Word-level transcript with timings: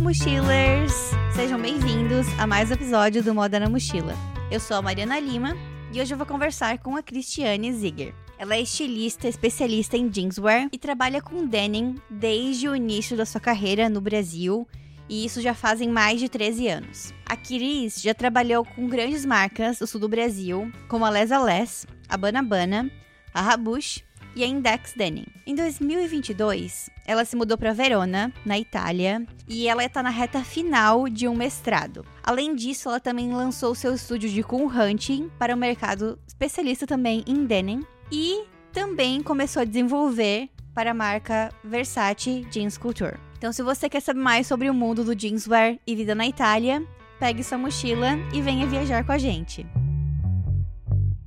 mochilers! 0.00 1.10
Sejam 1.34 1.60
bem-vindos 1.60 2.26
a 2.38 2.46
mais 2.46 2.70
um 2.70 2.74
episódio 2.74 3.22
do 3.22 3.34
Moda 3.34 3.60
na 3.60 3.68
Mochila. 3.68 4.14
Eu 4.50 4.58
sou 4.58 4.78
a 4.78 4.82
Mariana 4.82 5.20
Lima 5.20 5.54
e 5.92 6.00
hoje 6.00 6.14
eu 6.14 6.16
vou 6.16 6.26
conversar 6.26 6.78
com 6.78 6.96
a 6.96 7.02
Cristiane 7.02 7.70
Ziger. 7.74 8.14
Ela 8.38 8.54
é 8.54 8.62
estilista, 8.62 9.28
especialista 9.28 9.98
em 9.98 10.10
jeanswear 10.10 10.68
e 10.72 10.78
trabalha 10.78 11.20
com 11.20 11.46
denim 11.46 11.96
desde 12.08 12.66
o 12.66 12.74
início 12.74 13.14
da 13.14 13.26
sua 13.26 13.42
carreira 13.42 13.90
no 13.90 14.00
Brasil, 14.00 14.66
e 15.06 15.26
isso 15.26 15.42
já 15.42 15.52
fazem 15.52 15.88
mais 15.90 16.18
de 16.18 16.30
13 16.30 16.68
anos. 16.68 17.14
A 17.26 17.36
Cris 17.36 18.00
já 18.00 18.14
trabalhou 18.14 18.64
com 18.64 18.88
grandes 18.88 19.26
marcas 19.26 19.80
do 19.80 19.86
sul 19.86 20.00
do 20.00 20.08
Brasil, 20.08 20.72
como 20.88 21.04
a 21.04 21.10
Les 21.10 21.28
Les, 21.30 21.86
a 22.08 22.16
Banabana, 22.16 22.90
a 23.34 23.42
Rabush 23.42 24.02
e 24.34 24.44
a 24.44 24.46
Index 24.46 24.94
Denim. 24.96 25.26
Em 25.46 25.54
2022, 25.54 26.90
ela 27.06 27.24
se 27.24 27.36
mudou 27.36 27.58
para 27.58 27.72
Verona, 27.72 28.32
na 28.44 28.58
Itália, 28.58 29.26
e 29.48 29.68
ela 29.68 29.84
está 29.84 30.02
na 30.02 30.10
reta 30.10 30.44
final 30.44 31.08
de 31.08 31.26
um 31.26 31.34
mestrado. 31.34 32.04
Além 32.22 32.54
disso, 32.54 32.88
ela 32.88 33.00
também 33.00 33.32
lançou 33.32 33.74
seu 33.74 33.94
estúdio 33.94 34.30
de 34.30 34.42
cool 34.42 34.70
hunting 34.70 35.30
para 35.38 35.54
o 35.54 35.58
mercado 35.58 36.18
especialista 36.26 36.86
também 36.86 37.24
em 37.26 37.44
denim 37.44 37.84
e 38.12 38.44
também 38.72 39.22
começou 39.22 39.62
a 39.62 39.64
desenvolver 39.64 40.48
para 40.74 40.92
a 40.92 40.94
marca 40.94 41.52
Versace 41.64 42.46
Jeans 42.50 42.78
Couture. 42.78 43.18
Então, 43.36 43.52
se 43.52 43.62
você 43.62 43.88
quer 43.88 44.00
saber 44.00 44.20
mais 44.20 44.46
sobre 44.46 44.68
o 44.68 44.74
mundo 44.74 45.02
do 45.02 45.18
jeanswear 45.18 45.78
e 45.86 45.96
vida 45.96 46.14
na 46.14 46.26
Itália, 46.26 46.86
pegue 47.18 47.42
sua 47.42 47.58
mochila 47.58 48.18
e 48.32 48.40
venha 48.40 48.66
viajar 48.66 49.04
com 49.04 49.12
a 49.12 49.18
gente. 49.18 49.66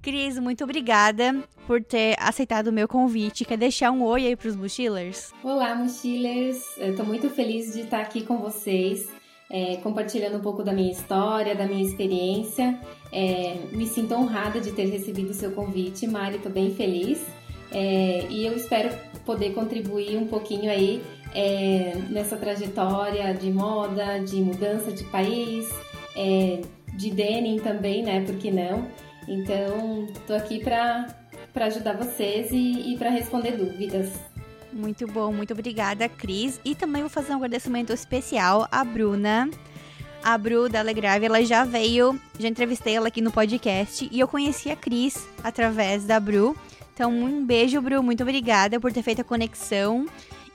Cris, 0.04 0.38
muito 0.38 0.66
obrigada 0.66 1.42
por 1.66 1.82
ter 1.82 2.18
aceitado 2.20 2.68
o 2.68 2.74
meu 2.74 2.90
convite. 2.90 3.46
Quer 3.46 3.58
deixar 3.58 3.90
um 3.90 4.04
oi 4.04 4.28
aí 4.28 4.36
para 4.36 4.50
os 4.50 4.56
mochilers? 4.58 5.32
Olá, 5.42 5.74
mochilers! 5.74 6.62
Estou 6.78 7.06
muito 7.06 7.30
feliz 7.30 7.74
de 7.74 7.84
estar 7.84 8.02
aqui 8.02 8.22
com 8.22 8.38
vocês, 8.38 9.08
é, 9.50 9.78
compartilhando 9.78 10.40
um 10.40 10.42
pouco 10.42 10.62
da 10.62 10.74
minha 10.74 10.92
história, 10.92 11.56
da 11.56 11.66
minha 11.66 11.82
experiência. 11.82 12.78
É, 13.14 13.60
me 13.72 13.88
sinto 13.88 14.14
honrada 14.14 14.60
de 14.60 14.74
ter 14.74 14.88
recebido 14.88 15.30
o 15.30 15.34
seu 15.34 15.52
convite, 15.52 16.06
Mari, 16.06 16.36
estou 16.36 16.52
bem 16.52 16.76
feliz. 16.76 17.26
É, 17.72 18.28
e 18.30 18.46
eu 18.46 18.58
espero 18.58 18.90
poder 19.26 19.54
contribuir 19.54 20.18
um 20.18 20.28
pouquinho 20.28 20.70
aí 20.70 21.02
é, 21.34 21.94
nessa 22.10 22.36
trajetória 22.36 23.34
de 23.34 23.50
moda, 23.50 24.18
de 24.18 24.36
mudança 24.36 24.92
de 24.92 25.06
país, 25.06 25.70
é, 26.14 26.60
de 26.94 27.10
denim 27.10 27.58
também, 27.58 28.04
né? 28.04 28.20
Por 28.20 28.36
que 28.36 28.52
não? 28.52 28.86
Então, 29.28 30.08
tô 30.28 30.34
aqui 30.34 30.60
para 30.60 31.16
ajudar 31.56 31.94
vocês 31.94 32.52
e, 32.52 32.94
e 32.94 32.98
para 32.98 33.10
responder 33.10 33.52
dúvidas. 33.52 34.12
Muito 34.72 35.06
bom, 35.06 35.32
muito 35.32 35.54
obrigada, 35.54 36.10
Cris. 36.10 36.60
E 36.66 36.74
também 36.74 37.02
vou 37.02 37.10
fazer 37.10 37.34
um 37.34 37.38
agradecimento 37.38 37.94
especial 37.94 38.68
à 38.72 38.84
Bruna. 38.84 39.50
A 40.24 40.38
Bru 40.38 40.70
da 40.70 40.80
Alegrave, 40.80 41.26
ela 41.26 41.44
já 41.44 41.66
veio, 41.66 42.20
já 42.40 42.48
entrevistei 42.48 42.96
ela 42.96 43.10
aqui 43.10 43.20
no 43.20 43.30
podcast 43.30 44.08
e 44.10 44.20
eu 44.20 44.28
conheci 44.28 44.72
a 44.72 44.76
Cris 44.76 45.28
através 45.44 46.06
da 46.06 46.18
Bru. 46.18 46.56
Então, 46.94 47.12
um 47.12 47.46
beijo, 47.46 47.82
Bru, 47.82 48.02
muito 48.02 48.24
obrigada 48.24 48.80
por 48.80 48.94
ter 48.94 49.04
feito 49.04 49.22
a 49.22 49.24
conexão. 49.24 50.06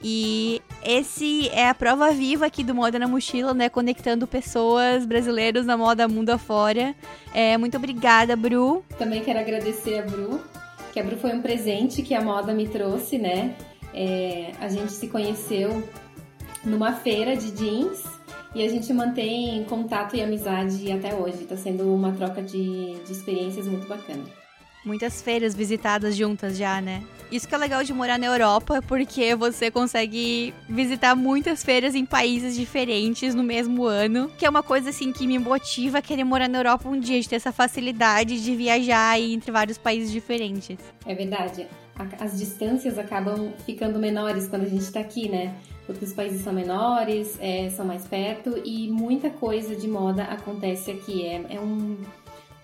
E 0.01 0.61
esse 0.83 1.49
é 1.49 1.67
a 1.67 1.73
prova 1.73 2.11
viva 2.11 2.45
aqui 2.45 2.63
do 2.63 2.73
Moda 2.73 2.97
na 2.97 3.07
Mochila, 3.07 3.53
né? 3.53 3.69
Conectando 3.69 4.25
pessoas 4.25 5.05
brasileiras 5.05 5.65
na 5.65 5.77
moda 5.77 6.07
mundo 6.07 6.29
afora. 6.29 6.95
É, 7.33 7.57
muito 7.57 7.77
obrigada, 7.77 8.35
Bru. 8.35 8.83
Também 8.97 9.21
quero 9.21 9.39
agradecer 9.39 9.99
a 9.99 10.01
Bru, 10.03 10.39
que 10.93 10.99
a 10.99 11.03
Bru 11.03 11.17
foi 11.17 11.33
um 11.33 11.41
presente 11.41 12.01
que 12.01 12.13
a 12.13 12.21
moda 12.21 12.53
me 12.53 12.67
trouxe, 12.67 13.17
né? 13.17 13.55
É, 13.93 14.51
a 14.59 14.69
gente 14.69 14.91
se 14.91 15.07
conheceu 15.07 15.83
numa 16.63 16.93
feira 16.93 17.35
de 17.35 17.51
jeans 17.51 18.03
e 18.55 18.63
a 18.63 18.69
gente 18.69 18.91
mantém 18.93 19.63
contato 19.65 20.15
e 20.15 20.21
amizade 20.21 20.91
até 20.91 21.13
hoje. 21.13 21.43
Está 21.43 21.57
sendo 21.57 21.93
uma 21.93 22.11
troca 22.13 22.41
de, 22.41 22.95
de 23.05 23.11
experiências 23.11 23.67
muito 23.67 23.87
bacana. 23.87 24.38
Muitas 24.83 25.21
feiras 25.21 25.53
visitadas 25.53 26.15
juntas 26.15 26.57
já, 26.57 26.79
né? 26.81 27.03
Isso 27.31 27.47
que 27.47 27.53
é 27.53 27.57
legal 27.57 27.83
de 27.83 27.93
morar 27.93 28.17
na 28.17 28.25
Europa, 28.25 28.81
porque 28.87 29.35
você 29.35 29.69
consegue 29.69 30.51
visitar 30.67 31.15
muitas 31.15 31.63
feiras 31.63 31.93
em 31.93 32.03
países 32.03 32.55
diferentes 32.55 33.35
no 33.35 33.43
mesmo 33.43 33.85
ano, 33.85 34.31
que 34.35 34.45
é 34.45 34.49
uma 34.49 34.63
coisa 34.63 34.89
assim 34.89 35.11
que 35.11 35.27
me 35.27 35.37
motiva 35.37 35.99
a 35.99 36.01
querer 36.01 36.23
morar 36.23 36.49
na 36.49 36.57
Europa 36.57 36.89
um 36.89 36.99
dia, 36.99 37.21
de 37.21 37.29
ter 37.29 37.35
essa 37.35 37.51
facilidade 37.51 38.43
de 38.43 38.55
viajar 38.55 39.19
entre 39.19 39.51
vários 39.51 39.77
países 39.77 40.11
diferentes. 40.11 40.77
É 41.05 41.13
verdade. 41.13 41.67
As 42.19 42.37
distâncias 42.37 42.97
acabam 42.97 43.51
ficando 43.65 43.99
menores 43.99 44.47
quando 44.47 44.63
a 44.63 44.69
gente 44.69 44.83
está 44.83 45.01
aqui, 45.01 45.27
né? 45.29 45.53
Porque 45.85 46.05
os 46.05 46.13
países 46.13 46.41
são 46.41 46.53
menores, 46.53 47.37
é, 47.41 47.69
são 47.71 47.85
mais 47.85 48.07
perto 48.07 48.59
e 48.63 48.89
muita 48.89 49.29
coisa 49.29 49.75
de 49.75 49.87
moda 49.87 50.23
acontece 50.23 50.91
aqui. 50.91 51.25
É, 51.25 51.55
é 51.55 51.59
um 51.59 51.97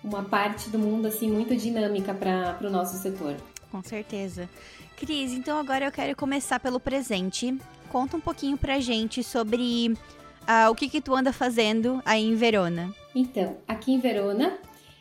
uma 0.06 0.22
parte 0.22 0.70
do 0.70 0.78
mundo 0.78 1.06
assim 1.06 1.30
muito 1.30 1.54
dinâmica 1.56 2.14
para 2.14 2.56
o 2.62 2.70
nosso 2.70 2.96
setor. 2.96 3.34
Com 3.70 3.82
certeza. 3.82 4.48
Cris, 4.96 5.32
então 5.32 5.58
agora 5.58 5.84
eu 5.84 5.92
quero 5.92 6.16
começar 6.16 6.60
pelo 6.60 6.78
presente. 6.78 7.58
Conta 7.90 8.16
um 8.16 8.20
pouquinho 8.20 8.56
pra 8.56 8.78
gente 8.78 9.22
sobre 9.22 9.88
uh, 9.88 10.70
o 10.70 10.74
que, 10.74 10.88
que 10.88 11.00
tu 11.00 11.14
anda 11.14 11.32
fazendo 11.32 12.00
aí 12.04 12.24
em 12.24 12.36
Verona. 12.36 12.94
Então, 13.14 13.56
aqui 13.66 13.92
em 13.92 13.98
Verona, 13.98 14.58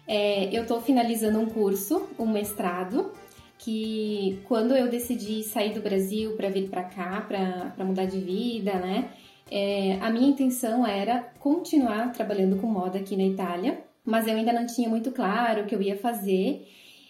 é, 0.08 0.56
eu 0.56 0.64
estou 0.64 0.82
finalizando 0.82 1.40
um 1.40 1.46
curso, 1.46 2.10
um 2.18 2.28
mestrado, 2.28 3.12
que 3.58 4.40
quando 4.48 4.76
eu 4.76 4.90
decidi 4.90 5.44
sair 5.44 5.74
do 5.74 5.82
Brasil 5.82 6.36
para 6.36 6.50
vir 6.50 6.70
para 6.70 6.84
cá, 6.84 7.22
para 7.22 7.86
mudar 7.86 8.06
de 8.06 8.20
vida, 8.20 8.74
né? 8.74 9.10
É, 9.50 10.00
a 10.02 10.10
minha 10.10 10.28
intenção 10.28 10.86
era 10.86 11.20
continuar 11.40 12.12
trabalhando 12.12 12.58
com 12.58 12.68
moda 12.68 12.98
aqui 12.98 13.16
na 13.16 13.24
Itália, 13.24 13.80
mas 14.06 14.28
eu 14.28 14.36
ainda 14.36 14.54
não 14.54 14.66
tinha 14.66 14.88
muito 14.88 15.12
claro 15.12 15.64
o 15.64 15.66
que 15.66 15.76
eu 15.76 15.82
ia 15.82 15.98
fazer. 15.98 16.68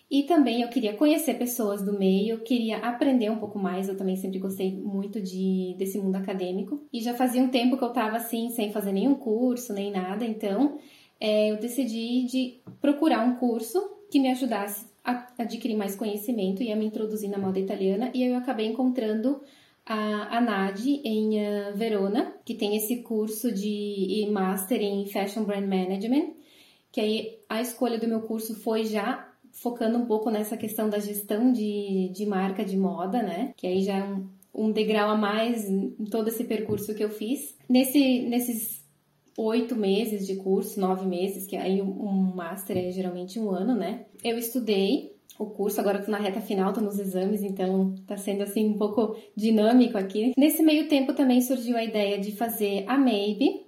E 0.10 0.24
também 0.24 0.62
eu 0.62 0.70
queria 0.70 0.94
conhecer 0.94 1.34
pessoas 1.34 1.82
do 1.82 1.98
meio, 1.98 2.40
queria 2.40 2.78
aprender 2.78 3.30
um 3.30 3.38
pouco 3.38 3.58
mais. 3.58 3.90
Eu 3.90 3.98
também 3.98 4.16
sempre 4.16 4.40
gostei 4.40 4.72
muito 4.72 5.20
de, 5.20 5.76
desse 5.78 5.98
mundo 5.98 6.16
acadêmico. 6.16 6.82
E 6.94 7.02
já 7.02 7.14
fazia 7.14 7.42
um 7.42 7.50
tempo 7.50 7.78
que 7.78 7.84
eu 7.84 7.90
estava 7.90 8.18
assim, 8.18 8.50
sem 8.50 8.72
fazer 8.72 8.92
nenhum 8.92 9.16
curso, 9.16 9.74
nem 9.74 9.92
nada. 9.92 10.24
Então, 10.24 10.78
é, 11.20 11.52
eu 11.52 11.58
decidi 11.58 12.26
de 12.26 12.60
procurar 12.80 13.26
um 13.26 13.36
curso 13.36 13.82
que 14.12 14.20
me 14.20 14.30
ajudasse 14.30 14.86
a 15.04 15.28
adquirir 15.40 15.76
mais 15.76 15.96
conhecimento 15.96 16.62
e 16.64 16.72
a 16.72 16.76
me 16.76 16.86
introduzir 16.86 17.30
na 17.30 17.38
moda 17.38 17.60
italiana. 17.60 18.12
E 18.14 18.24
eu 18.24 18.38
acabei 18.38 18.68
encontrando 18.68 19.42
a, 19.86 20.38
a 20.38 20.74
em 21.04 21.40
uh, 21.40 21.76
Verona, 21.76 22.34
que 22.46 22.54
tem 22.54 22.76
esse 22.76 22.98
curso 22.98 23.52
de 23.52 24.28
Master 24.32 24.82
em 24.82 25.06
Fashion 25.08 25.44
Brand 25.44 25.66
Management 25.66 26.34
que 26.96 27.02
aí 27.02 27.40
a 27.50 27.62
escolha 27.62 28.00
do 28.00 28.08
meu 28.08 28.22
curso 28.22 28.56
foi 28.56 28.86
já 28.86 29.30
focando 29.52 29.98
um 29.98 30.06
pouco 30.06 30.30
nessa 30.30 30.56
questão 30.56 30.90
da 30.90 30.98
gestão 30.98 31.52
de, 31.52 32.10
de 32.14 32.26
marca 32.26 32.64
de 32.64 32.78
moda, 32.78 33.22
né? 33.22 33.54
Que 33.58 33.68
aí 33.68 33.82
já 33.82 33.98
é 33.98 34.04
um, 34.06 34.30
um 34.54 34.72
degrau 34.72 35.10
a 35.10 35.18
mais 35.18 35.70
em 35.70 35.90
todo 36.10 36.30
esse 36.30 36.46
percurso 36.46 36.96
que 36.96 37.04
eu 37.04 37.10
fiz. 37.10 37.54
Nesse, 37.68 38.22
nesses 38.22 38.82
oito 39.38 39.76
meses 39.76 40.26
de 40.26 40.38
curso, 40.38 40.80
nove 40.80 41.06
meses, 41.06 41.46
que 41.46 41.58
aí 41.58 41.82
um 41.82 42.34
master 42.34 42.78
é 42.78 42.92
geralmente 42.92 43.38
um 43.42 43.52
ano, 43.52 43.76
né? 43.76 44.06
Eu 44.24 44.38
estudei 44.38 45.18
o 45.38 45.48
curso, 45.48 45.82
agora 45.82 46.02
tô 46.02 46.10
na 46.10 46.18
reta 46.18 46.40
final, 46.40 46.72
tô 46.72 46.80
nos 46.80 46.98
exames, 46.98 47.44
então 47.44 47.94
tá 48.08 48.16
sendo 48.16 48.44
assim 48.44 48.70
um 48.70 48.78
pouco 48.78 49.18
dinâmico 49.36 49.98
aqui. 49.98 50.32
Nesse 50.38 50.64
meio 50.64 50.88
tempo 50.88 51.12
também 51.12 51.42
surgiu 51.42 51.76
a 51.76 51.84
ideia 51.84 52.18
de 52.18 52.32
fazer 52.32 52.86
a 52.88 52.98
Maybe, 52.98 53.66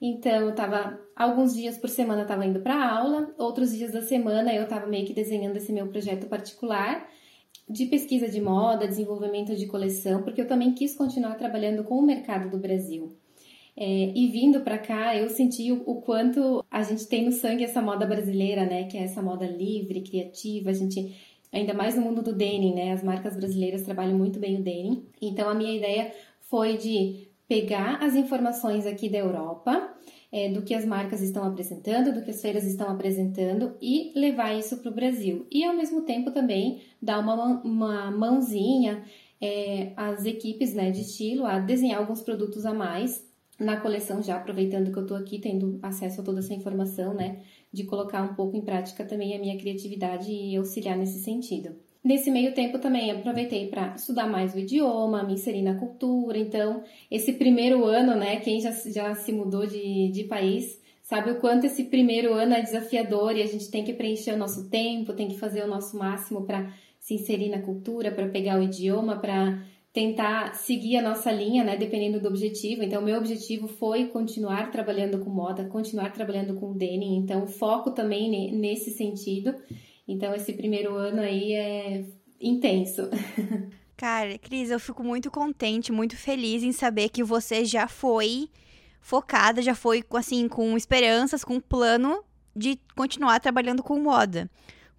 então, 0.00 0.46
eu 0.46 0.54
tava 0.54 0.98
alguns 1.20 1.54
dias 1.54 1.76
por 1.76 1.90
semana 1.90 2.22
eu 2.22 2.26
tava 2.26 2.46
indo 2.46 2.60
para 2.60 2.90
aula, 2.90 3.34
outros 3.36 3.76
dias 3.76 3.92
da 3.92 4.00
semana 4.00 4.54
eu 4.54 4.66
tava 4.66 4.86
meio 4.86 5.06
que 5.06 5.12
desenhando 5.12 5.56
esse 5.58 5.70
meu 5.70 5.86
projeto 5.86 6.26
particular 6.26 7.06
de 7.68 7.84
pesquisa 7.86 8.26
de 8.26 8.40
moda, 8.40 8.88
desenvolvimento 8.88 9.54
de 9.54 9.66
coleção, 9.66 10.22
porque 10.22 10.40
eu 10.40 10.48
também 10.48 10.72
quis 10.72 10.96
continuar 10.96 11.34
trabalhando 11.34 11.84
com 11.84 11.96
o 11.96 12.02
mercado 12.02 12.50
do 12.50 12.58
Brasil. 12.58 13.14
É, 13.76 14.12
e 14.14 14.28
vindo 14.28 14.62
para 14.62 14.78
cá, 14.78 15.14
eu 15.14 15.28
senti 15.28 15.70
o, 15.70 15.82
o, 15.86 16.00
quanto 16.00 16.64
a 16.70 16.82
gente 16.82 17.06
tem 17.06 17.24
no 17.24 17.32
sangue 17.32 17.64
essa 17.64 17.80
moda 17.80 18.06
brasileira, 18.06 18.64
né? 18.64 18.84
Que 18.84 18.98
é 18.98 19.02
essa 19.02 19.22
moda 19.22 19.46
livre, 19.46 20.00
criativa. 20.00 20.70
A 20.70 20.72
gente, 20.72 21.14
ainda 21.52 21.72
mais 21.72 21.94
no 21.94 22.02
mundo 22.02 22.22
do 22.22 22.34
denim, 22.34 22.74
né? 22.74 22.92
As 22.92 23.02
marcas 23.02 23.36
brasileiras 23.36 23.82
trabalham 23.82 24.18
muito 24.18 24.40
bem 24.40 24.58
o 24.58 24.62
denim. 24.62 25.06
Então, 25.22 25.48
a 25.48 25.54
minha 25.54 25.74
ideia 25.74 26.12
foi 26.40 26.76
de 26.76 27.28
pegar 27.46 28.02
as 28.02 28.14
informações 28.14 28.86
aqui 28.86 29.08
da 29.08 29.18
Europa, 29.18 29.89
é, 30.32 30.48
do 30.48 30.62
que 30.62 30.74
as 30.74 30.84
marcas 30.84 31.20
estão 31.20 31.44
apresentando, 31.44 32.12
do 32.12 32.22
que 32.22 32.30
as 32.30 32.40
feiras 32.40 32.64
estão 32.64 32.88
apresentando 32.88 33.74
e 33.80 34.12
levar 34.14 34.56
isso 34.56 34.76
para 34.78 34.90
o 34.90 34.94
Brasil. 34.94 35.46
E 35.50 35.64
ao 35.64 35.74
mesmo 35.74 36.02
tempo 36.02 36.30
também 36.30 36.82
dar 37.02 37.18
uma, 37.18 37.60
uma 37.62 38.10
mãozinha 38.10 39.04
é, 39.40 39.92
às 39.96 40.24
equipes 40.24 40.74
né, 40.74 40.90
de 40.90 41.00
estilo 41.00 41.46
a 41.46 41.58
desenhar 41.58 41.98
alguns 41.98 42.20
produtos 42.20 42.64
a 42.64 42.74
mais 42.74 43.28
na 43.58 43.78
coleção, 43.78 44.22
já 44.22 44.36
aproveitando 44.36 44.90
que 44.90 44.98
eu 44.98 45.02
estou 45.02 45.16
aqui 45.16 45.38
tendo 45.38 45.78
acesso 45.82 46.22
a 46.22 46.24
toda 46.24 46.38
essa 46.38 46.54
informação, 46.54 47.12
né? 47.12 47.42
De 47.70 47.84
colocar 47.84 48.22
um 48.22 48.34
pouco 48.34 48.56
em 48.56 48.62
prática 48.62 49.04
também 49.04 49.36
a 49.36 49.38
minha 49.38 49.58
criatividade 49.58 50.32
e 50.32 50.56
auxiliar 50.56 50.96
nesse 50.96 51.22
sentido. 51.22 51.76
Nesse 52.02 52.30
meio 52.30 52.54
tempo 52.54 52.78
também 52.78 53.10
aproveitei 53.10 53.68
para 53.68 53.94
estudar 53.94 54.26
mais 54.26 54.54
o 54.54 54.58
idioma, 54.58 55.22
me 55.22 55.34
inserir 55.34 55.62
na 55.62 55.74
cultura. 55.74 56.38
Então, 56.38 56.82
esse 57.10 57.34
primeiro 57.34 57.84
ano, 57.84 58.14
né, 58.14 58.40
quem 58.40 58.58
já, 58.58 58.70
já 58.70 59.14
se 59.14 59.32
mudou 59.32 59.66
de, 59.66 60.08
de 60.08 60.24
país 60.24 60.80
sabe 61.02 61.32
o 61.32 61.40
quanto 61.40 61.66
esse 61.66 61.84
primeiro 61.84 62.32
ano 62.34 62.54
é 62.54 62.62
desafiador 62.62 63.36
e 63.36 63.42
a 63.42 63.46
gente 63.46 63.68
tem 63.68 63.82
que 63.82 63.92
preencher 63.92 64.32
o 64.32 64.38
nosso 64.38 64.70
tempo, 64.70 65.12
tem 65.12 65.26
que 65.26 65.38
fazer 65.38 65.62
o 65.64 65.66
nosso 65.66 65.98
máximo 65.98 66.46
para 66.46 66.72
se 67.00 67.14
inserir 67.14 67.48
na 67.48 67.60
cultura, 67.60 68.12
para 68.12 68.28
pegar 68.28 68.60
o 68.60 68.62
idioma, 68.62 69.18
para 69.18 69.60
tentar 69.92 70.54
seguir 70.54 70.98
a 70.98 71.02
nossa 71.02 71.32
linha, 71.32 71.64
né, 71.64 71.76
dependendo 71.76 72.20
do 72.20 72.28
objetivo. 72.28 72.84
Então, 72.84 73.02
meu 73.02 73.18
objetivo 73.18 73.66
foi 73.66 74.06
continuar 74.06 74.70
trabalhando 74.70 75.18
com 75.18 75.30
moda, 75.30 75.64
continuar 75.64 76.12
trabalhando 76.12 76.54
com 76.54 76.72
denim. 76.72 77.16
Então, 77.16 77.46
foco 77.46 77.90
também 77.90 78.52
nesse 78.52 78.90
sentido. 78.90 79.52
Então, 80.06 80.34
esse 80.34 80.52
primeiro 80.52 80.94
ano 80.96 81.20
aí 81.20 81.52
é 81.52 82.04
intenso. 82.40 83.08
Cara, 83.96 84.38
Cris, 84.38 84.70
eu 84.70 84.80
fico 84.80 85.04
muito 85.04 85.30
contente, 85.30 85.92
muito 85.92 86.16
feliz 86.16 86.62
em 86.62 86.72
saber 86.72 87.10
que 87.10 87.22
você 87.22 87.64
já 87.64 87.86
foi 87.86 88.48
focada, 89.00 89.60
já 89.60 89.74
foi 89.74 90.02
assim 90.14 90.48
com 90.48 90.76
esperanças, 90.76 91.44
com 91.44 91.60
plano 91.60 92.24
de 92.56 92.78
continuar 92.96 93.40
trabalhando 93.40 93.82
com 93.82 94.00
moda. 94.00 94.50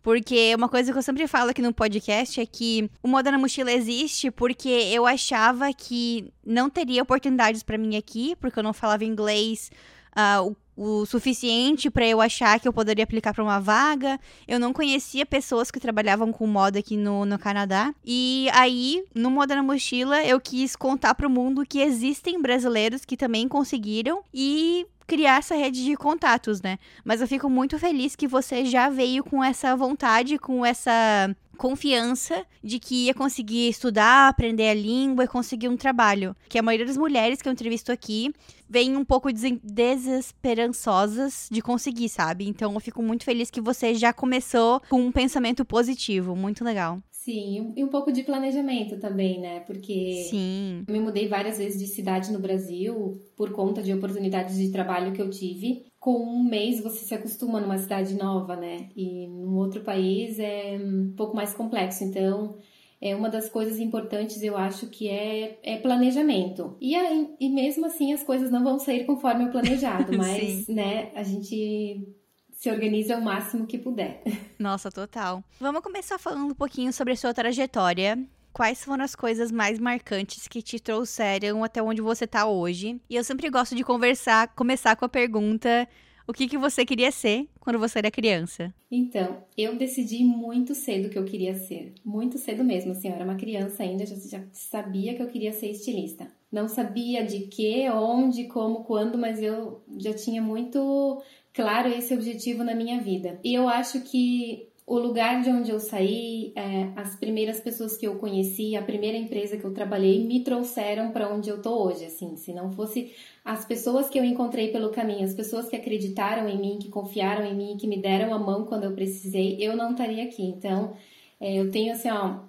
Porque 0.01 0.53
uma 0.55 0.67
coisa 0.67 0.91
que 0.91 0.97
eu 0.97 1.03
sempre 1.03 1.27
falo 1.27 1.51
aqui 1.51 1.61
no 1.61 1.73
podcast 1.73 2.41
é 2.41 2.45
que 2.45 2.89
o 3.03 3.07
Moda 3.07 3.31
na 3.31 3.37
Mochila 3.37 3.71
existe 3.71 4.31
porque 4.31 4.69
eu 4.69 5.05
achava 5.05 5.71
que 5.73 6.31
não 6.43 6.69
teria 6.69 7.03
oportunidades 7.03 7.61
para 7.61 7.77
mim 7.77 7.95
aqui, 7.95 8.35
porque 8.37 8.57
eu 8.57 8.63
não 8.63 8.73
falava 8.73 9.05
inglês 9.05 9.69
uh, 10.11 10.55
o, 10.75 11.05
suficiente 11.05 11.89
para 11.89 12.05
eu 12.05 12.21
achar 12.21 12.59
que 12.59 12.67
eu 12.67 12.73
poderia 12.73 13.03
aplicar 13.03 13.33
para 13.33 13.43
uma 13.43 13.59
vaga. 13.59 14.19
Eu 14.47 14.59
não 14.59 14.73
conhecia 14.73 15.25
pessoas 15.25 15.69
que 15.69 15.79
trabalhavam 15.79 16.31
com 16.31 16.47
moda 16.47 16.79
aqui 16.79 16.97
no, 16.97 17.25
no 17.25 17.37
Canadá. 17.37 17.93
E 18.05 18.47
aí, 18.53 19.03
no 19.13 19.29
Moda 19.29 19.55
na 19.55 19.63
Mochila, 19.63 20.23
eu 20.23 20.39
quis 20.39 20.75
contar 20.75 21.15
para 21.15 21.27
o 21.27 21.29
mundo 21.29 21.65
que 21.65 21.79
existem 21.79 22.41
brasileiros 22.41 23.05
que 23.05 23.17
também 23.17 23.47
conseguiram 23.47 24.23
e 24.33 24.85
criar 25.07 25.39
essa 25.39 25.55
rede 25.55 25.83
de 25.83 25.95
contatos, 25.97 26.61
né? 26.61 26.79
Mas 27.03 27.19
eu 27.19 27.27
fico 27.27 27.49
muito 27.49 27.77
feliz 27.77 28.15
que 28.15 28.27
você 28.27 28.63
já 28.63 28.89
veio 28.89 29.23
com 29.23 29.43
essa 29.43 29.75
vontade, 29.75 30.37
com 30.37 30.65
essa 30.65 31.35
confiança 31.61 32.43
de 32.63 32.79
que 32.79 33.05
ia 33.05 33.13
conseguir 33.13 33.69
estudar, 33.69 34.27
aprender 34.27 34.67
a 34.67 34.73
língua 34.73 35.25
e 35.25 35.27
conseguir 35.27 35.67
um 35.67 35.77
trabalho. 35.77 36.35
Que 36.49 36.57
a 36.57 36.63
maioria 36.63 36.87
das 36.87 36.97
mulheres 36.97 37.39
que 37.39 37.47
eu 37.47 37.53
entrevisto 37.53 37.91
aqui 37.91 38.33
vem 38.67 38.97
um 38.97 39.05
pouco 39.05 39.29
desesperançosas 39.31 41.47
de 41.51 41.61
conseguir, 41.61 42.09
sabe? 42.09 42.47
Então 42.47 42.73
eu 42.73 42.79
fico 42.79 43.03
muito 43.03 43.23
feliz 43.23 43.51
que 43.51 43.61
você 43.61 43.93
já 43.93 44.11
começou 44.11 44.81
com 44.89 44.99
um 44.99 45.11
pensamento 45.11 45.63
positivo. 45.63 46.35
Muito 46.35 46.63
legal. 46.63 46.97
Sim, 47.11 47.73
e 47.77 47.83
um 47.83 47.89
pouco 47.89 48.11
de 48.11 48.23
planejamento 48.23 48.97
também, 48.97 49.39
né? 49.39 49.59
Porque 49.59 50.25
Sim. 50.27 50.83
eu 50.87 50.91
me 50.91 50.99
mudei 50.99 51.27
várias 51.27 51.59
vezes 51.59 51.79
de 51.79 51.85
cidade 51.85 52.31
no 52.31 52.39
Brasil 52.39 53.21
por 53.37 53.51
conta 53.51 53.83
de 53.83 53.93
oportunidades 53.93 54.57
de 54.57 54.71
trabalho 54.71 55.13
que 55.13 55.21
eu 55.21 55.29
tive. 55.29 55.85
Com 56.01 56.17
um 56.19 56.43
mês 56.43 56.81
você 56.81 57.05
se 57.05 57.13
acostuma 57.13 57.61
numa 57.61 57.77
cidade 57.77 58.15
nova, 58.15 58.55
né? 58.55 58.89
E 58.95 59.27
num 59.27 59.55
outro 59.55 59.81
país 59.81 60.39
é 60.39 60.79
um 60.81 61.13
pouco 61.15 61.35
mais 61.35 61.53
complexo. 61.53 62.03
Então, 62.03 62.57
é 62.99 63.15
uma 63.15 63.29
das 63.29 63.47
coisas 63.47 63.77
importantes, 63.77 64.41
eu 64.41 64.57
acho, 64.57 64.87
que 64.87 65.07
é, 65.07 65.59
é 65.61 65.77
planejamento. 65.77 66.75
E, 66.81 66.95
aí, 66.95 67.29
e 67.39 67.47
mesmo 67.49 67.85
assim 67.85 68.13
as 68.13 68.23
coisas 68.23 68.49
não 68.49 68.63
vão 68.63 68.79
sair 68.79 69.05
conforme 69.05 69.45
o 69.45 69.51
planejado, 69.51 70.11
mas, 70.17 70.67
né, 70.67 71.11
a 71.13 71.21
gente 71.21 72.15
se 72.51 72.71
organiza 72.71 73.15
o 73.17 73.21
máximo 73.21 73.67
que 73.67 73.77
puder. 73.77 74.23
Nossa, 74.57 74.89
total. 74.89 75.43
Vamos 75.59 75.81
começar 75.81 76.17
falando 76.17 76.51
um 76.51 76.55
pouquinho 76.55 76.91
sobre 76.91 77.13
a 77.13 77.17
sua 77.17 77.31
trajetória. 77.31 78.17
Quais 78.53 78.83
foram 78.83 79.03
as 79.03 79.15
coisas 79.15 79.51
mais 79.51 79.79
marcantes 79.79 80.47
que 80.47 80.61
te 80.61 80.79
trouxeram 80.79 81.63
até 81.63 81.81
onde 81.81 82.01
você 82.01 82.27
tá 82.27 82.45
hoje? 82.47 82.99
E 83.09 83.15
eu 83.15 83.23
sempre 83.23 83.49
gosto 83.49 83.75
de 83.75 83.83
conversar, 83.83 84.49
começar 84.55 84.95
com 84.95 85.05
a 85.05 85.09
pergunta: 85.09 85.87
o 86.27 86.33
que, 86.33 86.47
que 86.47 86.57
você 86.57 86.85
queria 86.85 87.11
ser 87.11 87.47
quando 87.59 87.79
você 87.79 87.99
era 87.99 88.11
criança? 88.11 88.73
Então, 88.89 89.43
eu 89.57 89.75
decidi 89.75 90.23
muito 90.23 90.75
cedo 90.75 91.09
que 91.09 91.17
eu 91.17 91.23
queria 91.23 91.55
ser. 91.55 91.93
Muito 92.03 92.37
cedo 92.37 92.63
mesmo, 92.63 92.91
assim, 92.91 93.07
eu 93.07 93.15
era 93.15 93.23
uma 93.23 93.35
criança 93.35 93.83
ainda, 93.83 94.05
já, 94.05 94.15
já 94.15 94.43
sabia 94.51 95.13
que 95.13 95.21
eu 95.21 95.27
queria 95.27 95.53
ser 95.53 95.71
estilista. 95.71 96.27
Não 96.51 96.67
sabia 96.67 97.25
de 97.25 97.47
que, 97.47 97.89
onde, 97.89 98.45
como, 98.45 98.83
quando, 98.83 99.17
mas 99.17 99.41
eu 99.41 99.81
já 99.97 100.13
tinha 100.13 100.41
muito 100.41 101.21
claro 101.53 101.89
esse 101.89 102.13
objetivo 102.13 102.63
na 102.63 102.75
minha 102.75 102.99
vida. 102.99 103.39
E 103.43 103.53
eu 103.53 103.69
acho 103.69 104.01
que 104.01 104.70
o 104.91 104.99
lugar 104.99 105.41
de 105.41 105.49
onde 105.49 105.71
eu 105.71 105.79
saí, 105.79 106.51
é, 106.53 106.91
as 106.97 107.15
primeiras 107.15 107.61
pessoas 107.61 107.95
que 107.95 108.05
eu 108.05 108.17
conheci, 108.17 108.75
a 108.75 108.81
primeira 108.81 109.17
empresa 109.17 109.55
que 109.55 109.63
eu 109.63 109.73
trabalhei, 109.73 110.21
me 110.27 110.43
trouxeram 110.43 111.11
para 111.13 111.33
onde 111.33 111.49
eu 111.49 111.61
tô 111.61 111.81
hoje. 111.81 112.03
Assim, 112.03 112.35
se 112.35 112.51
não 112.51 112.69
fosse 112.73 113.15
as 113.45 113.63
pessoas 113.63 114.09
que 114.09 114.19
eu 114.19 114.25
encontrei 114.25 114.69
pelo 114.69 114.89
caminho, 114.89 115.23
as 115.23 115.33
pessoas 115.33 115.69
que 115.69 115.77
acreditaram 115.77 116.49
em 116.49 116.59
mim, 116.59 116.77
que 116.77 116.89
confiaram 116.89 117.45
em 117.45 117.55
mim, 117.55 117.77
que 117.79 117.87
me 117.87 118.01
deram 118.01 118.33
a 118.33 118.37
mão 118.37 118.65
quando 118.65 118.83
eu 118.83 118.91
precisei, 118.91 119.55
eu 119.61 119.77
não 119.77 119.91
estaria 119.91 120.25
aqui. 120.25 120.43
Então, 120.43 120.93
é, 121.39 121.55
eu 121.57 121.71
tenho 121.71 121.93
assim, 121.93 122.09
ó, 122.11 122.39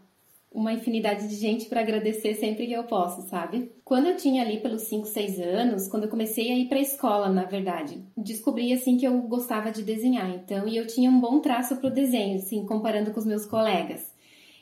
uma 0.54 0.72
infinidade 0.72 1.28
de 1.28 1.36
gente 1.36 1.66
para 1.66 1.80
agradecer 1.80 2.34
sempre 2.34 2.66
que 2.66 2.72
eu 2.72 2.84
posso, 2.84 3.22
sabe? 3.28 3.72
Quando 3.84 4.06
eu 4.08 4.16
tinha 4.16 4.42
ali 4.42 4.60
pelos 4.60 4.82
5, 4.82 5.06
6 5.06 5.40
anos, 5.40 5.88
quando 5.88 6.04
eu 6.04 6.10
comecei 6.10 6.50
a 6.52 6.58
ir 6.58 6.68
para 6.68 6.78
a 6.78 6.82
escola, 6.82 7.28
na 7.28 7.44
verdade, 7.44 8.02
descobri 8.16 8.72
assim 8.72 8.96
que 8.96 9.06
eu 9.06 9.20
gostava 9.22 9.70
de 9.70 9.82
desenhar, 9.82 10.30
então, 10.30 10.68
e 10.68 10.76
eu 10.76 10.86
tinha 10.86 11.10
um 11.10 11.20
bom 11.20 11.40
traço 11.40 11.76
pro 11.76 11.90
desenho, 11.90 12.36
assim, 12.36 12.66
comparando 12.66 13.10
com 13.10 13.18
os 13.18 13.26
meus 13.26 13.46
colegas. 13.46 14.12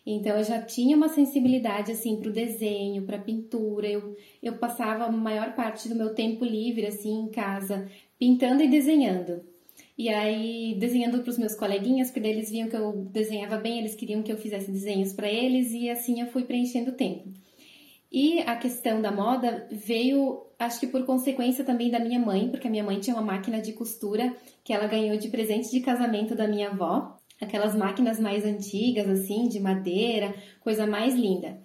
Então 0.06 0.36
eu 0.36 0.44
já 0.44 0.60
tinha 0.62 0.96
uma 0.96 1.08
sensibilidade 1.08 1.92
assim 1.92 2.16
para 2.16 2.30
o 2.30 2.32
desenho, 2.32 3.02
para 3.02 3.18
pintura. 3.18 3.86
Eu, 3.86 4.16
eu 4.42 4.56
passava 4.56 5.04
a 5.04 5.12
maior 5.12 5.54
parte 5.54 5.88
do 5.88 5.94
meu 5.94 6.14
tempo 6.14 6.44
livre 6.44 6.86
assim 6.86 7.12
em 7.20 7.28
casa, 7.28 7.88
pintando 8.18 8.62
e 8.62 8.68
desenhando. 8.68 9.42
E 10.00 10.08
aí, 10.08 10.76
desenhando 10.78 11.20
para 11.20 11.28
os 11.28 11.36
meus 11.36 11.54
coleguinhas, 11.54 12.10
porque 12.10 12.26
eles 12.26 12.50
viam 12.50 12.70
que 12.70 12.74
eu 12.74 13.04
desenhava 13.12 13.58
bem, 13.58 13.80
eles 13.80 13.94
queriam 13.94 14.22
que 14.22 14.32
eu 14.32 14.38
fizesse 14.38 14.70
desenhos 14.70 15.12
para 15.12 15.30
eles, 15.30 15.72
e 15.72 15.90
assim 15.90 16.22
eu 16.22 16.28
fui 16.28 16.42
preenchendo 16.44 16.90
o 16.90 16.94
tempo. 16.94 17.28
E 18.10 18.40
a 18.40 18.56
questão 18.56 19.02
da 19.02 19.12
moda 19.12 19.68
veio, 19.70 20.46
acho 20.58 20.80
que 20.80 20.86
por 20.86 21.04
consequência 21.04 21.64
também 21.64 21.90
da 21.90 22.00
minha 22.00 22.18
mãe, 22.18 22.48
porque 22.48 22.66
a 22.66 22.70
minha 22.70 22.82
mãe 22.82 22.98
tinha 22.98 23.14
uma 23.14 23.22
máquina 23.22 23.60
de 23.60 23.74
costura 23.74 24.34
que 24.64 24.72
ela 24.72 24.86
ganhou 24.86 25.18
de 25.18 25.28
presente 25.28 25.70
de 25.70 25.80
casamento 25.80 26.34
da 26.34 26.48
minha 26.48 26.70
avó, 26.70 27.18
aquelas 27.38 27.76
máquinas 27.76 28.18
mais 28.18 28.46
antigas, 28.46 29.06
assim, 29.06 29.48
de 29.48 29.60
madeira, 29.60 30.34
coisa 30.60 30.86
mais 30.86 31.14
linda. 31.14 31.60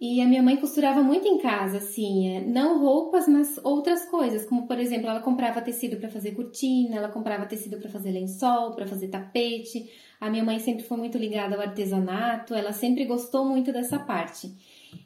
E 0.00 0.18
a 0.22 0.26
minha 0.26 0.42
mãe 0.42 0.56
costurava 0.56 1.02
muito 1.02 1.28
em 1.28 1.36
casa, 1.36 1.76
assim, 1.76 2.34
é, 2.34 2.40
não 2.40 2.80
roupas, 2.80 3.28
mas 3.28 3.60
outras 3.62 4.06
coisas, 4.06 4.46
como 4.46 4.66
por 4.66 4.78
exemplo, 4.78 5.10
ela 5.10 5.20
comprava 5.20 5.60
tecido 5.60 5.98
para 5.98 6.08
fazer 6.08 6.30
cortina, 6.30 6.96
ela 6.96 7.10
comprava 7.10 7.44
tecido 7.44 7.76
para 7.76 7.90
fazer 7.90 8.10
lençol, 8.10 8.74
para 8.74 8.86
fazer 8.86 9.08
tapete. 9.08 9.90
A 10.18 10.30
minha 10.30 10.42
mãe 10.42 10.58
sempre 10.58 10.84
foi 10.84 10.96
muito 10.96 11.18
ligada 11.18 11.54
ao 11.54 11.60
artesanato, 11.60 12.54
ela 12.54 12.72
sempre 12.72 13.04
gostou 13.04 13.44
muito 13.44 13.72
dessa 13.72 13.98
parte. 13.98 14.50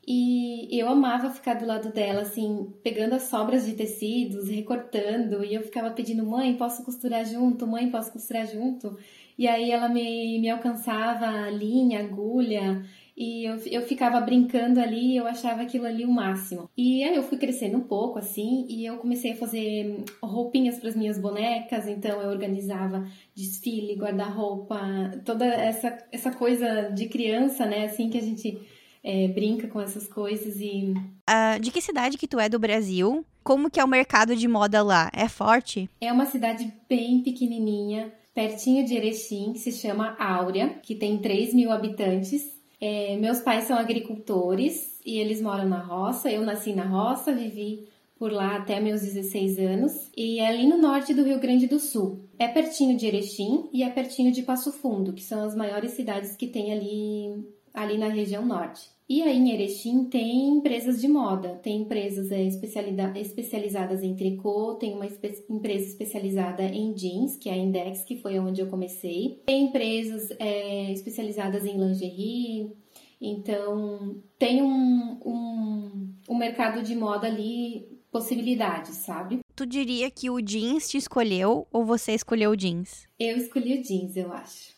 E 0.07 0.69
eu 0.71 0.89
amava 0.89 1.29
ficar 1.31 1.55
do 1.55 1.67
lado 1.67 1.93
dela, 1.93 2.21
assim, 2.23 2.73
pegando 2.85 3.15
as 3.15 3.23
sobras 3.25 3.67
de 3.67 3.73
tecidos, 3.73 4.49
recortando, 4.49 5.45
e 5.45 5.55
eu 5.55 5.63
ficava 5.63 5.91
pedindo, 5.91 6.25
mãe, 6.25 6.57
posso 6.57 6.85
costurar 6.85 7.25
junto? 7.25 7.67
Mãe, 7.67 7.91
posso 7.91 8.13
costurar 8.13 8.47
junto? 8.47 8.97
E 9.37 9.49
aí 9.49 9.73
ela 9.73 9.89
me, 9.89 10.39
me 10.39 10.49
alcançava 10.49 11.51
linha, 11.51 12.01
agulha, 12.01 12.85
e 13.17 13.49
eu, 13.49 13.57
eu 13.67 13.83
ficava 13.83 14.21
brincando 14.21 14.81
ali 14.81 15.17
eu 15.17 15.27
achava 15.27 15.63
aquilo 15.63 15.87
ali 15.87 16.05
o 16.05 16.11
máximo. 16.11 16.69
E 16.77 17.05
aí 17.05 17.15
eu 17.15 17.23
fui 17.23 17.39
crescendo 17.39 17.79
um 17.79 17.83
pouco 17.83 18.19
assim 18.19 18.67
e 18.69 18.85
eu 18.85 18.97
comecei 18.97 19.33
a 19.33 19.37
fazer 19.37 20.05
roupinhas 20.23 20.79
para 20.79 20.89
as 20.89 20.97
minhas 20.97 21.19
bonecas, 21.19 21.87
então 21.87 22.21
eu 22.21 22.31
organizava 22.31 23.07
desfile, 23.35 23.97
guarda-roupa, 23.97 24.79
toda 25.25 25.45
essa, 25.45 25.99
essa 26.11 26.31
coisa 26.31 26.91
de 26.91 27.07
criança, 27.09 27.67
né, 27.67 27.87
assim 27.87 28.11
que 28.11 28.19
a 28.19 28.23
gente 28.23 28.61
é, 29.05 29.29
brinca 29.29 29.69
com 29.69 29.81
essas 29.81 30.09
coisas 30.09 30.57
e. 30.59 30.95
Uh, 31.29 31.61
de 31.61 31.71
que 31.71 31.83
cidade 31.83 32.17
que 32.17 32.27
tu 32.27 32.41
é 32.41 32.49
do 32.49 32.59
Brasil? 32.59 33.25
Como 33.43 33.71
que 33.71 33.79
é 33.79 33.85
o 33.85 33.89
mercado 33.89 34.35
de 34.35 34.49
moda 34.49 34.83
lá? 34.83 35.11
É 35.13 35.29
forte? 35.29 35.89
É 36.01 36.11
uma 36.11 36.25
cidade 36.25 36.73
bem 36.89 37.21
pequenininha, 37.21 38.11
pertinho 38.35 38.85
de 38.87 38.95
Erechim, 38.95 39.55
se 39.55 39.71
chama 39.71 40.17
Áurea, 40.19 40.71
que 40.83 40.95
tem 40.95 41.19
3 41.19 41.53
mil 41.53 41.71
habitantes. 41.71 42.54
É, 42.87 43.17
meus 43.17 43.41
pais 43.41 43.65
são 43.65 43.79
agricultores 43.79 45.01
e 45.07 45.17
eles 45.17 45.41
moram 45.41 45.67
na 45.67 45.79
roça. 45.79 46.31
Eu 46.31 46.43
nasci 46.43 46.75
na 46.75 46.85
roça, 46.85 47.33
vivi 47.33 47.89
por 48.19 48.31
lá 48.31 48.57
até 48.57 48.79
meus 48.79 49.01
16 49.01 49.59
anos 49.59 50.11
e 50.15 50.39
é 50.39 50.47
ali 50.47 50.67
no 50.67 50.77
norte 50.77 51.15
do 51.15 51.25
Rio 51.25 51.41
Grande 51.41 51.67
do 51.67 51.79
Sul. 51.79 52.29
É 52.39 52.47
pertinho 52.47 52.95
de 52.95 53.07
Erechim 53.07 53.71
e 53.73 53.83
é 53.83 53.89
pertinho 53.89 54.31
de 54.31 54.43
Passo 54.43 54.71
Fundo, 54.71 55.15
que 55.15 55.23
são 55.23 55.45
as 55.45 55.57
maiores 55.57 55.93
cidades 55.93 56.37
que 56.37 56.47
tem 56.47 56.75
ali 56.75 57.49
ali 57.73 57.97
na 57.97 58.09
região 58.09 58.45
norte. 58.45 58.91
E 59.07 59.23
aí 59.23 59.37
em 59.37 59.51
Erechim 59.51 60.05
tem 60.05 60.49
empresas 60.49 60.99
de 60.99 61.07
moda, 61.07 61.57
tem 61.57 61.83
empresas 61.83 62.31
é, 62.31 62.43
especializadas 62.43 64.03
em 64.03 64.17
tricô, 64.17 64.77
tem 64.77 64.95
uma 64.95 65.07
espe 65.07 65.45
empresa 65.51 65.87
especializada 65.87 66.63
em 66.63 66.95
jeans, 66.95 67.37
que 67.37 67.51
é 67.51 67.53
a 67.53 67.57
Index, 67.57 68.03
que 68.03 68.17
foi 68.17 68.39
onde 68.39 68.63
eu 68.63 68.69
comecei. 68.69 69.43
Tem 69.45 69.67
empresas 69.67 70.31
é, 70.39 70.91
especializadas 70.91 71.67
em 71.67 71.77
lingerie, 71.77 72.73
então 73.21 74.23
tem 74.39 74.63
um, 74.63 75.21
um, 75.25 76.15
um 76.31 76.37
mercado 76.37 76.83
de 76.83 76.97
moda 76.97 77.27
ali, 77.27 77.87
possibilidades, 78.11 78.97
sabe? 78.97 79.41
Tu 79.55 79.67
diria 79.67 80.11
que 80.11 80.31
o 80.31 80.41
jeans 80.41 80.89
te 80.89 80.97
escolheu 80.97 81.69
ou 81.71 81.85
você 81.85 82.13
escolheu 82.13 82.53
o 82.53 82.57
jeans? 82.57 83.07
Eu 83.21 83.37
escolhi 83.37 83.79
o 83.79 83.83
jeans, 83.83 84.17
eu 84.17 84.33
acho. 84.33 84.73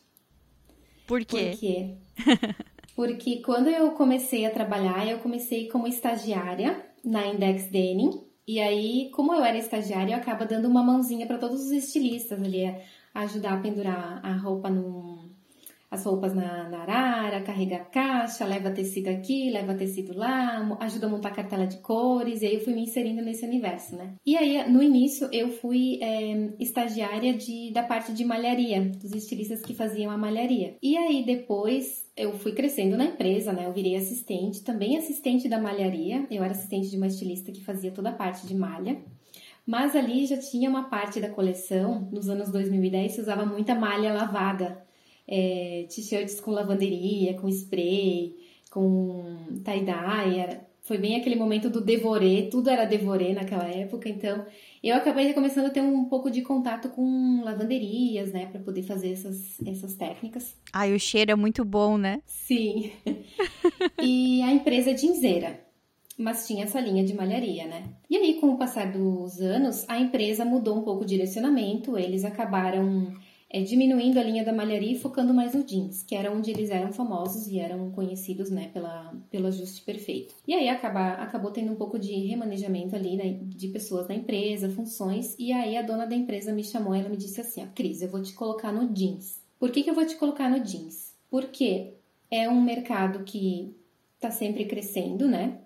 Por 1.06 1.24
quê? 1.24 1.50
Por 1.50 1.58
quê? 1.60 1.94
Porque 2.96 3.42
quando 3.42 3.68
eu 3.68 3.90
comecei 3.90 4.46
a 4.46 4.50
trabalhar, 4.50 5.06
eu 5.06 5.18
comecei 5.18 5.68
como 5.68 5.86
estagiária 5.86 6.82
na 7.04 7.26
Index 7.26 7.70
Denim. 7.70 8.22
E 8.48 8.58
aí, 8.58 9.10
como 9.12 9.34
eu 9.34 9.44
era 9.44 9.58
estagiária, 9.58 10.14
eu 10.14 10.18
acaba 10.18 10.46
dando 10.46 10.66
uma 10.66 10.82
mãozinha 10.82 11.26
para 11.26 11.36
todos 11.36 11.60
os 11.66 11.72
estilistas 11.72 12.42
ali, 12.42 12.74
ajudar 13.12 13.54
a 13.54 13.60
pendurar 13.60 14.20
a 14.24 14.32
roupa 14.32 14.70
no, 14.70 15.28
as 15.90 16.04
roupas 16.04 16.34
na, 16.34 16.68
na 16.70 16.78
arara, 16.82 17.42
carrega 17.42 17.76
a 17.76 17.84
caixa, 17.84 18.46
leva 18.46 18.70
tecido 18.70 19.08
aqui, 19.08 19.50
leva 19.50 19.74
tecido 19.74 20.16
lá, 20.16 20.76
ajuda 20.80 21.06
a 21.06 21.10
montar 21.10 21.32
cartela 21.32 21.66
de 21.66 21.78
cores, 21.78 22.40
e 22.40 22.46
aí 22.46 22.54
eu 22.54 22.60
fui 22.60 22.72
me 22.72 22.82
inserindo 22.82 23.20
nesse 23.20 23.44
universo, 23.44 23.94
né? 23.94 24.14
E 24.24 24.36
aí, 24.36 24.70
no 24.70 24.82
início, 24.82 25.28
eu 25.32 25.50
fui 25.50 25.98
é, 26.02 26.52
estagiária 26.58 27.34
de, 27.34 27.72
da 27.72 27.82
parte 27.82 28.12
de 28.12 28.24
malharia, 28.24 28.80
dos 28.80 29.12
estilistas 29.12 29.60
que 29.60 29.74
faziam 29.74 30.10
a 30.10 30.16
malharia. 30.16 30.76
E 30.82 30.96
aí, 30.96 31.24
depois, 31.24 32.05
eu 32.16 32.32
fui 32.38 32.52
crescendo 32.52 32.96
na 32.96 33.04
empresa, 33.04 33.52
né? 33.52 33.66
Eu 33.66 33.72
virei 33.72 33.94
assistente, 33.96 34.62
também 34.62 34.96
assistente 34.96 35.48
da 35.48 35.58
malharia, 35.58 36.26
eu 36.30 36.42
era 36.42 36.52
assistente 36.52 36.88
de 36.88 36.96
uma 36.96 37.06
estilista 37.06 37.52
que 37.52 37.62
fazia 37.62 37.90
toda 37.90 38.08
a 38.08 38.14
parte 38.14 38.46
de 38.46 38.54
malha. 38.54 38.98
Mas 39.66 39.94
ali 39.94 40.24
já 40.26 40.38
tinha 40.38 40.70
uma 40.70 40.84
parte 40.84 41.20
da 41.20 41.28
coleção, 41.28 42.08
nos 42.12 42.28
anos 42.28 42.50
2010 42.50 43.12
se 43.12 43.20
usava 43.20 43.44
muita 43.44 43.74
malha 43.74 44.14
lavada, 44.14 44.82
é, 45.28 45.86
t-shirts 45.90 46.40
com 46.40 46.52
lavanderia, 46.52 47.34
com 47.34 47.48
spray, 47.48 48.36
com 48.70 49.36
tie-dye. 49.64 50.60
Foi 50.82 50.98
bem 50.98 51.16
aquele 51.16 51.34
momento 51.34 51.68
do 51.68 51.80
devorê, 51.80 52.48
tudo 52.50 52.70
era 52.70 52.84
devorê 52.84 53.34
naquela 53.34 53.68
época, 53.68 54.08
então 54.08 54.46
eu 54.88 54.96
acabei 54.96 55.32
começando 55.32 55.66
a 55.66 55.70
ter 55.70 55.80
um 55.80 56.04
pouco 56.04 56.30
de 56.30 56.42
contato 56.42 56.88
com 56.90 57.42
lavanderias, 57.42 58.32
né, 58.32 58.46
para 58.46 58.60
poder 58.60 58.82
fazer 58.82 59.12
essas, 59.12 59.60
essas 59.66 59.94
técnicas. 59.94 60.56
Ai, 60.72 60.94
o 60.94 61.00
cheiro 61.00 61.30
é 61.30 61.34
muito 61.34 61.64
bom, 61.64 61.96
né? 61.96 62.20
Sim. 62.26 62.92
e 64.02 64.42
a 64.42 64.52
empresa 64.52 64.90
é 64.90 64.94
Dinzeira, 64.94 65.60
mas 66.18 66.46
tinha 66.46 66.64
essa 66.64 66.80
linha 66.80 67.04
de 67.04 67.14
malharia, 67.14 67.66
né? 67.66 67.84
E 68.08 68.16
aí, 68.16 68.34
com 68.40 68.48
o 68.50 68.58
passar 68.58 68.92
dos 68.92 69.40
anos, 69.40 69.84
a 69.88 69.98
empresa 69.98 70.44
mudou 70.44 70.78
um 70.78 70.82
pouco 70.82 71.02
o 71.02 71.06
direcionamento, 71.06 71.98
eles 71.98 72.24
acabaram 72.24 73.12
é, 73.48 73.62
diminuindo 73.62 74.18
a 74.18 74.22
linha 74.22 74.44
da 74.44 74.52
malharia 74.52 74.92
e 74.92 74.98
focando 74.98 75.32
mais 75.32 75.54
no 75.54 75.62
jeans, 75.62 76.02
que 76.02 76.14
era 76.14 76.32
onde 76.32 76.50
eles 76.50 76.70
eram 76.70 76.92
famosos 76.92 77.46
e 77.46 77.58
eram 77.58 77.90
conhecidos 77.90 78.50
né, 78.50 78.68
pela, 78.72 79.14
pelo 79.30 79.46
ajuste 79.46 79.82
perfeito. 79.82 80.34
E 80.46 80.54
aí 80.54 80.68
acaba, 80.68 81.14
acabou 81.14 81.50
tendo 81.50 81.72
um 81.72 81.76
pouco 81.76 81.98
de 81.98 82.12
remanejamento 82.26 82.96
ali 82.96 83.16
né, 83.16 83.38
de 83.42 83.68
pessoas 83.68 84.08
na 84.08 84.14
empresa, 84.14 84.68
funções, 84.68 85.36
e 85.38 85.52
aí 85.52 85.76
a 85.76 85.82
dona 85.82 86.06
da 86.06 86.16
empresa 86.16 86.52
me 86.52 86.64
chamou 86.64 86.94
e 86.94 87.00
ela 87.00 87.08
me 87.08 87.16
disse 87.16 87.40
assim, 87.40 87.62
ó, 87.62 87.66
Cris, 87.74 88.02
eu 88.02 88.08
vou 88.08 88.22
te 88.22 88.32
colocar 88.32 88.72
no 88.72 88.92
jeans. 88.92 89.40
Por 89.58 89.70
que, 89.70 89.82
que 89.82 89.90
eu 89.90 89.94
vou 89.94 90.04
te 90.04 90.16
colocar 90.16 90.50
no 90.50 90.60
jeans? 90.60 91.14
Porque 91.30 91.94
é 92.30 92.48
um 92.48 92.60
mercado 92.60 93.24
que 93.24 93.74
está 94.16 94.30
sempre 94.30 94.64
crescendo, 94.64 95.28
né? 95.28 95.60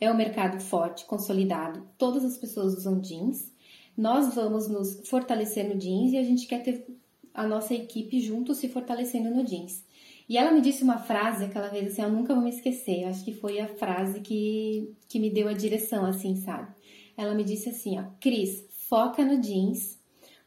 É 0.00 0.10
um 0.10 0.16
mercado 0.16 0.60
forte, 0.60 1.04
consolidado, 1.04 1.86
todas 1.98 2.24
as 2.24 2.38
pessoas 2.38 2.74
usam 2.74 3.00
jeans, 3.00 3.52
nós 3.96 4.34
vamos 4.34 4.66
nos 4.68 5.06
fortalecer 5.08 5.68
no 5.68 5.78
jeans 5.78 6.12
e 6.12 6.16
a 6.16 6.22
gente 6.22 6.46
quer 6.46 6.62
ter 6.62 6.86
a 7.34 7.46
nossa 7.46 7.74
equipe 7.74 8.20
junto 8.20 8.54
se 8.54 8.68
fortalecendo 8.68 9.30
no 9.30 9.44
jeans. 9.44 9.84
E 10.28 10.38
ela 10.38 10.52
me 10.52 10.60
disse 10.60 10.84
uma 10.84 10.98
frase 10.98 11.44
aquela 11.44 11.68
vez 11.68 11.88
assim, 11.92 12.02
eu 12.02 12.10
nunca 12.10 12.34
vou 12.34 12.42
me 12.42 12.50
esquecer, 12.50 13.04
acho 13.04 13.24
que 13.24 13.32
foi 13.32 13.58
a 13.58 13.66
frase 13.66 14.20
que, 14.20 14.94
que 15.08 15.18
me 15.18 15.28
deu 15.28 15.48
a 15.48 15.52
direção, 15.52 16.04
assim, 16.06 16.36
sabe? 16.36 16.72
Ela 17.16 17.34
me 17.34 17.42
disse 17.42 17.68
assim, 17.68 17.98
ó, 17.98 18.04
Cris, 18.20 18.64
foca 18.88 19.24
no 19.24 19.40
jeans, 19.40 19.98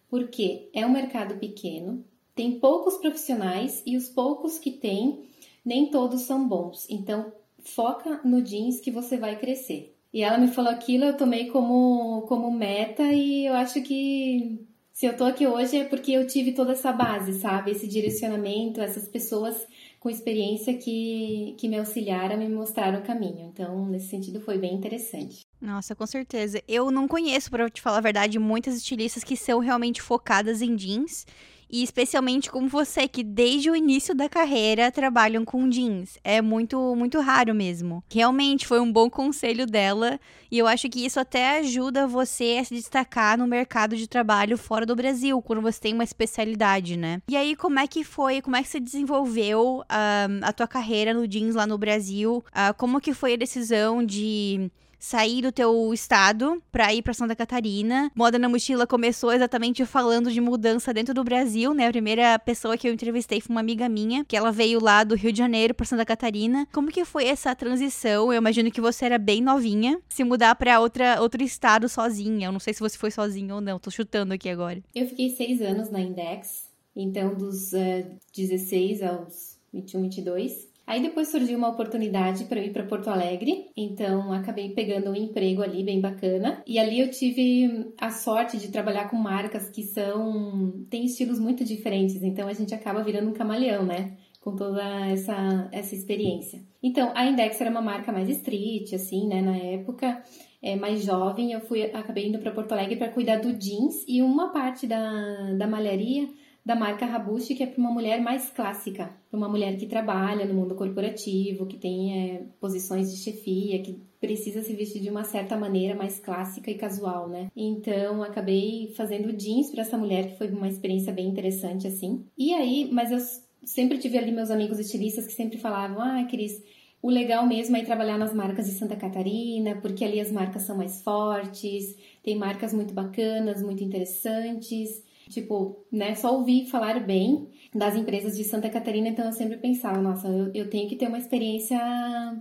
porque 0.10 0.70
é 0.74 0.86
um 0.86 0.92
mercado 0.92 1.38
pequeno, 1.38 2.06
tem 2.34 2.60
poucos 2.60 2.98
profissionais 2.98 3.84
e 3.86 3.98
os 3.98 4.08
poucos 4.08 4.58
que 4.58 4.72
tem, 4.72 5.26
nem 5.66 5.92
todos 5.92 6.22
são 6.22 6.48
bons. 6.48 6.88
Então, 6.90 7.34
foca 7.60 8.22
no 8.24 8.42
jeans 8.42 8.80
que 8.80 8.92
você 8.92 9.18
vai 9.18 9.38
crescer. 9.38 9.96
E 10.14 10.22
ela 10.22 10.38
me 10.38 10.48
falou 10.48 10.72
aquilo, 10.72 11.06
eu 11.06 11.18
tomei 11.18 11.48
como, 11.48 12.22
como 12.28 12.52
meta 12.52 13.04
e 13.12 13.48
eu 13.48 13.54
acho 13.54 13.82
que 13.82 14.66
se 14.94 15.08
eu 15.08 15.18
tô 15.18 15.24
aqui 15.24 15.48
hoje 15.48 15.76
é 15.78 15.84
porque 15.86 16.12
eu 16.12 16.28
tive 16.28 16.52
toda 16.52 16.74
essa 16.74 16.92
base, 16.92 17.34
sabe? 17.40 17.72
Esse 17.72 17.88
direcionamento, 17.88 18.80
essas 18.80 19.08
pessoas 19.08 19.68
com 20.00 20.08
experiência 20.08 20.78
que, 20.78 21.56
que 21.58 21.68
me 21.68 21.80
auxiliaram 21.80 22.36
e 22.36 22.48
me 22.48 22.54
mostraram 22.54 23.00
o 23.00 23.04
caminho. 23.04 23.50
Então, 23.52 23.88
nesse 23.88 24.10
sentido, 24.10 24.40
foi 24.40 24.60
bem 24.60 24.76
interessante. 24.76 25.40
Nossa, 25.60 25.96
com 25.96 26.06
certeza. 26.06 26.62
Eu 26.68 26.92
não 26.92 27.08
conheço, 27.08 27.50
para 27.50 27.68
te 27.72 27.82
falar 27.82 27.98
a 27.98 28.02
verdade, 28.02 28.38
muitas 28.38 28.76
estilistas 28.76 29.24
que 29.24 29.36
são 29.36 29.60
realmente 29.60 30.00
focadas 30.00 30.62
em 30.62 30.76
jeans 30.76 31.26
e 31.74 31.82
especialmente 31.82 32.52
como 32.52 32.68
você, 32.68 33.08
que 33.08 33.24
desde 33.24 33.72
o 33.72 33.76
início 33.76 34.14
da 34.14 34.30
carreira 34.30 34.92
trabalham 34.92 35.44
com 35.44 35.68
jeans. 35.68 36.20
É 36.24 36.40
muito, 36.40 36.96
muito 36.96 37.20
raro 37.20 37.56
mesmo. 37.56 38.04
Realmente 38.14 38.68
foi 38.68 38.80
um 38.80 38.92
bom 38.92 39.10
conselho 39.10 39.66
dela. 39.66 40.20
E 40.52 40.60
eu 40.60 40.68
acho 40.68 40.88
que 40.88 41.04
isso 41.04 41.20
até 41.20 41.58
ajuda 41.58 42.06
você 42.06 42.60
a 42.62 42.64
se 42.64 42.76
destacar 42.76 43.40
no 43.40 43.48
mercado 43.48 43.98
de 43.98 44.08
trabalho 44.08 44.56
fora 44.56 44.86
do 44.86 44.96
Brasil, 44.96 45.42
quando 45.42 45.64
você 45.64 45.80
tem 45.80 45.96
uma 45.96 46.04
especialidade, 46.04 46.96
né? 46.96 47.24
E 47.28 47.36
aí, 47.36 47.56
como 47.56 47.80
é 47.80 47.88
que 47.88 48.04
foi, 48.04 48.40
como 48.40 48.56
é 48.56 48.62
que 48.62 48.70
você 48.70 48.80
desenvolveu 48.80 49.80
uh, 49.80 50.44
a 50.44 50.54
tua 50.54 50.68
carreira 50.68 51.12
no 51.12 51.28
jeans 51.28 51.56
lá 51.56 51.66
no 51.66 51.80
Brasil? 51.80 52.46
Uh, 52.50 52.72
como 52.78 53.02
que 53.02 53.16
foi 53.16 53.34
a 53.34 53.38
decisão 53.38 54.06
de 54.06 54.70
sair 55.04 55.42
do 55.42 55.52
teu 55.52 55.94
estado 55.94 56.64
para 56.72 56.94
ir 56.94 57.02
para 57.02 57.14
Santa 57.14 57.36
Catarina. 57.36 58.10
Moda 58.16 58.40
na 58.40 58.48
Mochila 58.48 58.88
começou 58.88 59.34
exatamente 59.34 59.86
falando 59.86 60.32
de 60.32 60.40
mudança 60.40 60.94
dentro 60.94 61.14
do 61.14 61.26
Brasil, 61.26 61.74
né? 61.74 61.88
A 61.88 61.92
primeira 61.92 62.40
pessoa 62.40 62.78
que 62.78 62.88
eu 62.88 62.94
entrevistei 62.94 63.42
foi 63.42 63.54
uma 63.54 63.60
amiga 63.60 63.90
minha, 63.90 64.24
que 64.24 64.38
ela 64.38 64.50
veio 64.50 64.82
lá 64.82 65.04
do 65.04 65.14
Rio 65.14 65.34
de 65.34 65.40
Janeiro 65.40 65.74
para 65.74 65.86
Santa 65.86 66.06
Catarina. 66.06 66.66
Como 66.72 66.90
que 66.90 67.04
foi 67.04 67.26
essa 67.26 67.54
transição? 67.54 68.32
Eu 68.32 68.38
imagino 68.38 68.72
que 68.72 68.80
você 68.80 69.04
era 69.04 69.18
bem 69.18 69.42
novinha, 69.42 70.00
se 70.08 70.24
mudar 70.24 70.56
para 70.56 70.80
outra 70.80 71.22
outro 71.22 71.44
estado 71.44 71.90
sozinha. 71.90 72.48
Eu 72.48 72.54
não 72.54 72.60
sei 72.62 72.74
se 72.74 72.80
você 72.80 72.98
foi 72.98 73.12
sozinha 73.12 73.54
ou 73.54 73.60
não, 73.60 73.78
tô 73.78 73.92
chutando 73.92 74.34
aqui 74.34 74.48
agora. 74.48 74.82
Eu 74.96 75.06
fiquei 75.06 75.32
seis 75.32 75.62
anos 75.62 75.90
na 75.90 76.00
Index, 76.00 76.70
então 76.96 77.36
dos 77.36 77.74
uh, 77.74 77.78
eh, 77.78 78.06
16 78.34 79.04
aos 79.04 79.58
21, 79.74 80.02
22. 80.04 80.73
Aí 80.86 81.02
depois 81.02 81.30
surgiu 81.30 81.58
uma 81.58 81.70
oportunidade 81.70 82.44
para 82.46 82.60
eu 82.60 82.66
ir 82.66 82.74
para 82.74 82.86
Porto 82.86 83.10
Alegre, 83.10 83.68
então 83.76 84.34
acabei 84.34 84.70
pegando 84.70 85.12
um 85.12 85.16
emprego 85.16 85.62
ali 85.62 85.84
bem 85.84 86.02
bacana. 86.02 86.62
E 86.68 86.78
ali 86.78 87.00
eu 87.00 87.10
tive 87.10 87.94
a 87.98 88.12
sorte 88.12 88.58
de 88.58 88.70
trabalhar 88.70 89.10
com 89.10 89.16
marcas 89.16 89.70
que 89.70 89.84
são 89.84 90.86
têm 90.90 91.06
estilos 91.06 91.40
muito 91.40 91.64
diferentes, 91.64 92.22
então 92.22 92.48
a 92.48 92.54
gente 92.54 92.76
acaba 92.76 93.04
virando 93.04 93.30
um 93.30 93.34
camaleão, 93.34 93.86
né? 93.86 94.18
Com 94.42 94.56
toda 94.56 94.84
essa 95.08 95.70
essa 95.72 95.96
experiência. 95.96 96.62
Então, 96.82 97.14
a 97.16 97.26
Index 97.26 97.62
era 97.62 97.72
uma 97.72 97.82
marca 97.82 98.12
mais 98.12 98.28
street, 98.28 98.92
assim, 98.92 99.26
né, 99.26 99.42
na 99.42 99.56
época, 99.56 100.22
é, 100.62 100.76
mais 100.76 101.06
jovem, 101.06 101.54
eu 101.54 101.62
fui 101.62 101.82
acabei 101.84 102.28
indo 102.28 102.40
para 102.40 102.52
Porto 102.52 102.74
Alegre 102.74 102.98
para 102.98 103.10
cuidar 103.10 103.38
do 103.38 103.54
jeans 103.54 104.04
e 104.06 104.22
uma 104.22 104.52
parte 104.52 104.86
da, 104.86 105.54
da 105.58 105.66
malharia 105.66 106.28
da 106.66 106.76
marca 106.76 107.06
Rabushi, 107.06 107.56
que 107.56 107.64
é 107.64 107.68
para 107.68 107.80
uma 107.80 107.92
mulher 107.92 108.22
mais 108.22 108.50
clássica, 108.50 109.12
para 109.30 109.38
uma 109.38 109.50
mulher 109.50 109.76
que 109.76 109.86
trabalha 109.86 110.46
no 110.46 110.54
mundo 110.54 110.76
corporativo, 110.76 111.66
que 111.66 111.78
tem 111.78 112.18
é, 112.18 112.44
posições 112.60 113.12
de 113.12 113.18
chefia, 113.18 113.82
que 113.82 114.02
precisa 114.20 114.64
se 114.64 114.74
vestir 114.74 115.02
de 115.02 115.10
uma 115.10 115.26
certa 115.26 115.58
maneira 115.58 115.94
mais 115.94 116.20
clássica 116.20 116.72
e 116.72 116.76
casual, 116.76 117.28
né? 117.28 117.52
Então, 117.54 118.24
acabei 118.24 118.94
fazendo 118.96 119.34
jeans 119.34 119.70
para 119.72 119.82
essa 119.82 119.98
mulher, 119.98 120.32
que 120.32 120.38
foi 120.38 120.50
uma 120.50 120.70
experiência 120.70 121.12
bem 121.12 121.28
interessante, 121.28 121.86
assim. 121.86 122.26
E 122.38 122.54
aí, 122.54 122.90
mas 122.90 123.12
eu 123.12 123.20
sempre 123.66 123.98
tive 123.98 124.18
ali 124.18 124.32
meus 124.32 124.50
amigos 124.50 124.80
estilistas 124.80 125.28
que 125.28 125.34
sempre 125.34 125.58
falavam, 125.58 126.02
ah, 126.02 126.24
Cris, 126.30 126.64
o 127.02 127.10
legal 127.10 127.46
mesmo 127.46 127.76
é 127.76 127.84
trabalhar 127.84 128.18
nas 128.18 128.34
marcas 128.34 128.66
de 128.66 128.72
Santa 128.72 128.96
Catarina, 128.96 129.76
porque 129.82 130.06
ali 130.06 130.22
as 130.22 130.32
marcas 130.32 130.62
são 130.62 130.78
mais 130.78 131.04
fortes, 131.04 131.98
tem 132.24 132.38
marcas 132.38 132.74
muito 132.74 132.94
bacanas, 132.94 133.62
muito 133.62 133.84
interessantes. 133.84 135.03
Tipo, 135.30 135.86
né, 135.92 136.16
só 136.16 136.36
ouvi 136.38 136.66
falar 136.68 137.00
bem 137.06 137.48
das 137.74 137.96
empresas 137.96 138.38
de 138.38 138.44
Santa 138.44 138.70
Catarina, 138.70 139.10
então 139.10 139.26
eu 139.26 139.32
sempre 139.32 139.58
pensava, 139.58 140.02
nossa, 140.02 140.28
eu, 140.28 140.52
eu, 140.54 140.70
tenho 140.70 140.88
que 140.88 140.96
ter 140.96 141.08
uma 141.08 141.18
experiência 141.18 141.80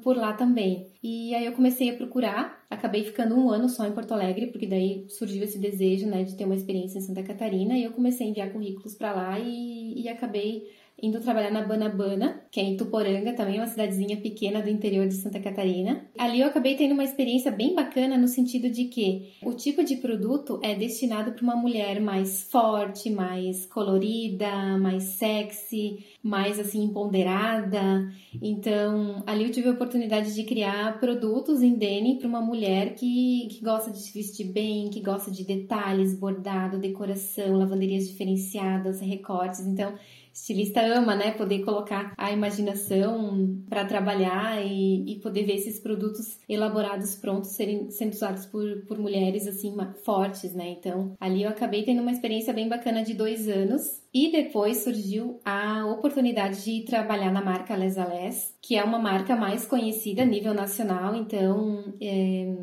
por 0.02 0.16
lá 0.16 0.32
também. 0.34 0.88
E 1.02 1.34
aí 1.34 1.46
eu 1.46 1.52
comecei 1.52 1.90
a 1.90 1.96
procurar, 1.96 2.64
acabei 2.68 3.04
ficando 3.04 3.34
um 3.34 3.50
ano 3.50 3.68
só 3.68 3.86
em 3.86 3.92
Porto 3.92 4.12
Alegre, 4.12 4.48
porque 4.48 4.66
daí 4.66 5.06
surgiu 5.08 5.42
esse 5.44 5.58
desejo, 5.58 6.06
né, 6.06 6.24
de 6.24 6.36
ter 6.36 6.44
uma 6.44 6.54
experiência 6.54 6.98
em 6.98 7.02
Santa 7.02 7.22
Catarina, 7.22 7.78
e 7.78 7.84
eu 7.84 7.92
comecei 7.92 8.26
a 8.26 8.30
enviar 8.30 8.52
currículos 8.52 8.94
para 8.94 9.12
lá 9.12 9.38
e, 9.38 10.02
e 10.02 10.08
acabei 10.08 10.64
indo 11.02 11.20
trabalhar 11.20 11.50
na 11.50 11.66
Banabana, 11.66 12.40
que 12.48 12.60
é 12.60 12.62
em 12.62 12.76
Tuporanga, 12.76 13.32
também 13.32 13.58
uma 13.58 13.66
cidadezinha 13.66 14.16
pequena 14.18 14.62
do 14.62 14.70
interior 14.70 15.08
de 15.08 15.14
Santa 15.14 15.40
Catarina. 15.40 16.06
Ali 16.16 16.40
eu 16.40 16.46
acabei 16.46 16.76
tendo 16.76 16.92
uma 16.92 17.02
experiência 17.02 17.50
bem 17.50 17.74
bacana 17.74 18.16
no 18.16 18.28
sentido 18.28 18.70
de 18.70 18.84
que 18.84 19.32
o 19.42 19.52
tipo 19.52 19.82
de 19.82 19.96
produto 19.96 20.60
é 20.62 20.76
destinado 20.76 21.32
para 21.32 21.42
uma 21.42 21.56
mulher 21.56 22.00
mais 22.00 22.44
forte, 22.44 23.10
mais 23.10 23.66
colorida, 23.66 24.78
mais 24.78 25.02
sexy, 25.02 26.04
mais 26.22 26.60
assim 26.60 26.84
empoderada. 26.84 28.08
Então, 28.40 29.24
ali 29.26 29.42
eu 29.42 29.50
tive 29.50 29.68
a 29.68 29.72
oportunidade 29.72 30.34
de 30.34 30.44
criar 30.44 31.00
produtos 31.00 31.62
em 31.62 31.74
denim 31.74 32.16
para 32.16 32.28
uma 32.28 32.40
mulher 32.40 32.94
que, 32.94 33.48
que 33.50 33.60
gosta 33.60 33.90
de 33.90 33.98
se 33.98 34.12
vestir 34.12 34.46
bem, 34.46 34.88
que 34.88 35.00
gosta 35.00 35.32
de 35.32 35.44
detalhes, 35.44 36.14
bordado, 36.14 36.78
decoração, 36.78 37.56
lavanderias 37.56 38.06
diferenciadas, 38.08 39.00
recortes. 39.00 39.66
Então, 39.66 39.94
estilista 40.32 40.80
ama, 40.80 41.14
né, 41.14 41.32
poder 41.32 41.64
colocar 41.64 42.14
a 42.16 42.32
imaginação 42.32 43.62
para 43.68 43.84
trabalhar 43.84 44.64
e, 44.64 45.12
e, 45.12 45.20
poder 45.20 45.44
ver 45.44 45.56
esses 45.56 45.78
produtos 45.78 46.38
elaborados 46.48 47.14
prontos 47.16 47.50
serem 47.50 47.90
sendo 47.90 48.12
usados 48.12 48.46
por, 48.46 48.84
por 48.86 48.98
mulheres 48.98 49.46
assim 49.46 49.74
fortes, 50.04 50.54
né? 50.54 50.70
Então, 50.70 51.14
ali 51.20 51.42
eu 51.42 51.50
acabei 51.50 51.82
tendo 51.82 52.02
uma 52.02 52.12
experiência 52.12 52.52
bem 52.52 52.68
bacana 52.68 53.02
de 53.02 53.14
dois 53.14 53.48
anos 53.48 54.02
e 54.12 54.30
depois 54.30 54.78
surgiu 54.78 55.40
a 55.44 55.86
oportunidade 55.86 56.64
de 56.64 56.84
trabalhar 56.84 57.32
na 57.32 57.42
marca 57.42 57.76
Les 57.76 57.96
Alès, 57.96 58.54
que 58.60 58.76
é 58.76 58.84
uma 58.84 58.98
marca 58.98 59.34
mais 59.34 59.66
conhecida 59.66 60.22
a 60.22 60.26
nível 60.26 60.54
nacional. 60.54 61.14
Então, 61.14 61.94
é, 62.00 62.54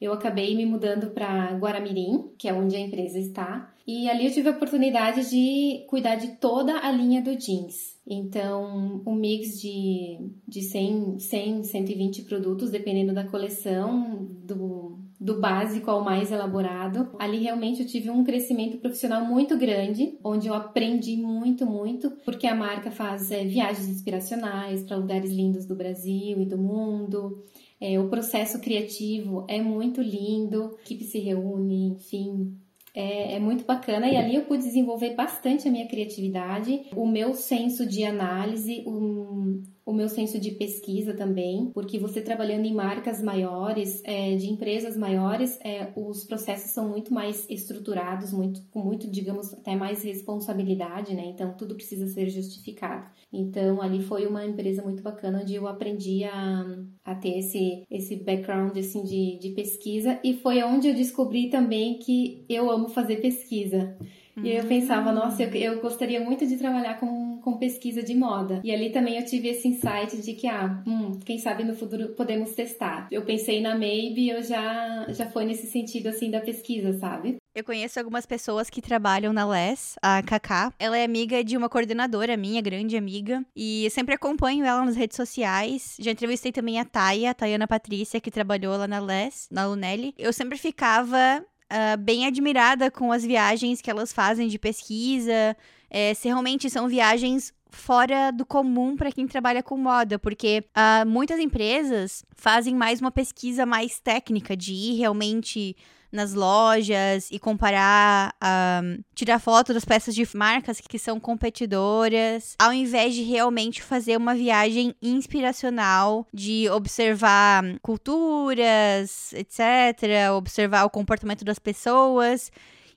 eu 0.00 0.12
acabei 0.12 0.54
me 0.56 0.66
mudando 0.66 1.10
para 1.10 1.52
Guaramirim, 1.54 2.30
que 2.38 2.48
é 2.48 2.52
onde 2.52 2.76
a 2.76 2.80
empresa 2.80 3.18
está. 3.18 3.73
E 3.86 4.08
ali 4.08 4.26
eu 4.26 4.32
tive 4.32 4.48
a 4.48 4.52
oportunidade 4.52 5.28
de 5.28 5.84
cuidar 5.88 6.14
de 6.14 6.36
toda 6.36 6.78
a 6.78 6.90
linha 6.90 7.20
do 7.20 7.36
jeans. 7.36 7.94
Então, 8.06 9.02
um 9.06 9.14
mix 9.14 9.60
de, 9.60 10.18
de 10.46 10.62
100, 10.62 11.18
100, 11.18 11.62
120 11.64 12.22
produtos, 12.22 12.70
dependendo 12.70 13.14
da 13.14 13.24
coleção, 13.24 14.26
do, 14.42 14.98
do 15.20 15.40
básico 15.40 15.90
ao 15.90 16.02
mais 16.02 16.30
elaborado. 16.30 17.14
Ali 17.18 17.38
realmente 17.38 17.82
eu 17.82 17.86
tive 17.86 18.10
um 18.10 18.24
crescimento 18.24 18.78
profissional 18.78 19.24
muito 19.24 19.56
grande, 19.56 20.18
onde 20.22 20.48
eu 20.48 20.54
aprendi 20.54 21.16
muito, 21.16 21.66
muito, 21.66 22.10
porque 22.24 22.46
a 22.46 22.54
marca 22.54 22.90
faz 22.90 23.30
é, 23.30 23.44
viagens 23.44 23.88
inspiracionais 23.88 24.82
para 24.82 24.96
lugares 24.96 25.30
lindos 25.30 25.66
do 25.66 25.74
Brasil 25.74 26.40
e 26.40 26.46
do 26.46 26.58
mundo. 26.58 27.42
É, 27.80 27.98
o 27.98 28.08
processo 28.08 28.60
criativo 28.60 29.44
é 29.48 29.60
muito 29.60 30.00
lindo, 30.00 30.76
a 30.78 30.82
equipe 30.82 31.04
se 31.04 31.18
reúne, 31.18 31.88
enfim, 31.88 32.54
é, 32.94 33.34
é, 33.34 33.38
muito 33.40 33.64
bacana 33.64 34.08
e 34.08 34.16
ali 34.16 34.36
eu 34.36 34.42
pude 34.42 34.62
desenvolver 34.62 35.14
bastante 35.14 35.66
a 35.66 35.70
minha 35.70 35.88
criatividade, 35.88 36.86
o 36.94 37.06
meu 37.06 37.34
senso 37.34 37.84
de 37.84 38.04
análise, 38.04 38.84
o, 38.86 39.60
o 39.86 39.92
meu 39.92 40.08
senso 40.08 40.40
de 40.40 40.52
pesquisa 40.52 41.12
também, 41.12 41.70
porque 41.74 41.98
você 41.98 42.22
trabalhando 42.22 42.64
em 42.64 42.74
marcas 42.74 43.22
maiores, 43.22 44.00
é, 44.04 44.34
de 44.34 44.50
empresas 44.50 44.96
maiores, 44.96 45.58
é, 45.62 45.92
os 45.94 46.24
processos 46.24 46.70
são 46.70 46.88
muito 46.88 47.12
mais 47.12 47.46
estruturados, 47.50 48.32
muito, 48.32 48.62
com 48.70 48.80
muito, 48.80 49.10
digamos, 49.10 49.52
até 49.52 49.76
mais 49.76 50.02
responsabilidade, 50.02 51.14
né? 51.14 51.26
Então 51.26 51.54
tudo 51.54 51.74
precisa 51.74 52.06
ser 52.06 52.30
justificado. 52.30 53.10
Então 53.30 53.82
ali 53.82 54.02
foi 54.02 54.26
uma 54.26 54.44
empresa 54.44 54.82
muito 54.82 55.02
bacana 55.02 55.40
onde 55.42 55.54
eu 55.54 55.66
aprendi 55.66 56.24
a, 56.24 56.64
a 57.04 57.14
ter 57.14 57.38
esse, 57.38 57.84
esse 57.90 58.16
background 58.16 58.76
assim, 58.78 59.02
de, 59.02 59.38
de 59.38 59.50
pesquisa 59.50 60.18
e 60.24 60.34
foi 60.34 60.62
onde 60.62 60.88
eu 60.88 60.94
descobri 60.94 61.50
também 61.50 61.98
que 61.98 62.44
eu 62.48 62.70
amo 62.70 62.88
fazer 62.88 63.16
pesquisa. 63.16 63.96
E 64.42 64.50
eu 64.50 64.64
pensava, 64.64 65.12
nossa, 65.12 65.44
eu, 65.44 65.74
eu 65.74 65.80
gostaria 65.80 66.20
muito 66.20 66.44
de 66.46 66.56
trabalhar 66.56 66.98
com, 66.98 67.33
com 67.44 67.58
pesquisa 67.58 68.02
de 68.02 68.14
moda. 68.14 68.60
E 68.64 68.72
ali 68.72 68.90
também 68.90 69.18
eu 69.18 69.24
tive 69.24 69.48
esse 69.48 69.68
insight 69.68 70.16
de 70.16 70.32
que, 70.32 70.48
ah, 70.48 70.82
hum, 70.86 71.20
quem 71.24 71.38
sabe 71.38 71.62
no 71.62 71.76
futuro 71.76 72.08
podemos 72.14 72.52
testar. 72.52 73.06
Eu 73.10 73.22
pensei 73.22 73.60
na 73.60 73.74
Maybe 73.76 74.30
eu 74.30 74.42
já, 74.42 75.06
já 75.10 75.26
foi 75.26 75.44
nesse 75.44 75.66
sentido, 75.66 76.08
assim, 76.08 76.30
da 76.30 76.40
pesquisa, 76.40 76.98
sabe? 76.98 77.36
Eu 77.54 77.62
conheço 77.62 78.00
algumas 78.00 78.26
pessoas 78.26 78.68
que 78.68 78.82
trabalham 78.82 79.32
na 79.32 79.46
LES, 79.46 79.94
a 80.02 80.22
Kaká. 80.22 80.72
Ela 80.78 80.98
é 80.98 81.04
amiga 81.04 81.44
de 81.44 81.56
uma 81.56 81.68
coordenadora 81.68 82.36
minha, 82.36 82.60
grande 82.60 82.96
amiga. 82.96 83.44
E 83.54 83.84
eu 83.84 83.90
sempre 83.90 84.14
acompanho 84.14 84.64
ela 84.64 84.84
nas 84.84 84.96
redes 84.96 85.16
sociais. 85.16 85.96
Já 86.00 86.10
entrevistei 86.10 86.50
também 86.50 86.80
a 86.80 86.84
Taia, 86.84 87.30
a 87.30 87.34
Tayana 87.34 87.68
Patrícia, 87.68 88.20
que 88.20 88.30
trabalhou 88.30 88.76
lá 88.76 88.88
na 88.88 88.98
LES, 88.98 89.48
na 89.52 89.66
Lunelli. 89.66 90.14
Eu 90.18 90.32
sempre 90.32 90.58
ficava 90.58 91.44
uh, 91.70 91.96
bem 91.98 92.26
admirada 92.26 92.90
com 92.90 93.12
as 93.12 93.24
viagens 93.24 93.80
que 93.80 93.90
elas 93.90 94.12
fazem 94.12 94.48
de 94.48 94.58
pesquisa. 94.58 95.56
É, 95.96 96.12
se 96.12 96.26
realmente 96.26 96.68
são 96.68 96.88
viagens 96.88 97.54
fora 97.70 98.32
do 98.32 98.44
comum 98.44 98.96
para 98.96 99.12
quem 99.12 99.28
trabalha 99.28 99.62
com 99.62 99.76
moda, 99.76 100.18
porque 100.18 100.64
uh, 100.76 101.08
muitas 101.08 101.38
empresas 101.38 102.24
fazem 102.34 102.74
mais 102.74 103.00
uma 103.00 103.12
pesquisa 103.12 103.64
mais 103.64 104.00
técnica 104.00 104.56
de 104.56 104.72
ir 104.72 104.98
realmente 104.98 105.76
nas 106.10 106.34
lojas 106.34 107.30
e 107.30 107.38
comparar, 107.38 108.34
um, 108.82 109.04
tirar 109.14 109.38
foto 109.38 109.72
das 109.72 109.84
peças 109.84 110.16
de 110.16 110.28
marcas 110.34 110.80
que 110.80 110.98
são 110.98 111.20
competidoras, 111.20 112.56
ao 112.58 112.72
invés 112.72 113.14
de 113.14 113.22
realmente 113.22 113.80
fazer 113.80 114.16
uma 114.16 114.34
viagem 114.34 114.96
inspiracional 115.00 116.26
de 116.34 116.68
observar 116.70 117.62
culturas, 117.80 119.32
etc., 119.32 120.32
observar 120.36 120.84
o 120.86 120.90
comportamento 120.90 121.44
das 121.44 121.60
pessoas. 121.60 122.50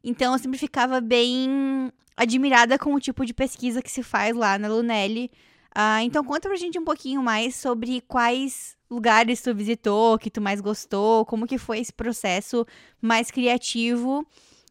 Então 0.04 0.34
eu 0.34 0.40
sempre 0.40 0.58
ficava 0.58 1.00
bem 1.00 1.92
admirada 2.18 2.80
com 2.80 2.94
o 2.96 3.00
tipo 3.00 3.24
de 3.24 3.34
pesquisa 3.34 3.82
que 3.82 3.92
se 3.92 4.02
faz 4.02 4.36
lá 4.36 4.58
na 4.58 4.68
Lunelli. 4.68 5.32
Uh, 5.78 6.02
então 6.02 6.24
conta 6.24 6.50
pra 6.50 6.58
gente 6.58 6.80
um 6.80 6.84
pouquinho 6.84 7.22
mais 7.22 7.56
sobre 7.56 8.02
quais 8.02 8.76
lugares 8.90 9.42
tu 9.42 9.54
visitou, 9.54 10.18
que 10.18 10.32
tu 10.32 10.42
mais 10.42 10.60
gostou, 10.60 11.24
como 11.26 11.46
que 11.46 11.60
foi 11.60 11.80
esse 11.80 11.94
processo 11.94 12.66
mais 13.00 13.30
criativo 13.30 14.26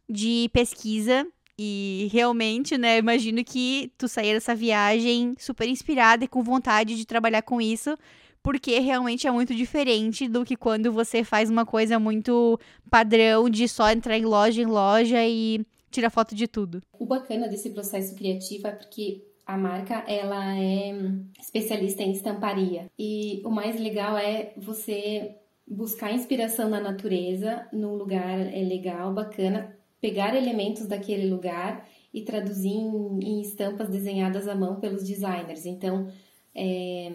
de 0.09 0.49
pesquisa 0.51 1.25
e 1.57 2.07
realmente, 2.11 2.77
né, 2.77 2.99
imagino 2.99 3.43
que 3.43 3.91
tu 3.97 4.07
saía 4.07 4.33
dessa 4.33 4.53
viagem 4.53 5.35
super 5.39 5.67
inspirada 5.67 6.23
e 6.23 6.27
com 6.27 6.43
vontade 6.43 6.95
de 6.95 7.05
trabalhar 7.05 7.41
com 7.41 7.59
isso, 7.59 7.97
porque 8.43 8.79
realmente 8.79 9.27
é 9.27 9.31
muito 9.31 9.55
diferente 9.55 10.27
do 10.27 10.45
que 10.45 10.55
quando 10.55 10.91
você 10.91 11.23
faz 11.23 11.49
uma 11.49 11.65
coisa 11.65 11.97
muito 11.97 12.59
padrão 12.91 13.49
de 13.49 13.67
só 13.67 13.89
entrar 13.89 14.17
em 14.17 14.25
loja 14.25 14.61
em 14.61 14.65
loja 14.65 15.25
e 15.25 15.65
tirar 15.89 16.09
foto 16.09 16.35
de 16.35 16.47
tudo. 16.47 16.81
O 16.99 17.05
bacana 17.05 17.47
desse 17.47 17.69
processo 17.69 18.15
criativo 18.15 18.67
é 18.67 18.71
porque 18.71 19.23
a 19.45 19.57
marca 19.57 20.03
ela 20.07 20.57
é 20.57 20.93
especialista 21.39 22.03
em 22.03 22.11
estamparia 22.11 22.91
e 22.99 23.41
o 23.45 23.49
mais 23.49 23.79
legal 23.79 24.17
é 24.17 24.53
você 24.57 25.35
buscar 25.67 26.13
inspiração 26.13 26.69
na 26.69 26.79
natureza, 26.79 27.67
num 27.73 27.95
lugar 27.95 28.39
é 28.39 28.63
legal, 28.63 29.13
bacana, 29.13 29.77
pegar 29.99 30.35
elementos 30.35 30.85
daquele 30.85 31.29
lugar 31.29 31.87
e 32.13 32.21
traduzir 32.21 32.69
em, 32.69 33.19
em 33.21 33.41
estampas 33.41 33.89
desenhadas 33.89 34.47
à 34.47 34.55
mão 34.55 34.79
pelos 34.79 35.03
designers. 35.03 35.65
Então, 35.65 36.11
é, 36.55 37.13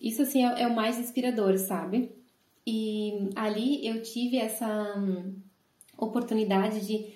isso 0.00 0.22
assim 0.22 0.44
é, 0.44 0.62
é, 0.62 0.66
o 0.66 0.74
mais 0.74 0.98
inspirador, 0.98 1.56
sabe? 1.56 2.10
E 2.66 3.30
ali 3.34 3.86
eu 3.86 4.02
tive 4.02 4.36
essa 4.36 4.94
hum, 4.98 5.36
oportunidade 5.98 6.86
de 6.86 7.06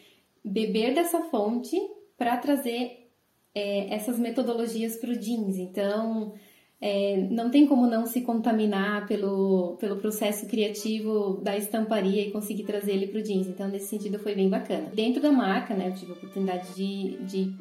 beber 0.48 0.94
dessa 0.94 1.22
fonte 1.24 1.76
para 2.16 2.36
trazer 2.36 3.10
é, 3.54 3.94
essas 3.94 4.18
metodologias 4.18 4.96
para 4.96 5.10
o 5.10 5.16
jeans. 5.16 5.56
Então, 5.56 6.34
é, 6.80 7.16
não 7.30 7.50
tem 7.50 7.66
como 7.66 7.86
não 7.86 8.06
se 8.06 8.20
contaminar 8.20 9.06
pelo, 9.06 9.76
pelo 9.80 9.96
processo 9.96 10.46
criativo 10.46 11.40
da 11.42 11.56
estamparia 11.56 12.22
e 12.22 12.30
conseguir 12.30 12.64
trazer 12.64 12.92
ele 12.92 13.08
para 13.08 13.20
o 13.20 13.22
jeans. 13.22 13.46
Então, 13.46 13.68
nesse 13.68 13.86
sentido, 13.86 14.18
foi 14.18 14.34
bem 14.34 14.48
bacana. 14.48 14.90
Dentro 14.94 15.20
da 15.20 15.32
marca, 15.32 15.74
né, 15.74 15.88
eu 15.88 15.94
tive 15.94 16.12
a 16.12 16.14
oportunidade 16.14 16.74
de, 16.74 17.16
de 17.24 17.54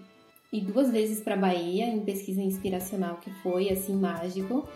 ir 0.53 0.61
duas 0.61 0.91
vezes 0.91 1.19
para 1.21 1.35
Bahia 1.35 1.85
em 1.85 2.01
pesquisa 2.01 2.41
inspiracional, 2.41 3.17
que 3.17 3.31
foi 3.41 3.69
assim 3.69 3.95
mágico. 3.95 4.67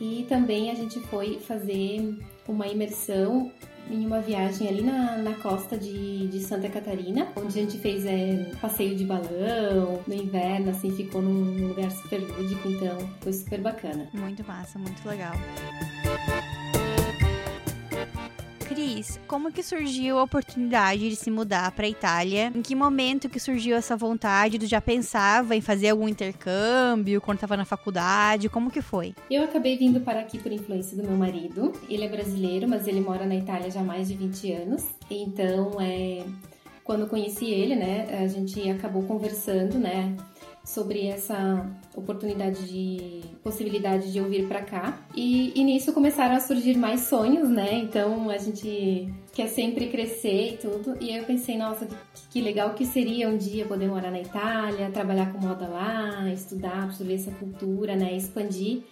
E 0.00 0.26
também 0.28 0.70
a 0.70 0.74
gente 0.74 0.98
foi 1.00 1.38
fazer 1.38 2.18
uma 2.48 2.66
imersão 2.66 3.50
em 3.90 4.06
uma 4.06 4.20
viagem 4.20 4.68
ali 4.68 4.82
na, 4.82 5.18
na 5.18 5.34
costa 5.34 5.76
de, 5.76 6.28
de 6.28 6.40
Santa 6.40 6.68
Catarina, 6.68 7.28
onde 7.36 7.58
a 7.58 7.62
gente 7.62 7.78
fez 7.78 8.04
é, 8.06 8.50
passeio 8.60 8.96
de 8.96 9.04
balão, 9.04 10.00
no 10.06 10.14
inverno, 10.14 10.70
assim, 10.70 10.90
ficou 10.90 11.22
num 11.22 11.68
lugar 11.68 11.90
super 11.90 12.20
lúdico, 12.20 12.68
então 12.68 12.98
foi 13.20 13.32
super 13.32 13.60
bacana. 13.60 14.08
Muito 14.12 14.44
massa, 14.46 14.78
muito 14.78 15.06
legal. 15.06 15.34
Cris, 18.84 19.18
como 19.26 19.50
que 19.50 19.62
surgiu 19.62 20.18
a 20.18 20.22
oportunidade 20.22 21.08
de 21.08 21.16
se 21.16 21.30
mudar 21.30 21.72
para 21.72 21.88
Itália? 21.88 22.52
Em 22.54 22.60
que 22.60 22.74
momento 22.74 23.30
que 23.30 23.40
surgiu 23.40 23.76
essa 23.76 23.96
vontade? 23.96 24.58
Tu 24.58 24.66
já 24.66 24.78
pensava 24.78 25.56
em 25.56 25.62
fazer 25.62 25.88
algum 25.88 26.06
intercâmbio 26.06 27.18
quando 27.18 27.38
estava 27.38 27.56
na 27.56 27.64
faculdade? 27.64 28.50
Como 28.50 28.70
que 28.70 28.82
foi? 28.82 29.14
Eu 29.30 29.42
acabei 29.42 29.78
vindo 29.78 30.00
para 30.00 30.20
aqui 30.20 30.38
por 30.38 30.52
influência 30.52 30.94
do 30.98 31.02
meu 31.02 31.16
marido. 31.16 31.72
Ele 31.88 32.04
é 32.04 32.08
brasileiro, 32.08 32.68
mas 32.68 32.86
ele 32.86 33.00
mora 33.00 33.24
na 33.24 33.34
Itália 33.34 33.70
já 33.70 33.80
há 33.80 33.84
mais 33.84 34.08
de 34.08 34.16
20 34.16 34.52
anos. 34.52 34.84
Então, 35.10 35.80
é, 35.80 36.22
quando 36.84 37.06
conheci 37.06 37.46
ele, 37.46 37.74
né, 37.74 38.22
a 38.22 38.26
gente 38.26 38.68
acabou 38.68 39.02
conversando, 39.04 39.78
né, 39.78 40.14
sobre 40.64 41.06
essa 41.06 41.70
oportunidade 41.94 42.66
de 42.66 43.20
possibilidade 43.42 44.10
de 44.10 44.18
eu 44.18 44.28
vir 44.28 44.48
para 44.48 44.62
cá. 44.62 44.98
E, 45.14 45.52
e, 45.54 45.62
nisso 45.62 45.92
começaram 45.92 46.34
a 46.34 46.40
surgir 46.40 46.76
mais 46.76 47.02
sonhos, 47.02 47.48
né? 47.50 47.74
Então 47.74 48.30
a 48.30 48.38
gente 48.38 49.12
quer 49.34 49.48
sempre 49.48 49.88
crescer 49.88 50.54
e 50.54 50.56
tudo. 50.56 50.96
E 51.00 51.10
aí 51.10 51.18
eu 51.18 51.24
pensei, 51.24 51.58
nossa, 51.58 51.86
que, 52.30 52.40
legal 52.40 52.72
que 52.72 52.86
seria 52.86 53.28
um 53.28 53.36
dia 53.36 53.66
poder 53.66 53.88
morar 53.88 54.10
na 54.10 54.20
Itália, 54.20 54.90
trabalhar 54.90 55.32
com 55.32 55.38
moda 55.38 55.68
lá, 55.68 56.32
estudar, 56.32 56.84
absorver 56.84 57.14
essa 57.14 57.30
cultura, 57.32 57.94
né? 57.94 58.16
Expandir. 58.16 58.82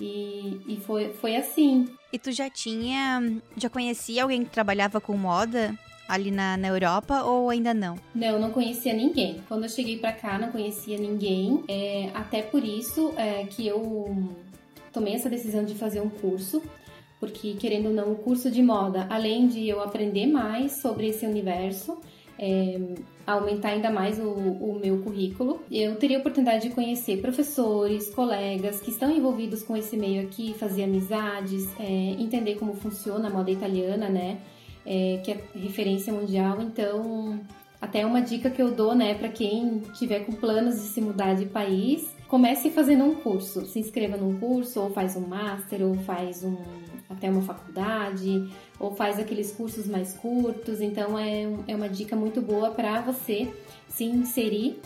E, 0.00 0.60
e 0.68 0.76
foi, 0.80 1.12
foi 1.14 1.36
assim. 1.36 1.88
E 2.12 2.18
tu 2.18 2.30
já 2.32 2.50
tinha. 2.50 3.40
Já 3.56 3.70
conhecia 3.70 4.22
alguém 4.22 4.44
que 4.44 4.50
trabalhava 4.50 5.00
com 5.00 5.16
moda? 5.16 5.74
Ali 6.08 6.30
na, 6.30 6.56
na 6.56 6.68
Europa 6.68 7.22
ou 7.22 7.50
ainda 7.50 7.72
não? 7.72 7.96
Não, 8.14 8.38
não 8.38 8.50
conhecia 8.50 8.92
ninguém. 8.92 9.40
Quando 9.48 9.64
eu 9.64 9.68
cheguei 9.68 9.98
para 9.98 10.12
cá, 10.12 10.38
não 10.38 10.50
conhecia 10.50 10.98
ninguém. 10.98 11.64
É, 11.68 12.10
até 12.14 12.42
por 12.42 12.64
isso 12.64 13.12
é, 13.16 13.44
que 13.44 13.66
eu 13.66 14.28
tomei 14.92 15.14
essa 15.14 15.28
decisão 15.28 15.64
de 15.64 15.74
fazer 15.74 16.00
um 16.00 16.10
curso. 16.10 16.62
Porque, 17.18 17.54
querendo 17.54 17.86
ou 17.86 17.94
não, 17.94 18.12
o 18.12 18.16
curso 18.16 18.50
de 18.50 18.62
moda, 18.62 19.06
além 19.08 19.46
de 19.46 19.66
eu 19.66 19.80
aprender 19.80 20.26
mais 20.26 20.72
sobre 20.72 21.08
esse 21.08 21.24
universo, 21.24 21.98
é, 22.38 22.78
aumentar 23.26 23.70
ainda 23.70 23.90
mais 23.90 24.18
o, 24.18 24.28
o, 24.28 24.78
meu 24.78 24.98
currículo. 24.98 25.60
Eu 25.70 25.96
teria 25.96 26.18
a 26.18 26.20
oportunidade 26.20 26.68
de 26.68 26.74
conhecer 26.74 27.20
professores, 27.20 28.10
colegas 28.10 28.80
que 28.80 28.90
estão 28.90 29.10
envolvidos 29.10 29.62
com 29.62 29.76
esse 29.76 29.96
meio 29.96 30.22
aqui, 30.22 30.54
fazer 30.54 30.84
amizades, 30.84 31.68
é, 31.78 31.84
entender 32.20 32.56
como 32.56 32.74
funciona 32.74 33.28
a 33.28 33.30
moda 33.30 33.50
italiana, 33.50 34.08
né? 34.08 34.38
É, 34.86 35.20
que 35.24 35.32
é 35.32 35.40
referência 35.54 36.12
mundial. 36.12 36.60
Então, 36.60 37.40
até 37.80 38.04
uma 38.06 38.20
dica 38.20 38.50
que 38.50 38.62
eu 38.62 38.70
dou, 38.70 38.94
né, 38.94 39.14
para 39.14 39.28
quem 39.28 39.80
tiver 39.94 40.20
com 40.20 40.32
planos 40.32 40.76
de 40.76 40.88
se 40.88 41.00
mudar 41.00 41.34
de 41.34 41.46
país, 41.46 42.08
comece 42.28 42.70
fazendo 42.70 43.04
um 43.04 43.14
curso. 43.14 43.66
Se 43.66 43.78
inscreva 43.78 44.16
num 44.16 44.38
curso, 44.38 44.80
ou 44.80 44.90
faz 44.90 45.16
um 45.16 45.26
master, 45.26 45.82
ou 45.82 45.94
faz 45.94 46.42
um 46.42 46.56
até 47.08 47.30
uma 47.30 47.42
faculdade, 47.42 48.48
ou 48.80 48.96
faz 48.96 49.18
aqueles 49.18 49.52
cursos 49.52 49.86
mais 49.86 50.14
curtos. 50.14 50.80
Então, 50.80 51.18
é, 51.18 51.42
é 51.68 51.76
uma 51.76 51.88
dica 51.88 52.16
muito 52.16 52.40
boa 52.40 52.70
para 52.70 53.00
você 53.02 53.52
se 53.88 54.04
inserir 54.04 54.80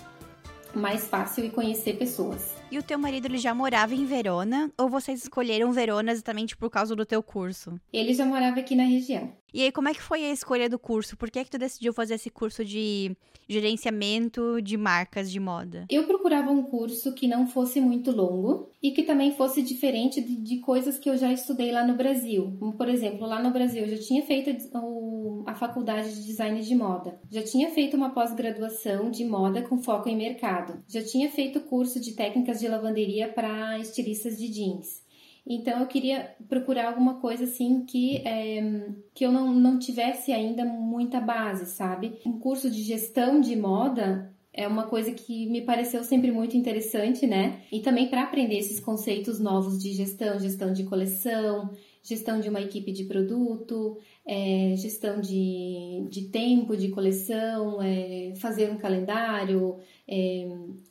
mais 0.74 1.06
fácil 1.06 1.44
e 1.44 1.50
conhecer 1.50 1.96
pessoas. 1.96 2.54
E 2.70 2.78
o 2.78 2.82
teu 2.82 2.98
marido 2.98 3.26
ele 3.26 3.38
já 3.38 3.54
morava 3.54 3.94
em 3.94 4.04
Verona 4.04 4.70
ou 4.76 4.88
vocês 4.88 5.22
escolheram 5.22 5.72
Verona 5.72 6.12
exatamente 6.12 6.56
por 6.56 6.68
causa 6.70 6.94
do 6.94 7.06
teu 7.06 7.22
curso? 7.22 7.80
Ele 7.92 8.12
já 8.12 8.26
morava 8.26 8.60
aqui 8.60 8.74
na 8.74 8.84
região. 8.84 9.32
E 9.52 9.62
aí, 9.62 9.72
como 9.72 9.88
é 9.88 9.94
que 9.94 10.02
foi 10.02 10.24
a 10.24 10.32
escolha 10.32 10.68
do 10.68 10.78
curso? 10.78 11.16
Por 11.16 11.30
que, 11.30 11.38
é 11.38 11.44
que 11.44 11.50
tu 11.50 11.58
decidiu 11.58 11.92
fazer 11.92 12.14
esse 12.14 12.28
curso 12.28 12.64
de 12.64 13.16
gerenciamento 13.48 14.60
de 14.60 14.76
marcas 14.76 15.30
de 15.30 15.40
moda? 15.40 15.86
Eu 15.90 16.04
procurava 16.04 16.50
um 16.50 16.62
curso 16.62 17.14
que 17.14 17.26
não 17.26 17.46
fosse 17.46 17.80
muito 17.80 18.10
longo 18.10 18.70
e 18.82 18.90
que 18.90 19.02
também 19.02 19.32
fosse 19.32 19.62
diferente 19.62 20.20
de, 20.20 20.36
de 20.36 20.58
coisas 20.58 20.98
que 20.98 21.08
eu 21.08 21.16
já 21.16 21.32
estudei 21.32 21.72
lá 21.72 21.86
no 21.86 21.96
Brasil. 21.96 22.54
Como, 22.58 22.74
por 22.74 22.88
exemplo, 22.88 23.26
lá 23.26 23.42
no 23.42 23.50
Brasil 23.50 23.82
eu 23.82 23.96
já 23.96 23.98
tinha 23.98 24.22
feito 24.22 24.50
o, 24.76 25.44
a 25.46 25.54
faculdade 25.54 26.14
de 26.14 26.26
design 26.26 26.60
de 26.60 26.74
moda, 26.74 27.18
já 27.30 27.42
tinha 27.42 27.70
feito 27.70 27.96
uma 27.96 28.10
pós-graduação 28.10 29.10
de 29.10 29.24
moda 29.24 29.62
com 29.62 29.82
foco 29.82 30.08
em 30.08 30.16
mercado, 30.16 30.82
já 30.86 31.02
tinha 31.02 31.30
feito 31.30 31.60
curso 31.60 31.98
de 31.98 32.12
técnicas 32.12 32.60
de 32.60 32.68
lavanderia 32.68 33.28
para 33.28 33.78
estilistas 33.78 34.36
de 34.36 34.48
jeans. 34.48 35.07
Então 35.48 35.80
eu 35.80 35.86
queria 35.86 36.36
procurar 36.46 36.88
alguma 36.88 37.14
coisa 37.14 37.44
assim 37.44 37.86
que, 37.86 38.18
é, 38.18 38.90
que 39.14 39.24
eu 39.24 39.32
não, 39.32 39.52
não 39.54 39.78
tivesse 39.78 40.30
ainda 40.30 40.62
muita 40.64 41.20
base, 41.20 41.64
sabe? 41.66 42.18
Um 42.26 42.38
curso 42.38 42.70
de 42.70 42.82
gestão 42.82 43.40
de 43.40 43.56
moda 43.56 44.30
é 44.52 44.66
uma 44.66 44.84
coisa 44.84 45.12
que 45.12 45.46
me 45.46 45.62
pareceu 45.62 46.04
sempre 46.04 46.30
muito 46.30 46.56
interessante, 46.56 47.26
né? 47.26 47.62
E 47.72 47.80
também 47.80 48.08
para 48.08 48.24
aprender 48.24 48.58
esses 48.58 48.78
conceitos 48.78 49.38
novos 49.38 49.80
de 49.80 49.92
gestão, 49.92 50.38
gestão 50.38 50.72
de 50.72 50.84
coleção, 50.84 51.70
gestão 52.02 52.40
de 52.40 52.48
uma 52.48 52.60
equipe 52.60 52.90
de 52.90 53.04
produto, 53.04 53.96
é, 54.26 54.74
gestão 54.76 55.20
de, 55.20 56.06
de 56.10 56.22
tempo 56.28 56.76
de 56.76 56.88
coleção, 56.88 57.80
é, 57.80 58.32
fazer 58.36 58.70
um 58.70 58.78
calendário, 58.78 59.76
é, 60.08 60.48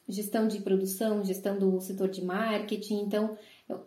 gestão 0.08 0.48
de 0.48 0.60
produção, 0.62 1.24
gestão 1.24 1.58
do 1.58 1.82
setor 1.82 2.08
de 2.08 2.24
marketing. 2.24 3.02
Então, 3.02 3.36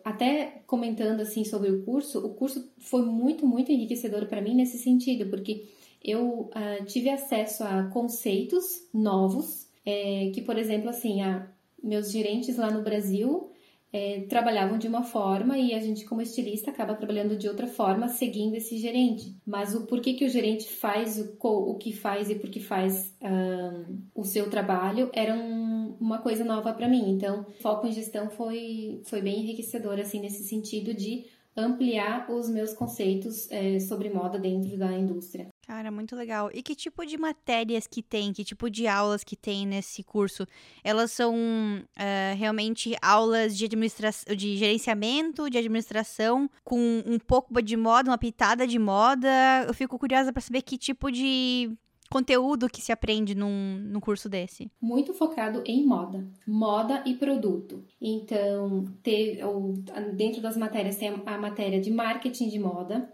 até 0.03 0.61
comentando 0.67 1.21
assim 1.21 1.45
sobre 1.45 1.71
o 1.71 1.83
curso, 1.83 2.19
o 2.19 2.33
curso 2.33 2.69
foi 2.77 3.03
muito, 3.03 3.47
muito 3.47 3.71
enriquecedor 3.71 4.25
para 4.27 4.41
mim 4.41 4.53
nesse 4.53 4.77
sentido, 4.77 5.29
porque 5.29 5.69
eu 6.03 6.49
uh, 6.49 6.85
tive 6.85 7.09
acesso 7.09 7.63
a 7.63 7.83
conceitos 7.85 8.87
novos, 8.93 9.67
é, 9.85 10.31
que, 10.33 10.41
por 10.41 10.57
exemplo, 10.57 10.89
assim, 10.89 11.21
a, 11.21 11.47
meus 11.81 12.11
gerentes 12.11 12.57
lá 12.57 12.69
no 12.69 12.83
Brasil 12.83 13.50
é, 13.93 14.21
trabalhavam 14.21 14.77
de 14.77 14.87
uma 14.87 15.03
forma 15.03 15.57
e 15.57 15.73
a 15.73 15.79
gente, 15.79 16.05
como 16.05 16.21
estilista, 16.21 16.71
acaba 16.71 16.95
trabalhando 16.95 17.35
de 17.35 17.47
outra 17.47 17.67
forma, 17.67 18.07
seguindo 18.07 18.55
esse 18.55 18.77
gerente. 18.77 19.35
Mas 19.45 19.75
o 19.75 19.85
porquê 19.85 20.13
que 20.13 20.25
o 20.25 20.29
gerente 20.29 20.67
faz 20.69 21.19
o, 21.19 21.37
o 21.41 21.75
que 21.75 21.91
faz 21.91 22.29
e 22.29 22.35
por 22.35 22.49
que 22.49 22.59
faz 22.59 23.13
um, 23.21 23.99
o 24.15 24.23
seu 24.23 24.49
trabalho 24.49 25.09
era 25.13 25.33
um, 25.33 25.97
uma 25.99 26.19
coisa 26.19 26.43
nova 26.45 26.73
para 26.73 26.87
mim. 26.87 27.11
Então, 27.11 27.45
foco 27.59 27.85
em 27.85 27.91
gestão 27.91 28.29
foi, 28.29 29.01
foi 29.05 29.21
bem 29.21 29.41
enriquecedor, 29.41 29.99
assim, 29.99 30.21
nesse 30.21 30.43
sentido 30.43 30.93
de 30.93 31.25
ampliar 31.55 32.31
os 32.31 32.49
meus 32.49 32.73
conceitos 32.73 33.51
é, 33.51 33.77
sobre 33.79 34.09
moda 34.09 34.39
dentro 34.39 34.77
da 34.77 34.91
indústria. 34.93 35.49
Cara, 35.67 35.91
muito 35.91 36.15
legal. 36.15 36.49
E 36.53 36.61
que 36.61 36.75
tipo 36.75 37.05
de 37.05 37.17
matérias 37.17 37.85
que 37.87 38.01
tem, 38.01 38.33
que 38.33 38.43
tipo 38.43 38.69
de 38.69 38.87
aulas 38.87 39.23
que 39.23 39.35
tem 39.35 39.65
nesse 39.65 40.03
curso? 40.03 40.45
Elas 40.83 41.11
são 41.11 41.33
uh, 41.35 42.35
realmente 42.37 42.95
aulas 43.01 43.57
de 43.57 43.65
administração, 43.65 44.35
de 44.35 44.57
gerenciamento, 44.57 45.49
de 45.49 45.57
administração, 45.57 46.49
com 46.63 47.03
um 47.05 47.19
pouco 47.19 47.61
de 47.61 47.77
moda, 47.77 48.09
uma 48.09 48.17
pitada 48.17 48.65
de 48.65 48.79
moda. 48.79 49.29
Eu 49.67 49.73
fico 49.73 49.97
curiosa 49.99 50.33
para 50.33 50.41
saber 50.41 50.63
que 50.63 50.77
tipo 50.77 51.11
de 51.11 51.71
conteúdo 52.11 52.67
que 52.67 52.81
se 52.81 52.91
aprende 52.91 53.33
num, 53.33 53.77
num 53.77 54.01
curso 54.01 54.27
desse? 54.27 54.69
Muito 54.81 55.13
focado 55.13 55.63
em 55.65 55.85
moda, 55.85 56.27
moda 56.45 57.01
e 57.05 57.13
produto. 57.13 57.85
Então, 58.01 58.83
ter, 59.01 59.41
ou, 59.45 59.73
dentro 60.13 60.41
das 60.41 60.57
matérias 60.57 60.97
tem 60.97 61.07
a 61.25 61.37
matéria 61.37 61.79
de 61.79 61.89
marketing 61.89 62.49
de 62.49 62.59
moda, 62.59 63.09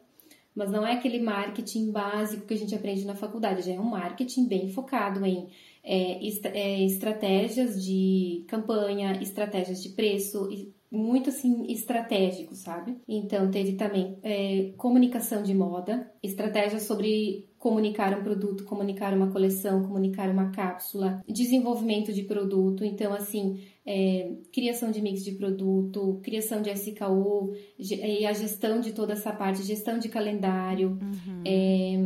mas 0.57 0.71
não 0.71 0.85
é 0.85 0.93
aquele 0.93 1.19
marketing 1.19 1.91
básico 1.91 2.47
que 2.47 2.53
a 2.55 2.57
gente 2.57 2.73
aprende 2.73 3.05
na 3.05 3.13
faculdade, 3.13 3.61
já 3.61 3.73
é 3.73 3.79
um 3.79 3.91
marketing 3.91 4.47
bem 4.47 4.69
focado 4.69 5.23
em 5.23 5.47
é, 5.83 6.19
é, 6.45 6.83
estratégias 6.83 7.81
de 7.81 8.43
campanha, 8.47 9.13
estratégias 9.21 9.83
de 9.83 9.89
preço, 9.89 10.49
muito 10.89 11.29
assim 11.29 11.71
estratégico, 11.71 12.55
sabe? 12.55 12.97
Então 13.07 13.51
teve 13.51 13.73
também 13.73 14.17
é, 14.23 14.73
comunicação 14.77 15.43
de 15.43 15.53
moda, 15.53 16.11
estratégias 16.23 16.83
sobre 16.83 17.47
comunicar 17.59 18.17
um 18.17 18.23
produto, 18.23 18.63
comunicar 18.63 19.13
uma 19.13 19.31
coleção, 19.31 19.83
comunicar 19.83 20.29
uma 20.29 20.49
cápsula, 20.51 21.23
desenvolvimento 21.27 22.11
de 22.11 22.23
produto, 22.23 22.83
então 22.83 23.13
assim 23.13 23.59
é, 23.87 24.33
criação 24.51 24.91
de 24.91 25.01
mix 25.01 25.23
de 25.23 25.31
produto, 25.31 26.19
criação 26.21 26.61
de 26.61 26.69
SKU 26.69 27.53
e 27.79 28.25
a 28.25 28.33
gestão 28.33 28.81
de 28.81 28.91
toda 28.91 29.13
essa 29.13 29.31
parte, 29.31 29.63
gestão 29.63 29.97
de 29.97 30.09
calendário, 30.09 30.99
uhum. 31.01 31.43
é, 31.45 31.97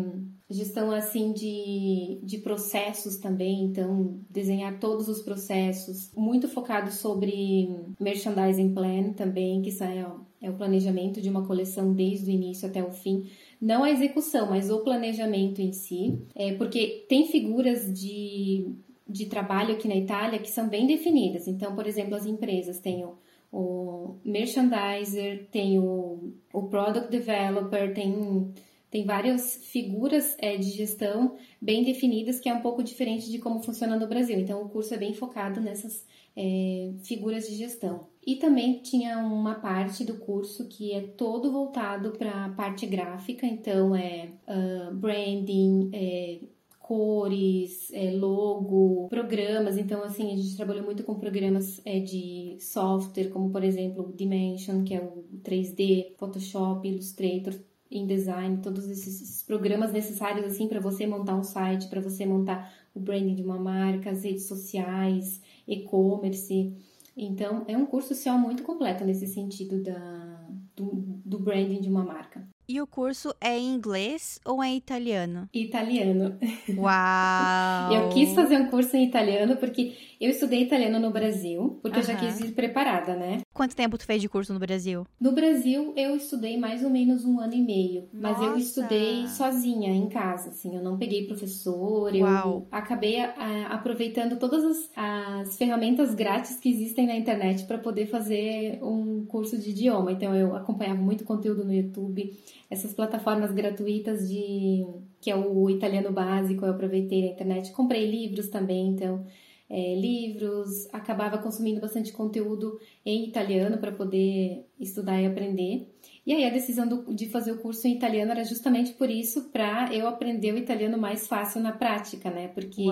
gestão 0.48 0.92
assim 0.92 1.34
de, 1.34 2.20
de 2.22 2.38
processos 2.38 3.18
também, 3.18 3.64
então 3.64 4.20
desenhar 4.30 4.80
todos 4.80 5.08
os 5.10 5.24
processos, 5.24 6.12
muito 6.16 6.48
focado 6.48 6.92
sobre 6.92 7.68
merchandising 8.00 8.76
plan 8.76 9.14
também, 9.14 9.64
que 9.64 9.70
isso 9.70 9.84
é, 9.84 10.06
é 10.40 10.52
o 10.52 10.56
planejamento 10.56 11.20
de 11.20 11.30
uma 11.30 11.48
coleção 11.48 11.94
desde 11.94 12.30
o 12.30 12.34
início 12.34 12.68
até 12.68 12.84
o 12.84 12.92
fim. 12.92 13.28
Não 13.60 13.84
a 13.84 13.90
execução, 13.90 14.48
mas 14.50 14.70
o 14.70 14.84
planejamento 14.84 15.62
em 15.62 15.74
si, 15.74 16.20
é, 16.36 16.54
porque 16.54 17.06
tem 17.10 17.26
figuras 17.26 17.92
de 17.92 18.76
de 19.12 19.26
trabalho 19.26 19.74
aqui 19.74 19.88
na 19.88 19.96
Itália 19.96 20.40
que 20.40 20.50
são 20.50 20.68
bem 20.68 20.88
definidas. 20.88 21.48
Então, 21.48 21.76
por 21.76 21.86
exemplo, 21.86 22.16
as 22.16 22.26
empresas 22.26 22.80
têm 22.80 23.04
o, 23.04 23.18
o 23.52 24.16
merchandiser, 24.24 25.48
tem 25.52 25.80
o, 25.80 26.34
o 26.54 26.64
product 26.64 27.12
developer, 27.12 27.94
tem, 27.94 28.54
tem 28.90 29.06
várias 29.06 29.58
figuras 29.66 30.36
é, 30.40 30.56
de 30.58 30.70
gestão 30.70 31.36
bem 31.62 31.84
definidas, 31.84 32.40
que 32.40 32.50
é 32.50 32.54
um 32.54 32.62
pouco 32.62 32.84
diferente 32.84 33.30
de 33.30 33.40
como 33.40 33.62
funciona 33.62 33.98
no 34.00 34.08
Brasil. 34.08 34.40
Então, 34.40 34.62
o 34.62 34.70
curso 34.70 34.94
é 34.94 34.98
bem 34.98 35.14
focado 35.14 35.60
nessas 35.60 36.06
é, 36.36 36.92
figuras 37.04 37.48
de 37.48 37.56
gestão. 37.56 38.08
E 38.26 38.36
também 38.36 38.80
tinha 38.82 39.18
uma 39.18 39.56
parte 39.56 40.04
do 40.04 40.18
curso 40.18 40.68
que 40.68 40.94
é 40.94 41.02
todo 41.02 41.52
voltado 41.52 42.12
para 42.12 42.46
a 42.46 42.50
parte 42.50 42.86
gráfica, 42.86 43.48
então 43.48 43.96
é 43.96 44.30
uh, 44.48 44.94
branding, 44.94 45.90
é, 45.92 46.40
cores, 46.82 47.92
é, 47.94 48.12
logo, 48.12 49.08
programas. 49.08 49.78
Então, 49.78 50.04
assim, 50.04 50.34
a 50.34 50.36
gente 50.36 50.56
trabalhou 50.58 50.84
muito 50.84 51.04
com 51.04 51.16
programas 51.16 51.82
é, 51.86 52.00
de 52.00 52.58
software, 52.60 53.30
como 53.30 53.50
por 53.50 53.64
exemplo 53.64 54.10
o 54.10 54.14
Dimension, 54.14 54.84
que 54.84 54.94
é 54.94 55.02
o 55.02 55.24
3D, 55.44 56.16
Photoshop, 56.18 56.88
Illustrator. 56.88 57.54
InDesign, 57.92 58.62
todos 58.62 58.90
esses, 58.90 59.44
programas 59.44 59.92
necessários 59.92 60.46
assim 60.46 60.66
para 60.66 60.80
você 60.80 61.06
montar 61.06 61.36
um 61.36 61.44
site, 61.44 61.90
para 61.90 62.00
você 62.00 62.26
montar 62.26 62.74
o 62.96 63.02
branding 63.02 63.36
de 63.36 63.44
uma 63.44 63.60
marca, 63.60 64.12
as 64.12 64.24
redes 64.24 64.46
sociais, 64.46 65.42
e-commerce. 65.68 66.74
Então, 67.18 67.66
é 67.68 67.76
um 67.76 67.86
curso 67.86 68.16
social 68.16 68.38
muito 68.38 68.64
completo 68.64 69.04
nesse 69.04 69.28
sentido 69.28 69.84
da, 69.84 70.50
do, 70.74 71.20
do 71.26 71.38
branding 71.38 71.82
de 71.82 71.90
uma 71.90 72.06
marca. 72.06 72.48
E 72.72 72.80
o 72.80 72.88
curso 72.88 73.36
é 73.42 73.58
em 73.58 73.74
inglês 73.76 74.40
ou 74.46 74.64
é 74.64 74.70
em 74.70 74.78
italiano? 74.78 75.50
Italiano. 75.54 76.40
Uau! 76.78 77.92
eu 77.92 78.08
quis 78.08 78.34
fazer 78.34 78.62
um 78.62 78.70
curso 78.70 78.96
em 78.96 79.04
italiano 79.04 79.58
porque 79.58 79.94
eu 80.22 80.30
estudei 80.30 80.62
italiano 80.62 81.00
no 81.00 81.10
Brasil, 81.10 81.80
porque 81.82 81.98
uhum. 81.98 82.04
eu 82.04 82.08
já 82.08 82.16
quis 82.16 82.40
ir 82.40 82.52
preparada, 82.52 83.16
né? 83.16 83.42
Quanto 83.54 83.76
tempo 83.76 83.98
tu 83.98 84.06
fez 84.06 84.22
de 84.22 84.30
curso 84.30 84.54
no 84.54 84.60
Brasil? 84.60 85.06
No 85.20 85.32
Brasil, 85.32 85.94
eu 85.98 86.16
estudei 86.16 86.58
mais 86.58 86.84
ou 86.84 86.90
menos 86.90 87.26
um 87.26 87.40
ano 87.40 87.56
e 87.56 87.62
meio. 87.62 88.08
Mas 88.14 88.38
Nossa. 88.38 88.52
eu 88.52 88.58
estudei 88.58 89.28
sozinha, 89.28 89.92
em 89.92 90.08
casa, 90.10 90.50
assim. 90.50 90.76
Eu 90.76 90.84
não 90.84 90.98
peguei 90.98 91.26
professor. 91.26 92.14
Uau. 92.14 92.50
Eu 92.50 92.68
acabei 92.72 93.20
a, 93.20 93.68
aproveitando 93.72 94.38
todas 94.38 94.64
as, 94.64 94.92
as, 94.96 95.58
ferramentas 95.58 96.14
grátis 96.14 96.58
que 96.58 96.70
existem 96.70 97.08
na 97.08 97.16
internet 97.16 97.66
para 97.66 97.78
poder 97.80 98.06
fazer 98.06 98.80
um 98.84 99.26
curso 99.26 99.58
de 99.58 99.72
idioma. 99.72 100.12
Então, 100.12 100.36
eu 100.36 100.56
acompanhava 100.56 101.02
muito 101.02 101.24
conteúdo 101.24 101.66
no 101.66 101.74
YouTube 101.74 102.32
essas 102.70 102.94
plataformas 102.94 103.52
gratuitas 103.52 104.30
de 104.30 104.86
que 105.20 105.30
é 105.30 105.36
o 105.36 105.70
italiano 105.70 106.12
básico, 106.12 106.66
eu 106.66 106.72
aproveitei 106.72 107.22
na 107.22 107.32
internet, 107.34 107.72
comprei 107.74 108.10
livros 108.10 108.48
também, 108.48 108.88
então 108.88 109.26
é, 109.72 109.96
livros, 109.96 110.94
acabava 110.94 111.38
consumindo 111.38 111.80
bastante 111.80 112.12
conteúdo 112.12 112.78
em 113.06 113.26
italiano 113.30 113.78
para 113.78 113.94
poder 113.94 114.68
estudar 114.78 115.22
e 115.22 115.26
aprender. 115.26 115.90
E 116.26 116.34
aí 116.34 116.46
a 116.46 116.52
decisão 116.52 116.88
do, 116.88 117.14
de 117.14 117.28
fazer 117.30 117.52
o 117.52 117.58
curso 117.58 117.88
em 117.88 117.96
italiano 117.96 118.32
era 118.32 118.44
justamente 118.44 118.94
por 118.94 119.10
isso, 119.10 119.50
para 119.50 119.92
eu 119.92 120.08
aprender 120.08 120.54
o 120.54 120.58
italiano 120.58 120.98
mais 120.98 121.28
fácil 121.28 121.62
na 121.62 121.72
prática, 121.72 122.30
né? 122.30 122.48
Porque 122.50 122.86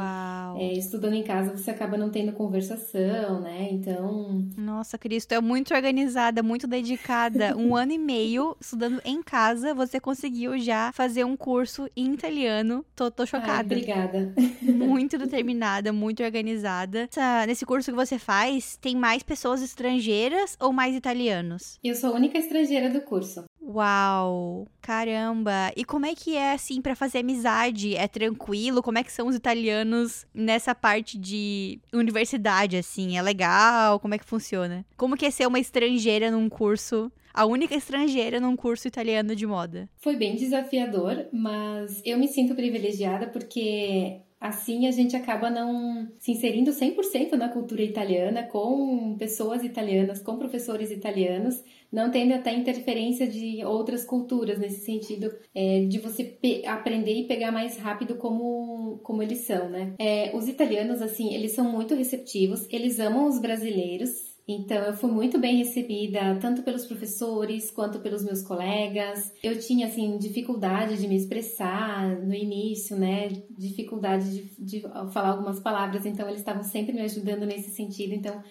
é, 0.58 0.74
estudando 0.74 1.14
em 1.14 1.24
casa 1.24 1.56
você 1.56 1.70
acaba 1.70 1.96
não 1.96 2.10
tendo 2.10 2.32
conversação, 2.32 3.42
né? 3.42 3.70
Então. 3.72 4.48
Nossa, 4.58 4.98
Cristo, 4.98 5.34
é 5.34 5.40
muito 5.40 5.74
organizada, 5.76 6.42
muito 6.42 6.66
dedicada. 6.66 7.56
um 7.58 7.76
ano 7.76 7.92
e 7.92 8.00
meio 8.00 8.58
estudando 8.60 9.00
em 9.06 9.22
casa, 9.22 9.76
você 9.76 10.00
conseguiu 10.00 10.58
já 10.58 10.92
fazer 10.92 11.24
um 11.24 11.38
curso 11.38 11.88
em 11.96 12.14
italiano. 12.14 12.84
Tô, 12.96 13.12
tô 13.12 13.28
chocada. 13.28 13.52
Ai, 13.52 13.62
obrigada. 13.62 14.34
muito 14.62 15.18
determinada, 15.20 15.94
muito 15.94 16.24
organizada. 16.24 17.02
Essa, 17.02 17.46
nesse 17.46 17.64
curso 17.64 17.92
que 17.92 17.96
você 17.96 18.18
faz, 18.18 18.76
tem 18.78 18.96
mais 18.96 19.22
pessoas 19.22 19.62
estrangeiras 19.62 20.58
ou 20.60 20.74
mais 20.74 20.96
italianos? 20.96 21.78
Eu 21.84 21.94
sou 21.94 22.12
a 22.12 22.16
única 22.16 22.40
estrangeira 22.40 22.90
do 22.90 23.02
curso 23.02 23.19
curso. 23.20 23.44
Uau! 23.62 24.68
Caramba! 24.82 25.72
E 25.76 25.86
como 25.86 26.06
é 26.06 26.16
que 26.16 26.36
é 26.36 26.54
assim 26.54 26.82
para 26.82 26.96
fazer 26.96 27.20
amizade? 27.20 27.96
É 27.96 28.08
tranquilo? 28.08 28.82
Como 28.82 28.98
é 28.98 29.04
que 29.04 29.12
são 29.12 29.28
os 29.28 29.36
italianos 29.36 30.26
nessa 30.34 30.74
parte 30.74 31.18
de 31.18 31.80
universidade 31.94 32.78
assim? 32.78 33.18
É 33.18 33.22
legal? 33.22 34.00
Como 34.00 34.16
é 34.16 34.18
que 34.18 34.26
funciona? 34.26 34.86
Como 34.98 35.16
que 35.16 35.26
é 35.26 35.32
ser 35.32 35.48
uma 35.48 35.60
estrangeira 35.60 36.32
num 36.32 36.50
curso 36.50 37.12
a 37.32 37.46
única 37.46 37.76
estrangeira 37.76 38.40
num 38.40 38.56
curso 38.56 38.88
italiano 38.88 39.36
de 39.36 39.46
moda. 39.46 39.88
Foi 39.98 40.16
bem 40.16 40.36
desafiador, 40.36 41.28
mas 41.32 42.02
eu 42.04 42.18
me 42.18 42.28
sinto 42.28 42.56
privilegiada 42.56 43.28
porque 43.28 44.20
Assim, 44.40 44.88
a 44.88 44.92
gente 44.92 45.18
acaba 45.18 45.50
não 45.50 46.08
se 46.18 46.32
inserindo 46.32 46.72
100% 46.72 47.34
na 47.34 47.50
cultura 47.50 47.82
italiana, 47.82 48.44
com 48.44 49.18
pessoas 49.18 49.66
italianas, 49.66 50.22
com 50.22 50.38
professores 50.38 50.92
italianos, 50.92 51.62
não 51.92 52.12
tendo 52.12 52.34
até 52.34 52.54
interferência 52.54 53.28
de 53.28 53.64
outras 53.64 54.06
culturas, 54.06 54.60
nesse 54.60 54.86
sentido 54.86 55.32
é, 55.54 55.86
de 55.86 56.00
você 56.00 56.38
aprender 56.66 57.14
e 57.14 57.28
pegar 57.28 57.52
mais 57.52 57.78
rápido 57.78 58.16
como, 58.16 59.00
como 59.04 59.24
eles 59.24 59.40
são, 59.40 59.70
né? 59.70 59.94
É, 60.00 60.36
os 60.36 60.48
italianos, 60.48 61.02
assim, 61.02 61.34
eles 61.34 61.52
são 61.52 61.70
muito 61.70 61.96
receptivos, 61.96 62.68
eles 62.70 63.00
amam 63.00 63.28
os 63.28 63.40
brasileiros, 63.40 64.30
então, 64.52 64.78
eu 64.78 64.94
fui 64.94 65.12
muito 65.12 65.38
bem 65.38 65.58
recebida, 65.58 66.36
tanto 66.42 66.64
pelos 66.64 66.84
professores 66.88 67.70
quanto 67.70 68.00
pelos 68.00 68.24
meus 68.24 68.42
colegas. 68.42 69.32
Eu 69.44 69.60
tinha, 69.60 69.86
assim, 69.86 70.18
dificuldade 70.18 70.98
de 70.98 71.08
me 71.08 71.16
expressar 71.16 72.18
no 72.20 72.34
início, 72.34 72.98
né? 72.98 73.30
Dificuldade 73.52 74.28
de, 74.28 74.66
de 74.66 74.82
falar 75.14 75.30
algumas 75.30 75.60
palavras, 75.60 76.04
então 76.04 76.28
eles 76.28 76.40
estavam 76.40 76.64
sempre 76.64 76.94
me 76.94 77.02
ajudando 77.02 77.46
nesse 77.46 77.70
sentido. 77.70 78.16
Então, 78.16 78.44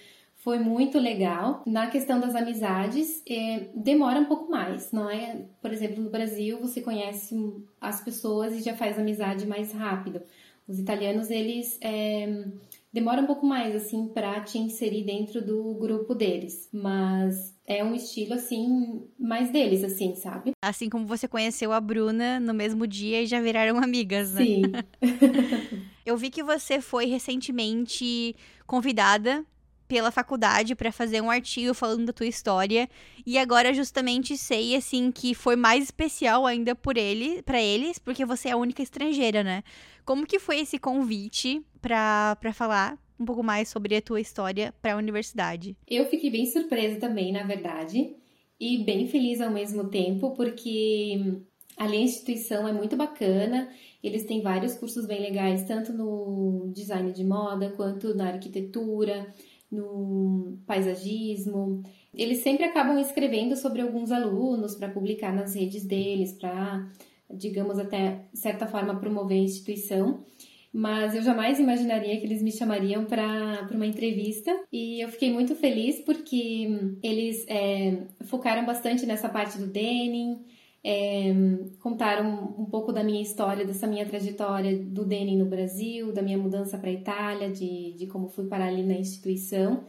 foi 0.49 0.59
muito 0.59 0.99
legal. 0.99 1.63
Na 1.67 1.89
questão 1.89 2.19
das 2.19 2.35
amizades, 2.35 3.23
é, 3.29 3.69
demora 3.75 4.19
um 4.19 4.25
pouco 4.25 4.51
mais, 4.51 4.91
não 4.91 5.11
é? 5.11 5.45
Por 5.61 5.71
exemplo, 5.71 6.03
no 6.03 6.09
Brasil, 6.09 6.59
você 6.59 6.81
conhece 6.81 7.37
as 7.79 8.01
pessoas 8.01 8.55
e 8.55 8.63
já 8.63 8.75
faz 8.75 8.99
amizade 8.99 9.47
mais 9.47 9.73
rápido. 9.73 10.23
Os 10.67 10.79
italianos, 10.79 11.31
eles. 11.31 11.79
É, 11.83 12.47
demora 12.91 13.21
um 13.21 13.27
pouco 13.27 13.45
mais, 13.45 13.77
assim, 13.77 14.09
pra 14.09 14.41
te 14.41 14.57
inserir 14.57 15.05
dentro 15.05 15.45
do 15.45 15.75
grupo 15.75 16.15
deles. 16.15 16.71
Mas 16.73 17.55
é 17.67 17.85
um 17.85 17.95
estilo, 17.95 18.33
assim, 18.33 19.03
mais 19.19 19.51
deles, 19.51 19.85
assim, 19.85 20.15
sabe? 20.15 20.53
Assim 20.65 20.89
como 20.89 21.07
você 21.07 21.29
conheceu 21.29 21.73
a 21.73 21.81
Bruna 21.81 22.41
no 22.41 22.55
mesmo 22.55 22.87
dia 22.87 23.21
e 23.21 23.27
já 23.27 23.39
viraram 23.39 23.77
amigas, 23.77 24.33
né? 24.33 24.47
Sim. 24.47 24.63
Eu 26.07 26.17
vi 26.17 26.31
que 26.31 26.43
você 26.43 26.81
foi 26.81 27.05
recentemente 27.05 28.35
convidada 28.67 29.45
pela 29.89 30.11
faculdade 30.11 30.75
para 30.75 30.93
fazer 30.93 31.23
um 31.23 31.31
artigo 31.31 31.73
falando 31.73 32.07
da 32.07 32.13
tua 32.13 32.27
história 32.27 32.89
e 33.27 33.39
agora 33.39 33.73
justamente 33.73 34.37
sei 34.37 34.77
assim 34.77 35.11
que 35.11 35.35
foi 35.35 35.57
mais 35.57 35.85
especial 35.85 36.47
ainda 36.47 36.75
por 36.75 36.99
ele, 36.99 37.43
para 37.43 37.61
eles, 37.61 37.99
porque 37.99 38.25
você 38.25 38.51
é 38.51 38.53
a 38.53 38.57
única 38.57 38.83
estrangeira, 38.83 39.43
né? 39.43 39.65
Como 40.05 40.27
que 40.27 40.39
foi 40.39 40.61
esse 40.61 40.79
convite 40.79 41.63
para 41.81 42.53
falar 42.53 42.99
um 43.19 43.25
pouco 43.25 43.43
mais 43.43 43.69
sobre 43.69 43.97
a 43.97 44.03
tua 44.03 44.21
história 44.21 44.73
para 44.81 44.93
a 44.93 44.97
universidade? 44.97 45.77
Eu 45.89 46.07
fiquei 46.07 46.31
bem 46.31 46.47
surpresa 46.47 47.01
também, 47.01 47.33
na 47.33 47.43
verdade, 47.45 48.15
e 48.61 48.85
bem 48.85 49.09
feliz 49.09 49.41
ao 49.41 49.51
mesmo 49.51 49.89
tempo, 49.89 50.35
porque 50.35 51.41
ali 51.77 51.97
a 51.97 52.01
instituição 52.01 52.67
é 52.67 52.73
muito 52.73 52.97
bacana, 52.97 53.69
eles 54.03 54.25
têm 54.25 54.43
vários 54.43 54.75
cursos 54.75 55.07
bem 55.07 55.21
legais, 55.21 55.65
tanto 55.65 55.93
no 55.93 56.71
design 56.75 57.13
de 57.13 57.25
moda 57.25 57.71
quanto 57.71 58.15
na 58.15 58.29
arquitetura, 58.29 59.33
no 59.71 60.59
paisagismo. 60.67 61.83
Eles 62.15 62.39
sempre 62.39 62.65
acabam 62.65 62.99
escrevendo 62.99 63.57
sobre 63.57 63.83
alguns 63.83 64.11
alunos 64.11 64.75
para 64.75 64.89
publicar 64.89 65.33
nas 65.33 65.55
redes 65.55 65.85
deles, 65.85 66.33
para 66.33 66.89
digamos, 67.31 67.79
até 67.79 68.25
certa 68.33 68.67
forma 68.67 68.99
promover 68.99 69.39
a 69.39 69.43
instituição. 69.43 70.25
Mas 70.73 71.15
eu 71.15 71.23
jamais 71.23 71.59
imaginaria 71.59 72.19
que 72.19 72.27
eles 72.27 72.43
me 72.43 72.53
chamariam 72.53 73.05
para 73.05 73.69
uma 73.73 73.87
entrevista 73.87 74.55
e 74.71 75.03
eu 75.03 75.09
fiquei 75.09 75.33
muito 75.33 75.55
feliz 75.55 76.01
porque 76.01 76.69
eles 77.03 77.45
é, 77.49 78.03
focaram 78.25 78.67
bastante 78.67 79.07
nessa 79.07 79.31
parte 79.31 79.59
do 79.59 79.67
denim, 79.67 80.45
é, 80.85 81.35
contaram 81.81 82.55
um 82.59 82.65
pouco 82.65 82.93
da 82.93 83.03
minha 83.03 83.23
história, 83.23 83.65
dessa 83.65 83.87
minha 83.87 84.07
trajetória 84.07 84.79
do 84.79 85.05
denim 85.05 85.37
no 85.37 85.47
Brasil, 85.47 86.13
da 86.13 86.23
minha 86.23 86.39
mudança 86.39 86.79
para 86.79 86.91
a 86.91 86.93
Itália, 86.93 87.51
de, 87.51 87.93
de 87.93 88.07
como 88.07 88.29
fui 88.29 88.47
parar 88.47 88.69
ali 88.69 88.83
na 88.83 88.95
instituição 88.95 89.85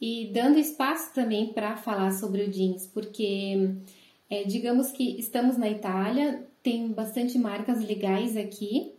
e 0.00 0.30
dando 0.32 0.58
espaço 0.58 1.12
também 1.12 1.52
para 1.52 1.76
falar 1.76 2.12
sobre 2.12 2.42
o 2.42 2.50
jeans, 2.50 2.86
porque 2.86 3.74
é, 4.30 4.44
digamos 4.44 4.92
que 4.92 5.18
estamos 5.18 5.56
na 5.56 5.68
Itália, 5.68 6.46
tem 6.62 6.92
bastante 6.92 7.38
marcas 7.38 7.84
legais 7.84 8.36
aqui, 8.36 8.92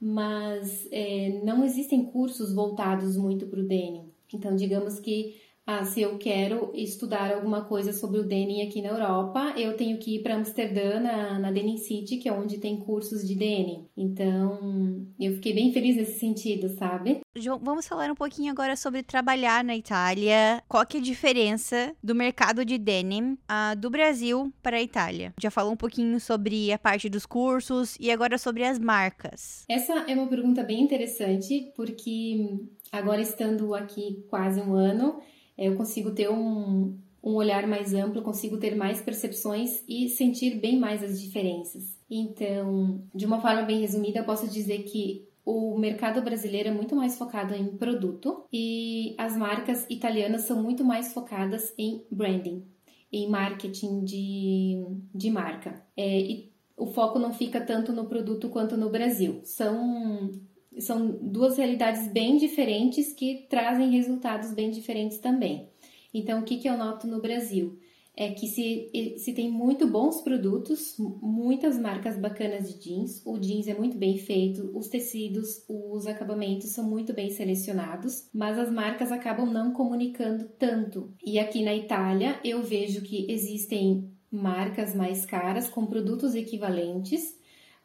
mas 0.00 0.88
é, 0.90 1.40
não 1.44 1.64
existem 1.64 2.04
cursos 2.04 2.54
voltados 2.54 3.16
muito 3.16 3.46
para 3.46 3.60
o 3.60 3.66
denim. 3.66 4.10
Então, 4.32 4.56
digamos 4.56 4.98
que 4.98 5.36
ah, 5.66 5.84
se 5.84 6.00
eu 6.00 6.16
quero 6.16 6.70
estudar 6.74 7.34
alguma 7.34 7.64
coisa 7.64 7.92
sobre 7.92 8.20
o 8.20 8.24
denim 8.24 8.62
aqui 8.62 8.80
na 8.80 8.90
Europa, 8.90 9.52
eu 9.56 9.76
tenho 9.76 9.98
que 9.98 10.14
ir 10.14 10.22
para 10.22 10.36
Amsterdã, 10.36 11.00
na, 11.00 11.40
na 11.40 11.50
Denim 11.50 11.76
City, 11.76 12.18
que 12.18 12.28
é 12.28 12.32
onde 12.32 12.58
tem 12.58 12.76
cursos 12.76 13.26
de 13.26 13.34
denim. 13.34 13.88
Então, 13.96 15.04
eu 15.18 15.34
fiquei 15.34 15.52
bem 15.52 15.72
feliz 15.72 15.96
nesse 15.96 16.20
sentido, 16.20 16.68
sabe? 16.68 17.20
João, 17.34 17.58
vamos 17.58 17.86
falar 17.88 18.08
um 18.08 18.14
pouquinho 18.14 18.52
agora 18.52 18.76
sobre 18.76 19.02
trabalhar 19.02 19.64
na 19.64 19.76
Itália. 19.76 20.62
Qual 20.68 20.86
que 20.86 20.98
é 20.98 21.00
a 21.00 21.02
diferença 21.02 21.92
do 22.00 22.14
mercado 22.14 22.64
de 22.64 22.78
denim 22.78 23.32
uh, 23.32 23.76
do 23.76 23.90
Brasil 23.90 24.52
para 24.62 24.76
a 24.76 24.82
Itália? 24.82 25.34
Já 25.40 25.50
falou 25.50 25.72
um 25.72 25.76
pouquinho 25.76 26.20
sobre 26.20 26.72
a 26.72 26.78
parte 26.78 27.08
dos 27.08 27.26
cursos 27.26 27.96
e 27.98 28.12
agora 28.12 28.38
sobre 28.38 28.62
as 28.62 28.78
marcas. 28.78 29.64
Essa 29.68 30.04
é 30.06 30.14
uma 30.14 30.28
pergunta 30.28 30.62
bem 30.62 30.80
interessante, 30.80 31.72
porque 31.74 32.60
agora 32.92 33.20
estando 33.20 33.74
aqui 33.74 34.24
quase 34.30 34.60
um 34.60 34.72
ano, 34.72 35.20
eu 35.56 35.76
consigo 35.76 36.10
ter 36.12 36.30
um, 36.30 36.96
um 37.22 37.34
olhar 37.34 37.66
mais 37.66 37.94
amplo, 37.94 38.22
consigo 38.22 38.58
ter 38.58 38.74
mais 38.76 39.00
percepções 39.00 39.82
e 39.88 40.08
sentir 40.08 40.60
bem 40.60 40.78
mais 40.78 41.02
as 41.02 41.20
diferenças. 41.20 41.96
Então, 42.10 43.02
de 43.14 43.26
uma 43.26 43.40
forma 43.40 43.62
bem 43.62 43.80
resumida, 43.80 44.20
eu 44.20 44.24
posso 44.24 44.48
dizer 44.48 44.84
que 44.84 45.26
o 45.44 45.78
mercado 45.78 46.20
brasileiro 46.22 46.68
é 46.68 46.72
muito 46.72 46.94
mais 46.96 47.16
focado 47.16 47.54
em 47.54 47.76
produto 47.76 48.44
e 48.52 49.14
as 49.16 49.36
marcas 49.36 49.86
italianas 49.88 50.42
são 50.42 50.60
muito 50.60 50.84
mais 50.84 51.12
focadas 51.12 51.72
em 51.78 52.04
branding, 52.10 52.64
em 53.12 53.28
marketing 53.28 54.04
de, 54.04 54.84
de 55.14 55.30
marca. 55.30 55.82
É, 55.96 56.20
e 56.20 56.52
o 56.76 56.86
foco 56.86 57.18
não 57.18 57.32
fica 57.32 57.60
tanto 57.60 57.92
no 57.92 58.06
produto 58.06 58.48
quanto 58.48 58.76
no 58.76 58.90
Brasil. 58.90 59.40
São 59.44 60.30
são 60.78 61.18
duas 61.20 61.56
realidades 61.56 62.08
bem 62.08 62.36
diferentes 62.36 63.12
que 63.12 63.46
trazem 63.48 63.90
resultados 63.90 64.52
bem 64.52 64.70
diferentes 64.70 65.18
também. 65.18 65.68
Então, 66.12 66.40
o 66.40 66.44
que, 66.44 66.56
que 66.56 66.68
eu 66.68 66.76
noto 66.76 67.06
no 67.06 67.20
Brasil? 67.20 67.78
É 68.18 68.30
que 68.30 68.46
se, 68.46 69.18
se 69.18 69.34
tem 69.34 69.50
muito 69.50 69.86
bons 69.86 70.22
produtos, 70.22 70.94
muitas 70.98 71.78
marcas 71.78 72.16
bacanas 72.18 72.72
de 72.72 72.78
jeans, 72.78 73.20
o 73.26 73.38
jeans 73.38 73.68
é 73.68 73.74
muito 73.74 73.98
bem 73.98 74.16
feito, 74.16 74.70
os 74.74 74.88
tecidos, 74.88 75.62
os 75.68 76.06
acabamentos 76.06 76.70
são 76.70 76.88
muito 76.88 77.12
bem 77.12 77.28
selecionados, 77.28 78.26
mas 78.32 78.58
as 78.58 78.72
marcas 78.72 79.12
acabam 79.12 79.52
não 79.52 79.74
comunicando 79.74 80.48
tanto. 80.58 81.12
E 81.22 81.38
aqui 81.38 81.62
na 81.62 81.74
Itália 81.74 82.40
eu 82.42 82.62
vejo 82.62 83.02
que 83.02 83.30
existem 83.30 84.10
marcas 84.30 84.94
mais 84.94 85.26
caras 85.26 85.68
com 85.68 85.84
produtos 85.84 86.34
equivalentes 86.34 87.35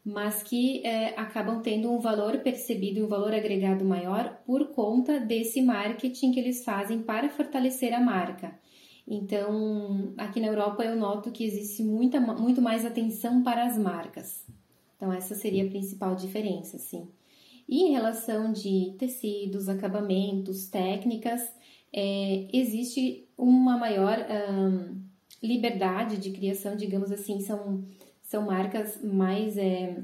mas 0.04 0.42
que 0.42 0.86
é, 0.86 1.10
acabam 1.20 1.62
tendo 1.62 1.92
um 1.92 2.00
valor 2.00 2.40
percebido 2.40 3.00
e 3.00 3.04
um 3.04 3.08
valor 3.08 3.34
agregado 3.34 3.86
maior 3.86 4.42
por 4.46 4.68
conta 4.68 5.20
desse 5.20 5.62
marketing 5.62 6.32
que 6.32 6.40
eles 6.40 6.64
fazem 6.64 7.02
para 7.04 7.30
fortalecer 7.30 7.94
a 7.94 8.00
marca. 8.00 8.60
Então, 9.08 10.14
aqui 10.18 10.40
na 10.40 10.48
Europa 10.48 10.84
eu 10.84 10.96
noto 10.96 11.32
que 11.32 11.44
existe 11.44 11.84
muita, 11.84 12.20
muito 12.20 12.62
mais 12.62 12.86
atenção 12.86 13.44
para 13.44 13.66
as 13.66 13.78
marcas. 13.78 14.46
Então, 14.96 15.12
essa 15.12 15.36
seria 15.36 15.66
a 15.66 15.70
principal 15.70 16.16
diferença, 16.16 16.78
sim. 16.78 17.08
E 17.68 17.84
em 17.84 17.92
relação 17.92 18.52
de 18.52 18.96
tecidos, 18.98 19.70
acabamentos, 19.70 20.68
técnicas, 20.68 21.42
é, 21.94 22.48
existe 22.54 23.28
uma 23.38 23.78
maior 23.78 24.18
liberdade 25.42 26.18
de 26.18 26.32
criação, 26.32 26.76
digamos 26.76 27.12
assim, 27.12 27.40
são 27.42 27.84
são 28.32 28.46
marcas 28.46 28.98
mais 29.04 29.58
é, 29.58 29.98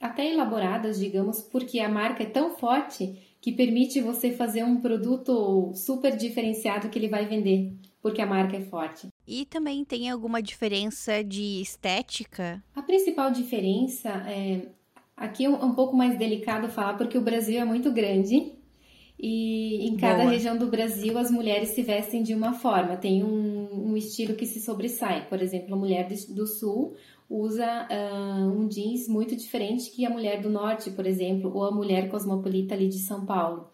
até 0.00 0.32
elaboradas, 0.32 0.98
digamos, 0.98 1.40
porque 1.40 1.78
a 1.78 1.88
marca 1.88 2.24
é 2.24 2.26
tão 2.26 2.50
forte 2.50 3.16
que 3.40 3.52
permite 3.52 4.00
você 4.00 4.32
fazer 4.32 4.64
um 4.64 4.80
produto 4.80 5.72
super 5.74 6.16
diferenciado 6.16 6.88
que 6.88 6.98
ele 6.98 7.08
vai 7.08 7.26
vender, 7.26 7.72
porque 8.02 8.20
a 8.20 8.26
marca 8.26 8.56
é 8.56 8.60
forte. 8.62 9.06
E 9.24 9.46
também 9.46 9.84
tem 9.84 10.10
alguma 10.10 10.42
diferença 10.42 11.22
de 11.22 11.62
estética? 11.62 12.60
A 12.74 12.82
principal 12.82 13.30
diferença 13.30 14.08
é 14.26 14.70
aqui 15.16 15.44
é 15.44 15.48
um 15.48 15.74
pouco 15.74 15.96
mais 15.96 16.18
delicado 16.18 16.68
falar 16.68 16.94
porque 16.94 17.16
o 17.16 17.22
Brasil 17.22 17.60
é 17.60 17.64
muito 17.64 17.92
grande 17.92 18.58
e 19.20 19.88
em 19.88 19.96
cada 19.96 20.22
Boa. 20.22 20.30
região 20.30 20.56
do 20.56 20.68
Brasil 20.68 21.16
as 21.18 21.30
mulheres 21.30 21.70
se 21.70 21.82
vestem 21.82 22.22
de 22.22 22.34
uma 22.34 22.54
forma. 22.54 22.96
Tem 22.96 23.24
um, 23.24 23.90
um 23.90 23.96
estilo 23.96 24.34
que 24.34 24.46
se 24.46 24.60
sobressai. 24.60 25.28
Por 25.28 25.42
exemplo, 25.42 25.74
a 25.74 25.76
mulher 25.76 26.08
do 26.08 26.46
sul 26.46 26.94
usa 27.28 27.86
uh, 27.90 28.48
um 28.48 28.66
jeans 28.68 29.06
muito 29.06 29.36
diferente 29.36 29.90
que 29.90 30.06
a 30.06 30.10
mulher 30.10 30.40
do 30.40 30.48
norte, 30.48 30.90
por 30.90 31.06
exemplo, 31.06 31.52
ou 31.54 31.64
a 31.64 31.70
mulher 31.70 32.08
cosmopolita 32.10 32.74
ali 32.74 32.88
de 32.88 32.98
São 32.98 33.26
Paulo. 33.26 33.68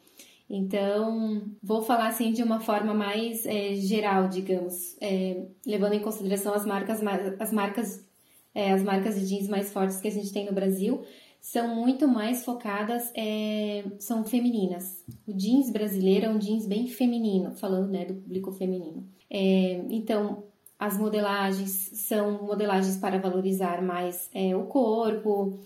Então, 0.48 1.42
vou 1.62 1.82
falar 1.82 2.08
assim 2.08 2.32
de 2.32 2.42
uma 2.42 2.60
forma 2.60 2.92
mais 2.92 3.46
é, 3.46 3.74
geral, 3.76 4.28
digamos, 4.28 4.96
é, 5.00 5.46
levando 5.66 5.94
em 5.94 6.02
consideração 6.02 6.52
as 6.52 6.66
marcas, 6.66 7.00
as 7.38 7.52
marcas, 7.52 8.06
é, 8.54 8.72
as 8.72 8.82
marcas 8.82 9.18
de 9.18 9.26
jeans 9.26 9.48
mais 9.48 9.72
fortes 9.72 10.00
que 10.00 10.08
a 10.08 10.10
gente 10.10 10.32
tem 10.32 10.44
no 10.46 10.52
Brasil, 10.52 11.02
são 11.40 11.74
muito 11.74 12.08
mais 12.08 12.44
focadas, 12.44 13.10
é, 13.14 13.84
são 13.98 14.24
femininas. 14.24 15.04
O 15.26 15.32
jeans 15.32 15.70
brasileiro 15.70 16.26
é 16.26 16.28
um 16.30 16.38
jeans 16.38 16.66
bem 16.66 16.86
feminino, 16.88 17.52
falando 17.52 17.90
né, 17.90 18.04
do 18.04 18.14
público 18.14 18.52
feminino. 18.52 19.06
É, 19.30 19.84
então, 19.90 20.44
as 20.78 20.98
modelagens 20.98 21.70
são 21.92 22.42
modelagens 22.42 22.96
para 22.96 23.18
valorizar 23.18 23.82
mais 23.82 24.28
é, 24.34 24.54
o 24.56 24.64
corpo. 24.64 25.58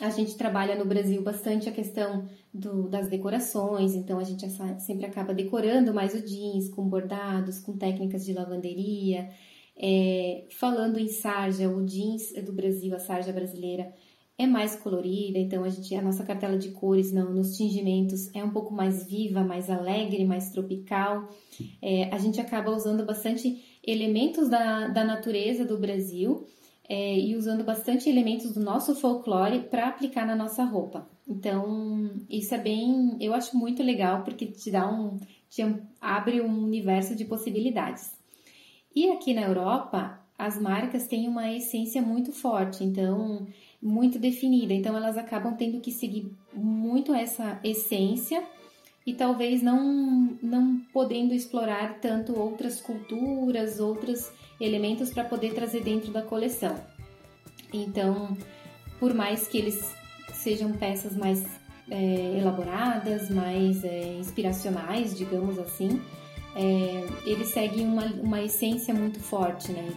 A 0.00 0.10
gente 0.10 0.36
trabalha 0.36 0.76
no 0.76 0.84
Brasil 0.84 1.22
bastante 1.22 1.68
a 1.68 1.72
questão 1.72 2.28
do, 2.52 2.88
das 2.88 3.08
decorações, 3.08 3.94
então 3.94 4.18
a 4.18 4.24
gente 4.24 4.46
sempre 4.80 5.06
acaba 5.06 5.32
decorando 5.32 5.94
mais 5.94 6.14
o 6.14 6.24
jeans 6.24 6.68
com 6.68 6.88
bordados, 6.88 7.60
com 7.60 7.76
técnicas 7.76 8.24
de 8.24 8.32
lavanderia. 8.32 9.30
É, 9.76 10.44
falando 10.50 10.98
em 10.98 11.08
sarja, 11.08 11.68
o 11.68 11.84
jeans 11.84 12.32
do 12.44 12.52
Brasil, 12.52 12.94
a 12.94 12.98
sarja 12.98 13.32
brasileira, 13.32 13.92
é 14.38 14.46
mais 14.46 14.74
colorida, 14.74 15.38
então 15.38 15.62
a 15.62 15.68
gente 15.68 15.94
a 15.94 16.02
nossa 16.02 16.24
cartela 16.24 16.58
de 16.58 16.70
cores 16.70 17.12
não, 17.12 17.32
nos 17.32 17.56
tingimentos 17.56 18.34
é 18.34 18.42
um 18.42 18.50
pouco 18.50 18.74
mais 18.74 19.06
viva, 19.06 19.44
mais 19.44 19.70
alegre, 19.70 20.24
mais 20.24 20.50
tropical. 20.50 21.28
É, 21.80 22.04
a 22.12 22.18
gente 22.18 22.40
acaba 22.40 22.74
usando 22.74 23.04
bastante 23.04 23.71
elementos 23.84 24.48
da, 24.48 24.88
da 24.88 25.04
natureza 25.04 25.64
do 25.64 25.78
Brasil 25.78 26.46
é, 26.88 27.18
e 27.18 27.36
usando 27.36 27.64
bastante 27.64 28.08
elementos 28.08 28.52
do 28.52 28.60
nosso 28.60 28.94
folclore 28.94 29.60
para 29.60 29.88
aplicar 29.88 30.26
na 30.26 30.36
nossa 30.36 30.64
roupa. 30.64 31.08
Então, 31.26 32.10
isso 32.28 32.54
é 32.54 32.58
bem, 32.58 33.16
eu 33.20 33.32
acho 33.34 33.56
muito 33.56 33.82
legal 33.82 34.22
porque 34.24 34.46
te 34.46 34.70
dá 34.70 34.88
um, 34.88 35.18
te 35.48 35.62
abre 36.00 36.40
um 36.40 36.64
universo 36.64 37.14
de 37.14 37.24
possibilidades. 37.24 38.10
E 38.94 39.10
aqui 39.10 39.32
na 39.32 39.42
Europa, 39.42 40.20
as 40.36 40.60
marcas 40.60 41.06
têm 41.06 41.28
uma 41.28 41.50
essência 41.50 42.02
muito 42.02 42.32
forte, 42.32 42.84
então 42.84 43.46
muito 43.80 44.18
definida, 44.18 44.74
então 44.74 44.96
elas 44.96 45.16
acabam 45.16 45.56
tendo 45.56 45.80
que 45.80 45.90
seguir 45.90 46.30
muito 46.52 47.14
essa 47.14 47.58
essência 47.64 48.42
e 49.06 49.14
talvez 49.14 49.62
não, 49.62 50.36
não 50.42 50.78
podendo 50.92 51.34
explorar 51.34 51.98
tanto 52.00 52.38
outras 52.38 52.80
culturas, 52.80 53.80
outros 53.80 54.30
elementos 54.60 55.10
para 55.10 55.24
poder 55.24 55.54
trazer 55.54 55.82
dentro 55.82 56.12
da 56.12 56.22
coleção. 56.22 56.76
Então, 57.72 58.36
por 59.00 59.12
mais 59.12 59.48
que 59.48 59.58
eles 59.58 59.92
sejam 60.32 60.72
peças 60.72 61.16
mais 61.16 61.44
é, 61.90 62.38
elaboradas, 62.38 63.28
mais 63.28 63.82
é, 63.84 64.14
inspiracionais, 64.18 65.16
digamos 65.16 65.58
assim, 65.58 66.00
é, 66.54 67.04
eles 67.24 67.48
seguem 67.48 67.86
uma, 67.86 68.04
uma 68.04 68.42
essência 68.42 68.94
muito 68.94 69.18
forte, 69.18 69.72
né? 69.72 69.88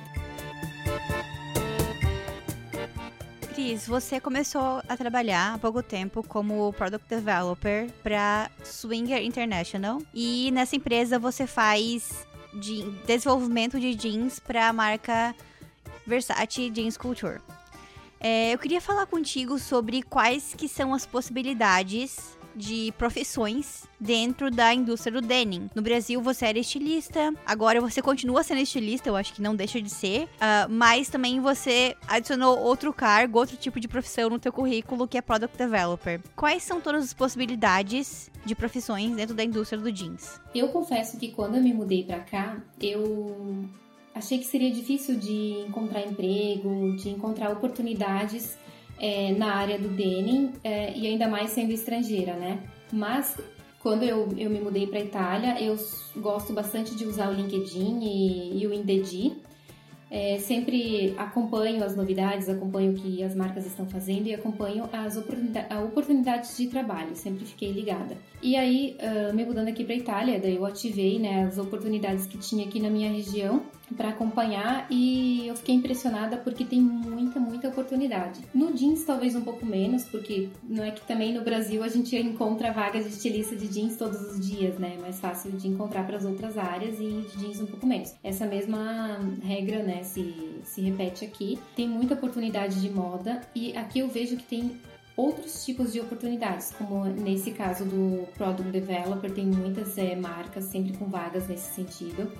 Cris, 3.65 3.87
você 3.87 4.19
começou 4.19 4.79
a 4.87 4.95
trabalhar 4.95 5.55
há 5.55 5.57
pouco 5.57 5.81
tempo 5.81 6.21
como 6.27 6.71
Product 6.73 7.07
Developer 7.09 7.89
para 8.03 8.51
Swinger 8.63 9.23
International 9.23 10.03
e 10.13 10.51
nessa 10.51 10.75
empresa 10.75 11.17
você 11.17 11.47
faz 11.47 12.27
de 12.53 12.83
desenvolvimento 13.07 13.79
de 13.79 13.95
jeans 13.95 14.39
para 14.39 14.67
a 14.67 14.73
marca 14.73 15.35
Versace 16.05 16.69
Jeans 16.69 16.95
Culture. 16.95 17.41
É, 18.19 18.53
eu 18.53 18.59
queria 18.59 18.79
falar 18.79 19.07
contigo 19.07 19.57
sobre 19.57 20.03
quais 20.03 20.53
que 20.55 20.67
são 20.67 20.93
as 20.93 21.07
possibilidades 21.07 22.37
de 22.55 22.93
profissões 22.97 23.83
dentro 23.99 24.49
da 24.49 24.73
indústria 24.73 25.19
do 25.19 25.25
denim. 25.25 25.69
No 25.75 25.81
Brasil, 25.81 26.21
você 26.21 26.45
era 26.45 26.59
estilista, 26.59 27.33
agora 27.45 27.81
você 27.81 28.01
continua 28.01 28.43
sendo 28.43 28.61
estilista, 28.61 29.09
eu 29.09 29.15
acho 29.15 29.33
que 29.33 29.41
não 29.41 29.55
deixa 29.55 29.81
de 29.81 29.89
ser, 29.89 30.23
uh, 30.23 30.69
mas 30.69 31.09
também 31.09 31.39
você 31.39 31.95
adicionou 32.07 32.57
outro 32.59 32.93
cargo, 32.93 33.39
outro 33.39 33.57
tipo 33.57 33.79
de 33.79 33.87
profissão 33.87 34.29
no 34.29 34.39
teu 34.39 34.51
currículo, 34.51 35.07
que 35.07 35.17
é 35.17 35.21
Product 35.21 35.57
Developer. 35.57 36.21
Quais 36.35 36.63
são 36.63 36.79
todas 36.79 37.03
as 37.03 37.13
possibilidades 37.13 38.31
de 38.45 38.55
profissões 38.55 39.15
dentro 39.15 39.35
da 39.35 39.43
indústria 39.43 39.81
do 39.81 39.91
jeans? 39.91 40.39
Eu 40.53 40.69
confesso 40.69 41.17
que 41.17 41.31
quando 41.31 41.55
eu 41.55 41.63
me 41.63 41.73
mudei 41.73 42.03
para 42.03 42.19
cá, 42.19 42.57
eu 42.79 43.65
achei 44.13 44.37
que 44.37 44.45
seria 44.45 44.71
difícil 44.71 45.17
de 45.17 45.65
encontrar 45.67 46.01
emprego, 46.01 46.95
de 46.95 47.09
encontrar 47.09 47.51
oportunidades 47.51 48.57
é, 48.99 49.31
na 49.33 49.55
área 49.55 49.77
do 49.77 49.89
denim 49.89 50.53
é, 50.63 50.97
e 50.97 51.07
ainda 51.07 51.27
mais 51.27 51.51
sendo 51.51 51.71
estrangeira, 51.71 52.33
né? 52.33 52.59
Mas 52.91 53.37
quando 53.79 54.03
eu, 54.03 54.29
eu 54.37 54.49
me 54.49 54.59
mudei 54.59 54.87
para 54.87 54.99
Itália, 54.99 55.61
eu 55.61 55.77
gosto 56.17 56.53
bastante 56.53 56.95
de 56.95 57.05
usar 57.05 57.29
o 57.29 57.33
LinkedIn 57.33 57.99
e, 58.01 58.61
e 58.61 58.67
o 58.67 58.73
Indeed 58.73 59.35
é, 60.09 60.37
sempre 60.37 61.13
acompanho 61.17 61.83
as 61.83 61.95
novidades, 61.95 62.47
acompanho 62.47 62.91
o 62.91 62.95
que 62.95 63.23
as 63.23 63.35
marcas 63.35 63.65
estão 63.65 63.85
fazendo 63.87 64.27
e 64.27 64.33
acompanho 64.33 64.87
as 64.93 65.17
oportunidades, 65.17 65.77
oportunidades 65.83 66.57
de 66.57 66.67
trabalho, 66.67 67.15
sempre 67.15 67.45
fiquei 67.45 67.71
ligada. 67.71 68.15
E 68.41 68.55
aí, 68.55 68.97
uh, 69.01 69.35
me 69.35 69.43
mudando 69.43 69.67
aqui 69.67 69.83
para 69.83 69.95
Itália, 69.95 70.39
daí 70.39 70.55
eu 70.55 70.65
ativei 70.65 71.19
né, 71.19 71.43
as 71.43 71.57
oportunidades 71.57 72.27
que 72.27 72.37
tinha 72.37 72.65
aqui 72.65 72.79
na 72.79 72.89
minha 72.89 73.11
região 73.11 73.63
para 73.93 74.09
acompanhar 74.09 74.87
e 74.89 75.47
eu 75.47 75.55
fiquei 75.55 75.75
impressionada 75.75 76.37
porque 76.37 76.65
tem 76.65 76.81
muita, 76.81 77.39
muita 77.39 77.67
oportunidade. 77.67 78.41
No 78.53 78.73
jeans 78.73 79.03
talvez 79.03 79.35
um 79.35 79.41
pouco 79.41 79.65
menos, 79.65 80.03
porque 80.05 80.49
não 80.63 80.83
é 80.83 80.91
que 80.91 81.05
também 81.05 81.33
no 81.33 81.43
Brasil 81.43 81.83
a 81.83 81.87
gente 81.87 82.15
encontra 82.15 82.71
vagas 82.71 83.05
de 83.05 83.11
estilista 83.11 83.55
de 83.55 83.67
jeans 83.67 83.97
todos 83.97 84.19
os 84.21 84.39
dias, 84.45 84.77
né? 84.79 84.95
É 84.97 85.01
mais 85.01 85.19
fácil 85.19 85.51
de 85.51 85.67
encontrar 85.67 86.05
para 86.05 86.17
as 86.17 86.25
outras 86.25 86.57
áreas 86.57 86.99
e 86.99 87.25
de 87.31 87.37
jeans 87.37 87.61
um 87.61 87.65
pouco 87.65 87.85
menos. 87.85 88.13
Essa 88.23 88.45
mesma 88.45 89.19
regra, 89.43 89.83
né, 89.83 90.03
se, 90.03 90.33
se 90.63 90.81
repete 90.81 91.25
aqui. 91.25 91.59
Tem 91.75 91.87
muita 91.87 92.15
oportunidade 92.15 92.81
de 92.81 92.89
moda 92.89 93.41
e 93.53 93.75
aqui 93.75 93.99
eu 93.99 94.07
vejo 94.07 94.37
que 94.37 94.43
tem 94.43 94.79
outros 95.15 95.63
tipos 95.63 95.93
de 95.93 95.99
oportunidades, 95.99 96.71
como 96.77 97.05
nesse 97.05 97.51
caso 97.51 97.85
do 97.85 98.27
Product 98.33 98.69
Developer, 98.69 99.31
tem 99.31 99.45
muitas 99.45 99.97
é, 99.97 100.15
marcas 100.15 100.65
sempre 100.65 100.97
com 100.97 101.05
vagas 101.05 101.47
nesse 101.47 101.73
sentido. 101.73 102.31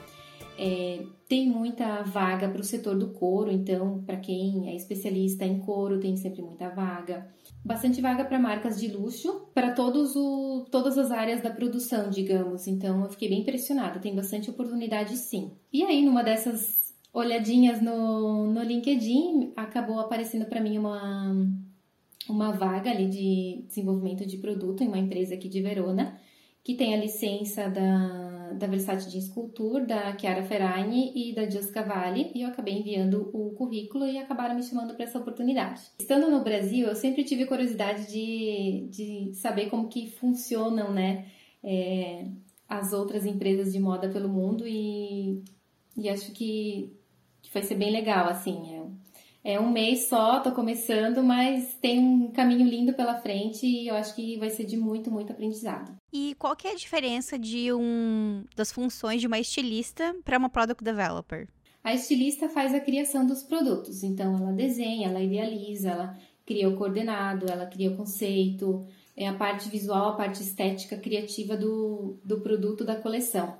É, 0.57 1.03
tem 1.27 1.49
muita 1.49 2.03
vaga 2.03 2.47
para 2.47 2.61
o 2.61 2.63
setor 2.63 2.97
do 2.97 3.09
couro, 3.09 3.51
então, 3.51 4.03
para 4.05 4.17
quem 4.17 4.69
é 4.69 4.75
especialista 4.75 5.43
em 5.43 5.59
couro, 5.59 5.99
tem 5.99 6.15
sempre 6.15 6.41
muita 6.41 6.69
vaga. 6.69 7.27
Bastante 7.63 7.99
vaga 7.99 8.23
para 8.23 8.39
marcas 8.39 8.79
de 8.79 8.87
luxo, 8.87 9.47
para 9.53 9.71
todas 9.71 10.97
as 10.97 11.11
áreas 11.11 11.41
da 11.41 11.49
produção, 11.49 12.09
digamos. 12.09 12.67
Então, 12.67 13.03
eu 13.03 13.09
fiquei 13.09 13.27
bem 13.27 13.41
impressionada. 13.41 13.99
Tem 13.99 14.15
bastante 14.15 14.49
oportunidade, 14.49 15.17
sim. 15.17 15.51
E 15.73 15.83
aí, 15.83 16.05
numa 16.05 16.23
dessas 16.23 16.93
olhadinhas 17.11 17.81
no, 17.81 18.51
no 18.51 18.61
LinkedIn, 18.61 19.53
acabou 19.55 19.99
aparecendo 19.99 20.45
para 20.45 20.61
mim 20.61 20.77
uma, 20.77 21.33
uma 22.29 22.51
vaga 22.51 22.91
ali 22.91 23.07
de 23.09 23.63
desenvolvimento 23.67 24.25
de 24.25 24.37
produto 24.37 24.83
em 24.83 24.87
uma 24.87 24.99
empresa 24.99 25.33
aqui 25.33 25.49
de 25.49 25.61
Verona, 25.61 26.19
que 26.63 26.75
tem 26.75 26.93
a 26.93 26.97
licença 26.97 27.69
da 27.69 28.24
da 28.57 28.67
Versace 28.67 29.09
Jeans 29.09 29.29
Culture, 29.29 29.85
da 29.85 30.17
Chiara 30.17 30.43
Ferragni 30.43 31.11
e 31.15 31.33
da 31.33 31.49
Just 31.49 31.71
Cavalli, 31.71 32.31
e 32.33 32.41
eu 32.41 32.49
acabei 32.49 32.79
enviando 32.79 33.29
o 33.33 33.51
currículo 33.51 34.05
e 34.05 34.17
acabaram 34.17 34.55
me 34.55 34.63
chamando 34.63 34.95
para 34.95 35.03
essa 35.03 35.19
oportunidade. 35.19 35.81
Estando 35.99 36.29
no 36.29 36.43
Brasil, 36.43 36.87
eu 36.87 36.95
sempre 36.95 37.23
tive 37.23 37.45
curiosidade 37.45 38.07
de, 38.07 38.87
de 38.89 39.33
saber 39.35 39.69
como 39.69 39.87
que 39.87 40.09
funcionam, 40.09 40.91
né, 40.93 41.25
é, 41.63 42.27
as 42.67 42.93
outras 42.93 43.25
empresas 43.25 43.71
de 43.71 43.79
moda 43.79 44.09
pelo 44.09 44.29
mundo 44.29 44.67
e, 44.67 45.43
e 45.97 46.09
acho 46.09 46.31
que, 46.31 46.93
que 47.41 47.53
vai 47.53 47.63
ser 47.63 47.75
bem 47.75 47.91
legal, 47.91 48.27
assim, 48.27 48.75
é, 48.75 49.04
é 49.45 49.59
um 49.59 49.69
mês 49.69 50.07
só, 50.07 50.39
tô 50.39 50.51
começando, 50.51 51.23
mas 51.23 51.75
tem 51.75 51.99
um 51.99 52.31
caminho 52.31 52.67
lindo 52.67 52.93
pela 52.93 53.21
frente 53.21 53.63
e 53.63 53.87
eu 53.87 53.93
acho 53.93 54.15
que 54.15 54.39
vai 54.39 54.49
ser 54.49 54.65
de 54.65 54.75
muito, 54.75 55.11
muito 55.11 55.31
aprendizado. 55.31 55.95
E 56.11 56.33
qual 56.39 56.55
que 56.55 56.67
é 56.67 56.71
a 56.71 56.75
diferença 56.75 57.37
de 57.37 57.71
um 57.71 58.43
das 58.55 58.71
funções 58.71 59.21
de 59.21 59.27
uma 59.27 59.37
estilista 59.37 60.15
para 60.25 60.39
uma 60.39 60.49
product 60.49 60.83
developer? 60.83 61.47
A 61.83 61.93
estilista 61.93 62.49
faz 62.49 62.73
a 62.73 62.79
criação 62.79 63.23
dos 63.23 63.43
produtos, 63.43 64.01
então 64.01 64.35
ela 64.35 64.51
desenha, 64.51 65.09
ela 65.09 65.21
idealiza, 65.21 65.91
ela 65.91 66.17
cria 66.43 66.67
o 66.67 66.75
coordenado, 66.75 67.45
ela 67.47 67.67
cria 67.67 67.91
o 67.91 67.95
conceito, 67.95 68.83
é 69.15 69.27
a 69.27 69.33
parte 69.35 69.69
visual, 69.69 70.09
a 70.09 70.15
parte 70.15 70.41
estética, 70.41 70.97
criativa 70.97 71.55
do, 71.55 72.17
do 72.25 72.41
produto 72.41 72.83
da 72.83 72.95
coleção. 72.95 73.59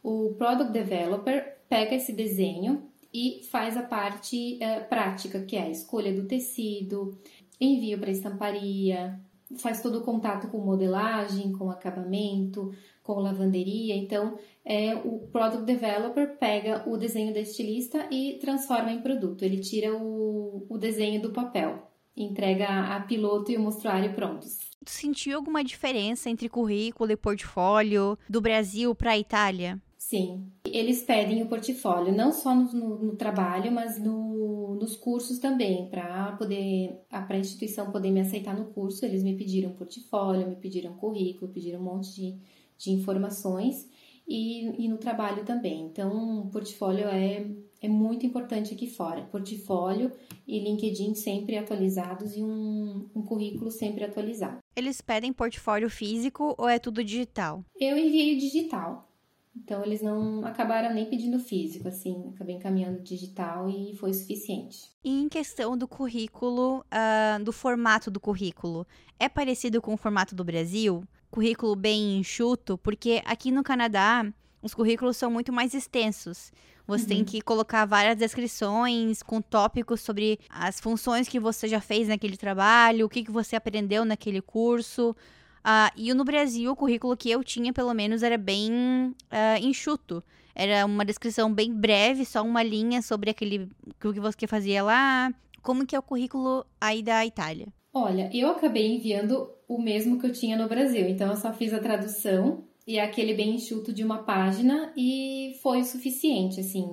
O 0.00 0.32
product 0.38 0.72
developer 0.72 1.56
pega 1.68 1.96
esse 1.96 2.12
desenho, 2.12 2.88
e 3.14 3.44
faz 3.44 3.76
a 3.76 3.82
parte 3.82 4.60
é, 4.60 4.80
prática, 4.80 5.40
que 5.42 5.54
é 5.54 5.62
a 5.62 5.70
escolha 5.70 6.12
do 6.12 6.26
tecido, 6.26 7.16
envio 7.60 7.96
para 7.96 8.10
estamparia, 8.10 9.20
faz 9.56 9.80
todo 9.80 9.98
o 9.98 10.02
contato 10.02 10.48
com 10.48 10.58
modelagem, 10.58 11.52
com 11.52 11.70
acabamento, 11.70 12.74
com 13.04 13.20
lavanderia. 13.20 13.94
Então, 13.94 14.36
é, 14.64 14.96
o 14.96 15.28
Product 15.30 15.64
Developer 15.64 16.36
pega 16.38 16.82
o 16.88 16.96
desenho 16.96 17.32
da 17.32 17.40
estilista 17.40 18.08
e 18.10 18.38
transforma 18.40 18.90
em 18.90 19.00
produto. 19.00 19.44
Ele 19.44 19.60
tira 19.60 19.94
o, 19.94 20.66
o 20.68 20.76
desenho 20.76 21.22
do 21.22 21.30
papel, 21.30 21.86
entrega 22.16 22.96
a 22.96 23.00
piloto 23.00 23.52
e 23.52 23.56
o 23.56 23.60
mostruário 23.60 24.12
prontos. 24.14 24.58
Sentiu 24.84 25.36
alguma 25.36 25.62
diferença 25.62 26.28
entre 26.28 26.48
currículo 26.48 27.12
e 27.12 27.16
portfólio 27.16 28.18
do 28.28 28.40
Brasil 28.40 28.92
para 28.94 29.12
a 29.12 29.18
Itália? 29.18 29.80
Sim, 29.96 30.50
eles 30.74 31.02
pedem 31.02 31.40
o 31.40 31.46
portfólio, 31.46 32.12
não 32.12 32.32
só 32.32 32.52
no, 32.52 32.72
no, 32.72 32.98
no 32.98 33.16
trabalho, 33.16 33.70
mas 33.70 33.96
no, 33.96 34.74
nos 34.74 34.96
cursos 34.96 35.38
também, 35.38 35.88
para 35.88 36.32
poder 36.32 36.98
para 37.08 37.36
a 37.36 37.38
instituição 37.38 37.92
poder 37.92 38.10
me 38.10 38.20
aceitar 38.20 38.58
no 38.58 38.66
curso, 38.66 39.04
eles 39.04 39.22
me 39.22 39.36
pediram 39.36 39.70
portfólio, 39.70 40.48
me 40.48 40.56
pediram 40.56 40.94
currículo, 40.94 41.52
pediram 41.52 41.78
um 41.80 41.84
monte 41.84 42.12
de, 42.16 42.36
de 42.76 42.90
informações 42.90 43.88
e, 44.26 44.84
e 44.84 44.88
no 44.88 44.98
trabalho 44.98 45.44
também. 45.44 45.86
Então, 45.86 46.48
portfólio 46.50 47.06
é, 47.06 47.46
é 47.80 47.88
muito 47.88 48.26
importante 48.26 48.74
aqui 48.74 48.88
fora. 48.88 49.22
Portfólio 49.30 50.10
e 50.44 50.58
LinkedIn 50.58 51.14
sempre 51.14 51.56
atualizados 51.56 52.36
e 52.36 52.42
um, 52.42 53.08
um 53.14 53.22
currículo 53.22 53.70
sempre 53.70 54.02
atualizado. 54.02 54.58
Eles 54.74 55.00
pedem 55.00 55.32
portfólio 55.32 55.88
físico 55.88 56.52
ou 56.58 56.68
é 56.68 56.80
tudo 56.80 57.04
digital? 57.04 57.64
Eu 57.78 57.96
enviei 57.96 58.36
digital. 58.36 59.13
Então 59.56 59.84
eles 59.84 60.02
não 60.02 60.44
acabaram 60.44 60.92
nem 60.92 61.06
pedindo 61.06 61.38
físico, 61.38 61.86
assim, 61.86 62.32
acabei 62.34 62.56
encaminhando 62.56 63.00
digital 63.00 63.68
e 63.68 63.94
foi 63.96 64.12
suficiente. 64.12 64.90
E 65.02 65.22
em 65.22 65.28
questão 65.28 65.76
do 65.76 65.86
currículo, 65.86 66.80
uh, 66.80 67.42
do 67.42 67.52
formato 67.52 68.10
do 68.10 68.18
currículo, 68.18 68.86
é 69.18 69.28
parecido 69.28 69.80
com 69.80 69.94
o 69.94 69.96
formato 69.96 70.34
do 70.34 70.44
Brasil? 70.44 71.04
Currículo 71.30 71.76
bem 71.76 72.18
enxuto, 72.18 72.76
porque 72.78 73.22
aqui 73.24 73.50
no 73.50 73.62
Canadá 73.62 74.26
os 74.60 74.74
currículos 74.74 75.16
são 75.16 75.30
muito 75.30 75.52
mais 75.52 75.74
extensos. 75.74 76.50
Você 76.86 77.02
uhum. 77.02 77.08
tem 77.08 77.24
que 77.24 77.40
colocar 77.40 77.84
várias 77.86 78.16
descrições 78.16 79.22
com 79.22 79.40
tópicos 79.40 80.00
sobre 80.00 80.38
as 80.50 80.80
funções 80.80 81.28
que 81.28 81.40
você 81.40 81.66
já 81.66 81.80
fez 81.80 82.08
naquele 82.08 82.36
trabalho, 82.36 83.06
o 83.06 83.08
que, 83.08 83.24
que 83.24 83.30
você 83.30 83.56
aprendeu 83.56 84.04
naquele 84.04 84.42
curso. 84.42 85.16
Uh, 85.64 85.90
e 85.96 86.12
no 86.12 86.24
Brasil, 86.24 86.70
o 86.70 86.76
currículo 86.76 87.16
que 87.16 87.30
eu 87.30 87.42
tinha, 87.42 87.72
pelo 87.72 87.94
menos, 87.94 88.22
era 88.22 88.36
bem 88.36 88.70
uh, 88.72 89.62
enxuto. 89.62 90.22
Era 90.54 90.84
uma 90.84 91.04
descrição 91.04 91.52
bem 91.52 91.72
breve, 91.72 92.24
só 92.24 92.42
uma 92.42 92.62
linha 92.62 93.00
sobre 93.00 93.30
aquele 93.30 93.68
o 94.04 94.12
que 94.12 94.20
você 94.20 94.46
fazia 94.46 94.82
lá. 94.82 95.32
Como 95.62 95.86
que 95.86 95.96
é 95.96 95.98
o 95.98 96.02
currículo 96.02 96.66
aí 96.78 97.02
da 97.02 97.24
Itália? 97.24 97.68
Olha, 97.92 98.28
eu 98.32 98.50
acabei 98.50 98.94
enviando 98.94 99.50
o 99.66 99.80
mesmo 99.80 100.20
que 100.20 100.26
eu 100.26 100.32
tinha 100.32 100.56
no 100.56 100.68
Brasil. 100.68 101.08
Então, 101.08 101.30
eu 101.30 101.36
só 101.36 101.52
fiz 101.52 101.72
a 101.72 101.78
tradução 101.78 102.64
e 102.86 103.00
aquele 103.00 103.32
bem 103.32 103.54
enxuto 103.54 103.92
de 103.92 104.04
uma 104.04 104.18
página 104.18 104.92
e 104.96 105.54
foi 105.62 105.80
o 105.80 105.84
suficiente, 105.84 106.60
assim, 106.60 106.84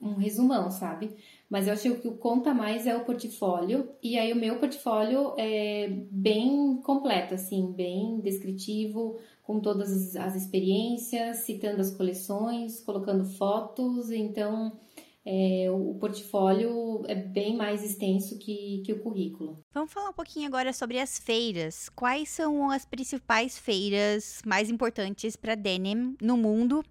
um 0.00 0.14
resumão, 0.14 0.70
sabe? 0.70 1.10
Mas 1.50 1.66
eu 1.66 1.72
acho 1.72 1.96
que 1.96 2.06
o 2.06 2.16
conta 2.16 2.54
mais 2.54 2.86
é 2.86 2.96
o 2.96 3.04
portfólio, 3.04 3.90
e 4.00 4.16
aí 4.16 4.32
o 4.32 4.36
meu 4.36 4.60
portfólio 4.60 5.34
é 5.36 5.88
bem 6.10 6.80
completo, 6.80 7.34
assim, 7.34 7.72
bem 7.72 8.20
descritivo, 8.20 9.18
com 9.42 9.58
todas 9.58 10.14
as 10.14 10.36
experiências, 10.36 11.38
citando 11.38 11.80
as 11.80 11.90
coleções, 11.90 12.80
colocando 12.84 13.24
fotos, 13.24 14.12
então 14.12 14.78
é, 15.26 15.68
o 15.70 15.94
portfólio 15.98 17.02
é 17.08 17.16
bem 17.16 17.56
mais 17.56 17.84
extenso 17.84 18.38
que, 18.38 18.82
que 18.86 18.92
o 18.92 19.00
currículo. 19.00 19.58
Vamos 19.72 19.92
falar 19.92 20.10
um 20.10 20.14
pouquinho 20.14 20.46
agora 20.46 20.72
sobre 20.72 21.00
as 21.00 21.18
feiras. 21.18 21.88
Quais 21.88 22.28
são 22.28 22.70
as 22.70 22.84
principais 22.84 23.58
feiras 23.58 24.40
mais 24.46 24.70
importantes 24.70 25.34
para 25.34 25.56
denim 25.56 26.16
no 26.22 26.36
mundo 26.36 26.84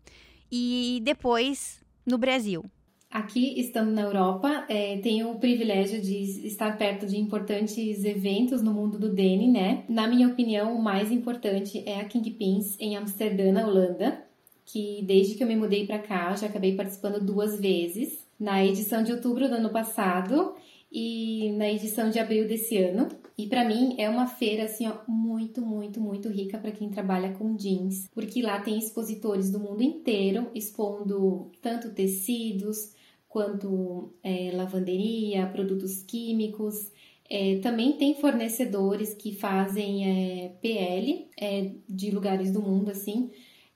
e 0.52 1.00
depois 1.04 1.82
no 2.06 2.18
Brasil? 2.18 2.64
Aqui, 3.12 3.60
estando 3.60 3.90
na 3.90 4.04
Europa, 4.04 4.66
é, 4.70 4.98
tenho 5.00 5.32
o 5.32 5.40
privilégio 5.40 6.00
de 6.00 6.48
estar 6.48 6.78
perto 6.78 7.08
de 7.08 7.18
importantes 7.18 8.06
eventos 8.06 8.62
no 8.62 8.72
mundo 8.72 9.00
do 9.00 9.12
denim, 9.12 9.52
né? 9.52 9.84
Na 9.90 10.08
minha 10.08 10.28
opinião, 10.28 10.76
o 10.76 10.82
mais 10.82 11.12
importante 11.12 11.82
é 11.88 12.00
a 12.00 12.06
Kingpins 12.06 12.78
em 12.80 12.96
Amsterdã, 12.96 13.52
na 13.52 13.66
Holanda, 13.66 14.24
que 14.64 15.02
desde 15.08 15.34
que 15.34 15.44
eu 15.44 15.48
me 15.48 15.56
mudei 15.56 15.88
para 15.88 15.98
cá, 15.98 16.36
já 16.36 16.46
acabei 16.46 16.76
participando 16.76 17.20
duas 17.20 17.60
vezes, 17.60 18.20
na 18.40 18.64
edição 18.64 19.02
de 19.02 19.12
outubro 19.12 19.50
do 19.50 19.56
ano 19.56 19.72
passado 19.72 20.54
e 20.92 21.52
na 21.58 21.68
edição 21.68 22.12
de 22.12 22.20
abril 22.20 22.48
desse 22.48 22.78
ano. 22.78 23.08
E 23.36 23.48
para 23.48 23.66
mim 23.66 23.96
é 23.98 24.08
uma 24.08 24.28
feira 24.28 24.66
assim, 24.66 24.88
ó, 24.88 24.94
muito, 25.08 25.62
muito, 25.62 26.00
muito 26.00 26.30
rica 26.30 26.60
para 26.60 26.72
quem 26.72 26.90
trabalha 26.90 27.34
com 27.34 27.56
jeans, 27.56 28.08
porque 28.14 28.42
lá 28.42 28.60
tem 28.60 28.78
expositores 28.78 29.50
do 29.50 29.60
mundo 29.60 29.82
inteiro 29.82 30.52
expondo 30.54 31.52
tanto 31.60 31.90
tecidos 31.90 32.99
quanto 33.30 34.14
é, 34.22 34.52
lavanderia, 34.54 35.48
produtos 35.48 36.04
químicos. 36.04 36.92
É, 37.30 37.60
também 37.60 37.94
tem 37.94 38.16
fornecedores 38.16 39.14
que 39.14 39.34
fazem 39.34 40.46
é, 40.46 40.50
PL 40.62 41.30
é, 41.40 41.72
de 41.88 42.12
lugares 42.12 42.52
do 42.52 42.62
mundo 42.62 42.90
assim 42.90 43.30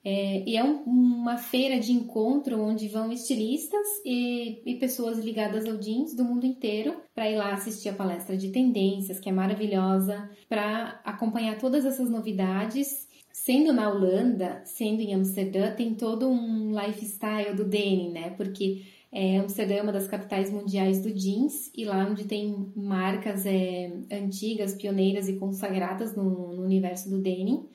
é, 0.06 0.44
e 0.46 0.58
é 0.58 0.64
um, 0.64 0.84
uma 0.84 1.38
feira 1.38 1.80
de 1.80 1.94
encontro 1.94 2.62
onde 2.62 2.90
vão 2.90 3.12
estilistas 3.12 3.88
e, 4.04 4.62
e 4.66 4.76
pessoas 4.76 5.18
ligadas 5.20 5.66
ao 5.66 5.78
jeans 5.78 6.14
do 6.14 6.26
mundo 6.26 6.46
inteiro 6.46 6.98
para 7.16 7.30
ir 7.30 7.38
lá 7.38 7.54
assistir 7.54 7.88
a 7.88 7.94
palestra 7.94 8.36
de 8.36 8.50
tendências, 8.50 9.20
que 9.20 9.30
é 9.30 9.32
maravilhosa, 9.32 10.30
para 10.50 11.00
acompanhar 11.06 11.58
todas 11.58 11.86
essas 11.86 12.10
novidades. 12.10 13.08
Sendo 13.32 13.72
na 13.72 13.90
Holanda, 13.90 14.62
sendo 14.66 15.02
em 15.02 15.14
Amsterdã, 15.14 15.72
tem 15.72 15.96
todo 15.96 16.30
um 16.30 16.72
lifestyle 16.80 17.56
do 17.56 17.64
denim, 17.66 18.12
né? 18.12 18.32
Porque 18.32 18.84
é, 19.14 19.38
Amsterdã 19.38 19.76
é 19.76 19.82
uma 19.84 19.92
das 19.92 20.08
capitais 20.08 20.52
mundiais 20.52 21.00
do 21.04 21.14
jeans 21.14 21.72
e 21.76 21.86
lá 21.86 22.08
onde 22.10 22.24
tem 22.24 22.72
marcas 22.76 23.46
é, 23.46 23.94
antigas, 24.12 24.74
pioneiras 24.74 25.30
e 25.30 25.38
consagradas 25.38 26.16
no, 26.16 26.52
no 26.54 26.64
universo 26.64 27.12
do 27.12 27.22
denim. 27.22 27.70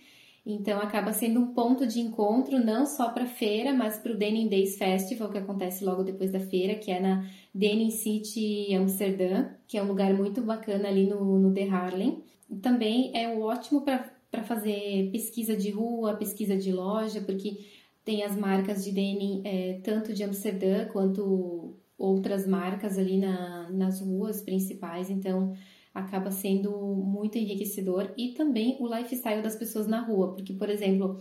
Então 0.44 0.80
acaba 0.80 1.12
sendo 1.12 1.40
um 1.40 1.52
ponto 1.52 1.86
de 1.86 2.00
encontro 2.00 2.58
não 2.58 2.86
só 2.86 3.10
para 3.10 3.24
a 3.24 3.28
feira, 3.28 3.72
mas 3.72 3.98
para 3.98 4.12
o 4.12 4.16
Denim 4.16 4.48
Days 4.48 4.78
Festival, 4.78 5.30
que 5.30 5.36
acontece 5.36 5.84
logo 5.84 6.02
depois 6.02 6.32
da 6.32 6.40
feira, 6.40 6.74
que 6.74 6.90
é 6.90 6.98
na 6.98 7.24
Denim 7.54 7.90
City 7.90 8.74
Amsterdã, 8.74 9.50
que 9.66 9.76
é 9.76 9.82
um 9.82 9.86
lugar 9.86 10.14
muito 10.14 10.40
bacana 10.40 10.88
ali 10.88 11.06
no, 11.06 11.38
no 11.38 11.52
The 11.52 11.68
Harlem. 11.68 12.22
Também 12.62 13.12
é 13.14 13.28
ótimo 13.36 13.82
para 13.82 14.42
fazer 14.42 15.10
pesquisa 15.12 15.54
de 15.54 15.70
rua, 15.70 16.16
pesquisa 16.16 16.56
de 16.56 16.72
loja, 16.72 17.20
porque 17.20 17.58
tem 18.08 18.22
as 18.22 18.34
marcas 18.34 18.82
de 18.82 18.90
denim, 18.90 19.42
é, 19.44 19.82
tanto 19.84 20.14
de 20.14 20.24
Amsterdã 20.24 20.86
quanto 20.86 21.76
outras 21.98 22.46
marcas 22.46 22.96
ali 22.96 23.18
na, 23.18 23.68
nas 23.70 24.00
ruas 24.00 24.40
principais, 24.40 25.10
então 25.10 25.52
acaba 25.92 26.30
sendo 26.30 26.70
muito 27.04 27.36
enriquecedor. 27.36 28.14
E 28.16 28.32
também 28.32 28.78
o 28.80 28.88
lifestyle 28.88 29.42
das 29.42 29.56
pessoas 29.56 29.86
na 29.86 30.00
rua, 30.00 30.32
porque, 30.32 30.54
por 30.54 30.70
exemplo, 30.70 31.20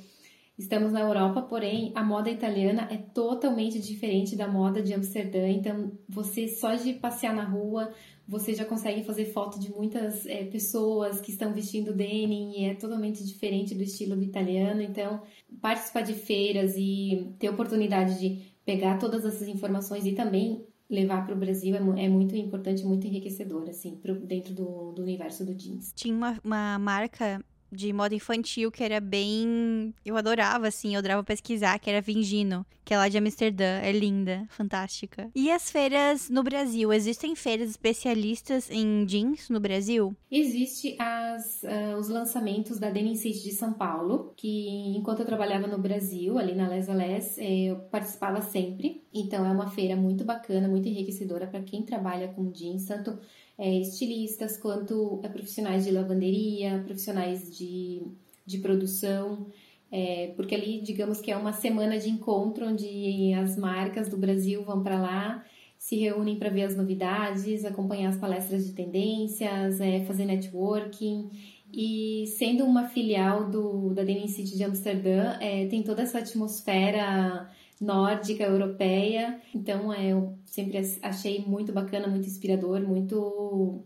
estamos 0.57 0.93
na 0.93 1.01
Europa, 1.01 1.41
porém 1.41 1.91
a 1.93 2.01
moda 2.01 2.29
italiana 2.29 2.87
é 2.89 2.95
totalmente 2.95 3.81
diferente 3.81 4.37
da 4.37 4.47
moda 4.47 4.81
de 4.81 4.93
Amsterdã, 4.93 5.45
então 5.49 5.91
você 6.07 6.47
só 6.47 6.73
de 6.75 6.93
passear 6.93 7.35
na 7.35 7.43
rua, 7.43 7.91
você 8.27 8.53
já 8.53 8.65
consegue 8.65 9.03
fazer 9.03 9.25
foto 9.25 9.59
de 9.59 9.71
muitas 9.71 10.25
é, 10.25 10.43
pessoas 10.43 11.21
que 11.21 11.31
estão 11.31 11.53
vestindo 11.53 11.93
denim 11.93 12.59
e 12.59 12.65
é 12.65 12.75
totalmente 12.75 13.25
diferente 13.25 13.73
do 13.73 13.83
estilo 13.83 14.15
do 14.15 14.23
italiano, 14.23 14.81
então 14.81 15.21
participar 15.61 16.01
de 16.01 16.13
feiras 16.13 16.75
e 16.75 17.33
ter 17.39 17.49
oportunidade 17.49 18.19
de 18.19 18.41
pegar 18.65 18.97
todas 18.97 19.23
essas 19.23 19.47
informações 19.47 20.05
e 20.05 20.11
também 20.11 20.65
levar 20.89 21.25
para 21.25 21.35
o 21.35 21.39
Brasil 21.39 21.75
é, 21.75 22.05
é, 22.05 22.09
muito 22.09 22.35
importante, 22.35 22.85
muito 22.85 23.07
enriquecedor, 23.07 23.69
assim, 23.69 23.95
pro, 23.95 24.15
dentro 24.15 24.53
do, 24.53 24.91
do 24.91 25.01
universo 25.01 25.45
do 25.45 25.53
jeans. 25.53 25.91
Tinha 25.95 26.15
uma, 26.15 26.39
uma 26.43 26.79
marca 26.79 27.41
de 27.71 27.91
moda 27.93 28.15
infantil 28.15 28.71
que 28.71 28.83
era 28.83 28.99
bem. 28.99 29.93
Eu 30.05 30.17
adorava, 30.17 30.67
assim, 30.67 30.93
eu 30.93 30.99
adorava 30.99 31.23
pesquisar, 31.23 31.77
que 31.79 31.89
era 31.89 32.01
Vingino, 32.01 32.65
que 32.83 32.93
é 32.93 32.97
lá 32.97 33.07
de 33.07 33.17
Amsterdã. 33.17 33.79
É 33.81 33.91
linda, 33.91 34.45
fantástica. 34.49 35.29
E 35.35 35.51
as 35.51 35.69
feiras 35.69 36.29
no 36.29 36.43
Brasil? 36.43 36.91
Existem 36.93 37.35
feiras 37.35 37.69
especialistas 37.69 38.69
em 38.69 39.05
jeans 39.05 39.49
no 39.49 39.59
Brasil? 39.59 40.15
Existe 40.31 40.95
as, 40.99 41.63
uh, 41.63 41.97
os 41.99 42.09
lançamentos 42.09 42.79
da 42.79 42.89
Denim 42.89 43.15
City 43.15 43.43
de 43.43 43.51
São 43.51 43.73
Paulo, 43.73 44.33
que 44.35 44.95
enquanto 44.95 45.19
eu 45.19 45.25
trabalhava 45.25 45.67
no 45.67 45.77
Brasil, 45.77 46.37
ali 46.37 46.55
na 46.55 46.67
Les 46.67 46.87
Les, 46.87 47.37
eh, 47.37 47.65
eu 47.65 47.75
participava 47.91 48.41
sempre. 48.41 49.03
Então 49.13 49.45
é 49.45 49.51
uma 49.51 49.69
feira 49.69 49.95
muito 49.95 50.23
bacana, 50.23 50.67
muito 50.67 50.87
enriquecedora 50.87 51.47
para 51.47 51.61
quem 51.61 51.83
trabalha 51.83 52.27
com 52.29 52.51
jeans, 52.51 52.85
tanto 52.85 53.17
é, 53.57 53.79
estilistas, 53.79 54.57
quanto 54.57 55.19
é, 55.23 55.29
profissionais 55.29 55.85
de 55.85 55.91
lavanderia, 55.91 56.81
profissionais 56.85 57.55
de, 57.57 58.03
de 58.45 58.59
produção, 58.59 59.47
é, 59.91 60.33
porque 60.35 60.53
ali, 60.53 60.81
digamos 60.81 61.19
que 61.21 61.31
é 61.31 61.37
uma 61.37 61.53
semana 61.53 61.97
de 61.97 62.09
encontro 62.09 62.67
onde 62.67 63.33
as 63.33 63.57
marcas 63.57 64.09
do 64.09 64.17
Brasil 64.17 64.63
vão 64.63 64.83
para 64.83 64.99
lá, 64.99 65.45
se 65.77 65.95
reúnem 65.95 66.37
para 66.37 66.49
ver 66.49 66.63
as 66.63 66.75
novidades, 66.75 67.63
acompanhar 67.63 68.09
as 68.09 68.17
palestras 68.17 68.65
de 68.65 68.73
tendências, 68.73 69.79
é, 69.79 70.03
fazer 70.05 70.25
networking. 70.25 71.29
E 71.71 72.25
sendo 72.37 72.63
uma 72.63 72.87
filial 72.89 73.49
do, 73.49 73.93
da 73.93 74.03
Denim 74.03 74.27
City 74.27 74.55
de 74.55 74.63
Amsterdã, 74.63 75.37
é, 75.39 75.67
tem 75.67 75.83
toda 75.83 76.01
essa 76.01 76.19
atmosfera 76.19 77.49
nórdica, 77.79 78.43
europeia. 78.43 79.41
Então, 79.53 79.93
é, 79.93 80.07
eu 80.11 80.37
sempre 80.45 80.77
achei 81.01 81.43
muito 81.45 81.71
bacana, 81.71 82.07
muito 82.07 82.27
inspirador, 82.27 82.81
muito 82.81 83.83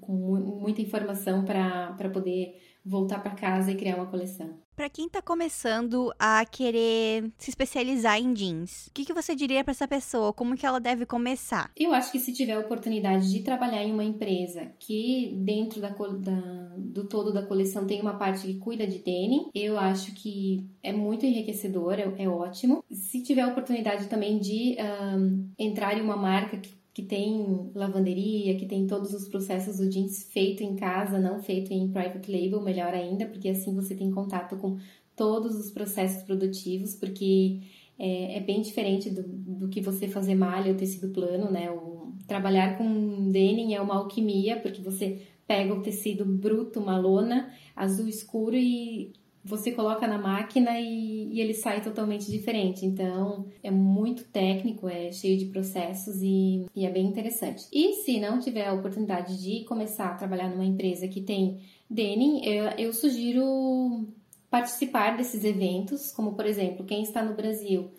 com 0.00 0.12
muita 0.60 0.82
informação 0.82 1.44
para 1.44 2.10
poder 2.12 2.60
voltar 2.84 3.20
para 3.20 3.34
casa 3.34 3.70
e 3.72 3.76
criar 3.76 3.96
uma 3.96 4.06
coleção. 4.06 4.67
Para 4.78 4.88
quem 4.88 5.06
está 5.06 5.20
começando 5.20 6.14
a 6.20 6.44
querer 6.44 7.32
se 7.36 7.50
especializar 7.50 8.16
em 8.16 8.32
jeans, 8.32 8.86
o 8.86 8.92
que, 8.92 9.04
que 9.04 9.12
você 9.12 9.34
diria 9.34 9.64
para 9.64 9.72
essa 9.72 9.88
pessoa? 9.88 10.32
Como 10.32 10.56
que 10.56 10.64
ela 10.64 10.78
deve 10.78 11.04
começar? 11.04 11.68
Eu 11.76 11.92
acho 11.92 12.12
que 12.12 12.20
se 12.20 12.32
tiver 12.32 12.52
a 12.52 12.60
oportunidade 12.60 13.28
de 13.28 13.40
trabalhar 13.40 13.82
em 13.82 13.92
uma 13.92 14.04
empresa 14.04 14.70
que 14.78 15.36
dentro 15.42 15.80
da, 15.80 15.88
da, 15.88 16.74
do 16.76 17.08
todo 17.08 17.32
da 17.32 17.42
coleção 17.42 17.88
tem 17.88 18.00
uma 18.00 18.16
parte 18.18 18.46
que 18.46 18.54
cuida 18.60 18.86
de 18.86 19.00
denim, 19.00 19.50
eu 19.52 19.76
acho 19.76 20.14
que 20.14 20.64
é 20.80 20.92
muito 20.92 21.26
enriquecedor, 21.26 21.94
é, 21.94 22.14
é 22.16 22.28
ótimo. 22.28 22.84
Se 22.88 23.20
tiver 23.20 23.42
a 23.42 23.48
oportunidade 23.48 24.06
também 24.06 24.38
de 24.38 24.76
um, 25.16 25.50
entrar 25.58 25.98
em 25.98 26.02
uma 26.02 26.16
marca 26.16 26.56
que 26.56 26.77
que 26.98 27.04
tem 27.04 27.70
lavanderia, 27.76 28.56
que 28.56 28.66
tem 28.66 28.84
todos 28.84 29.14
os 29.14 29.28
processos 29.28 29.76
do 29.76 29.88
jeans 29.88 30.24
feito 30.32 30.64
em 30.64 30.74
casa, 30.74 31.16
não 31.16 31.40
feito 31.40 31.72
em 31.72 31.92
private 31.92 32.28
label, 32.28 32.60
melhor 32.60 32.92
ainda, 32.92 33.24
porque 33.24 33.48
assim 33.48 33.72
você 33.72 33.94
tem 33.94 34.10
contato 34.10 34.56
com 34.56 34.78
todos 35.14 35.54
os 35.54 35.70
processos 35.70 36.24
produtivos, 36.24 36.96
porque 36.96 37.60
é, 37.96 38.38
é 38.38 38.40
bem 38.40 38.62
diferente 38.62 39.10
do, 39.10 39.22
do, 39.22 39.68
que 39.68 39.80
você 39.80 40.08
fazer 40.08 40.34
malha 40.34 40.72
ou 40.72 40.76
tecido 40.76 41.10
plano, 41.10 41.48
né? 41.52 41.70
O, 41.70 42.14
trabalhar 42.26 42.76
com 42.76 43.30
denim 43.30 43.74
é 43.74 43.80
uma 43.80 43.94
alquimia, 43.94 44.58
porque 44.58 44.82
você 44.82 45.22
pega 45.46 45.72
o 45.72 45.82
tecido 45.82 46.24
bruto, 46.24 46.80
uma 46.80 46.98
lona, 46.98 47.52
azul 47.76 48.08
escuro 48.08 48.56
e 48.56 49.12
você 49.48 49.72
coloca 49.72 50.06
na 50.06 50.18
máquina 50.18 50.78
e, 50.78 51.32
e, 51.32 51.40
ele 51.40 51.54
sai 51.54 51.82
totalmente 51.82 52.30
diferente. 52.30 52.84
Então, 52.84 53.46
é 53.62 53.70
muito 53.70 54.24
técnico, 54.24 54.88
é 54.88 55.10
cheio 55.10 55.38
de 55.38 55.46
processos 55.46 56.20
e, 56.22 56.66
e, 56.76 56.84
é 56.84 56.90
bem 56.90 57.06
interessante. 57.06 57.64
E 57.72 57.94
se 58.04 58.20
não 58.20 58.38
tiver 58.38 58.68
a 58.68 58.74
oportunidade 58.74 59.42
de 59.42 59.64
começar 59.64 60.10
a 60.10 60.14
trabalhar 60.14 60.50
numa 60.50 60.64
empresa 60.64 61.08
que 61.08 61.22
tem 61.22 61.60
denim, 61.88 62.44
eu, 62.44 62.64
eu 62.78 62.92
sugiro 62.92 64.06
participar 64.50 65.16
desses 65.16 65.44
eventos, 65.44 66.12
como 66.12 66.34
por 66.34 66.46
exemplo, 66.46 66.84
quem 66.84 67.02
está 67.02 67.24
no 67.24 67.34
Brasil, 67.34 67.90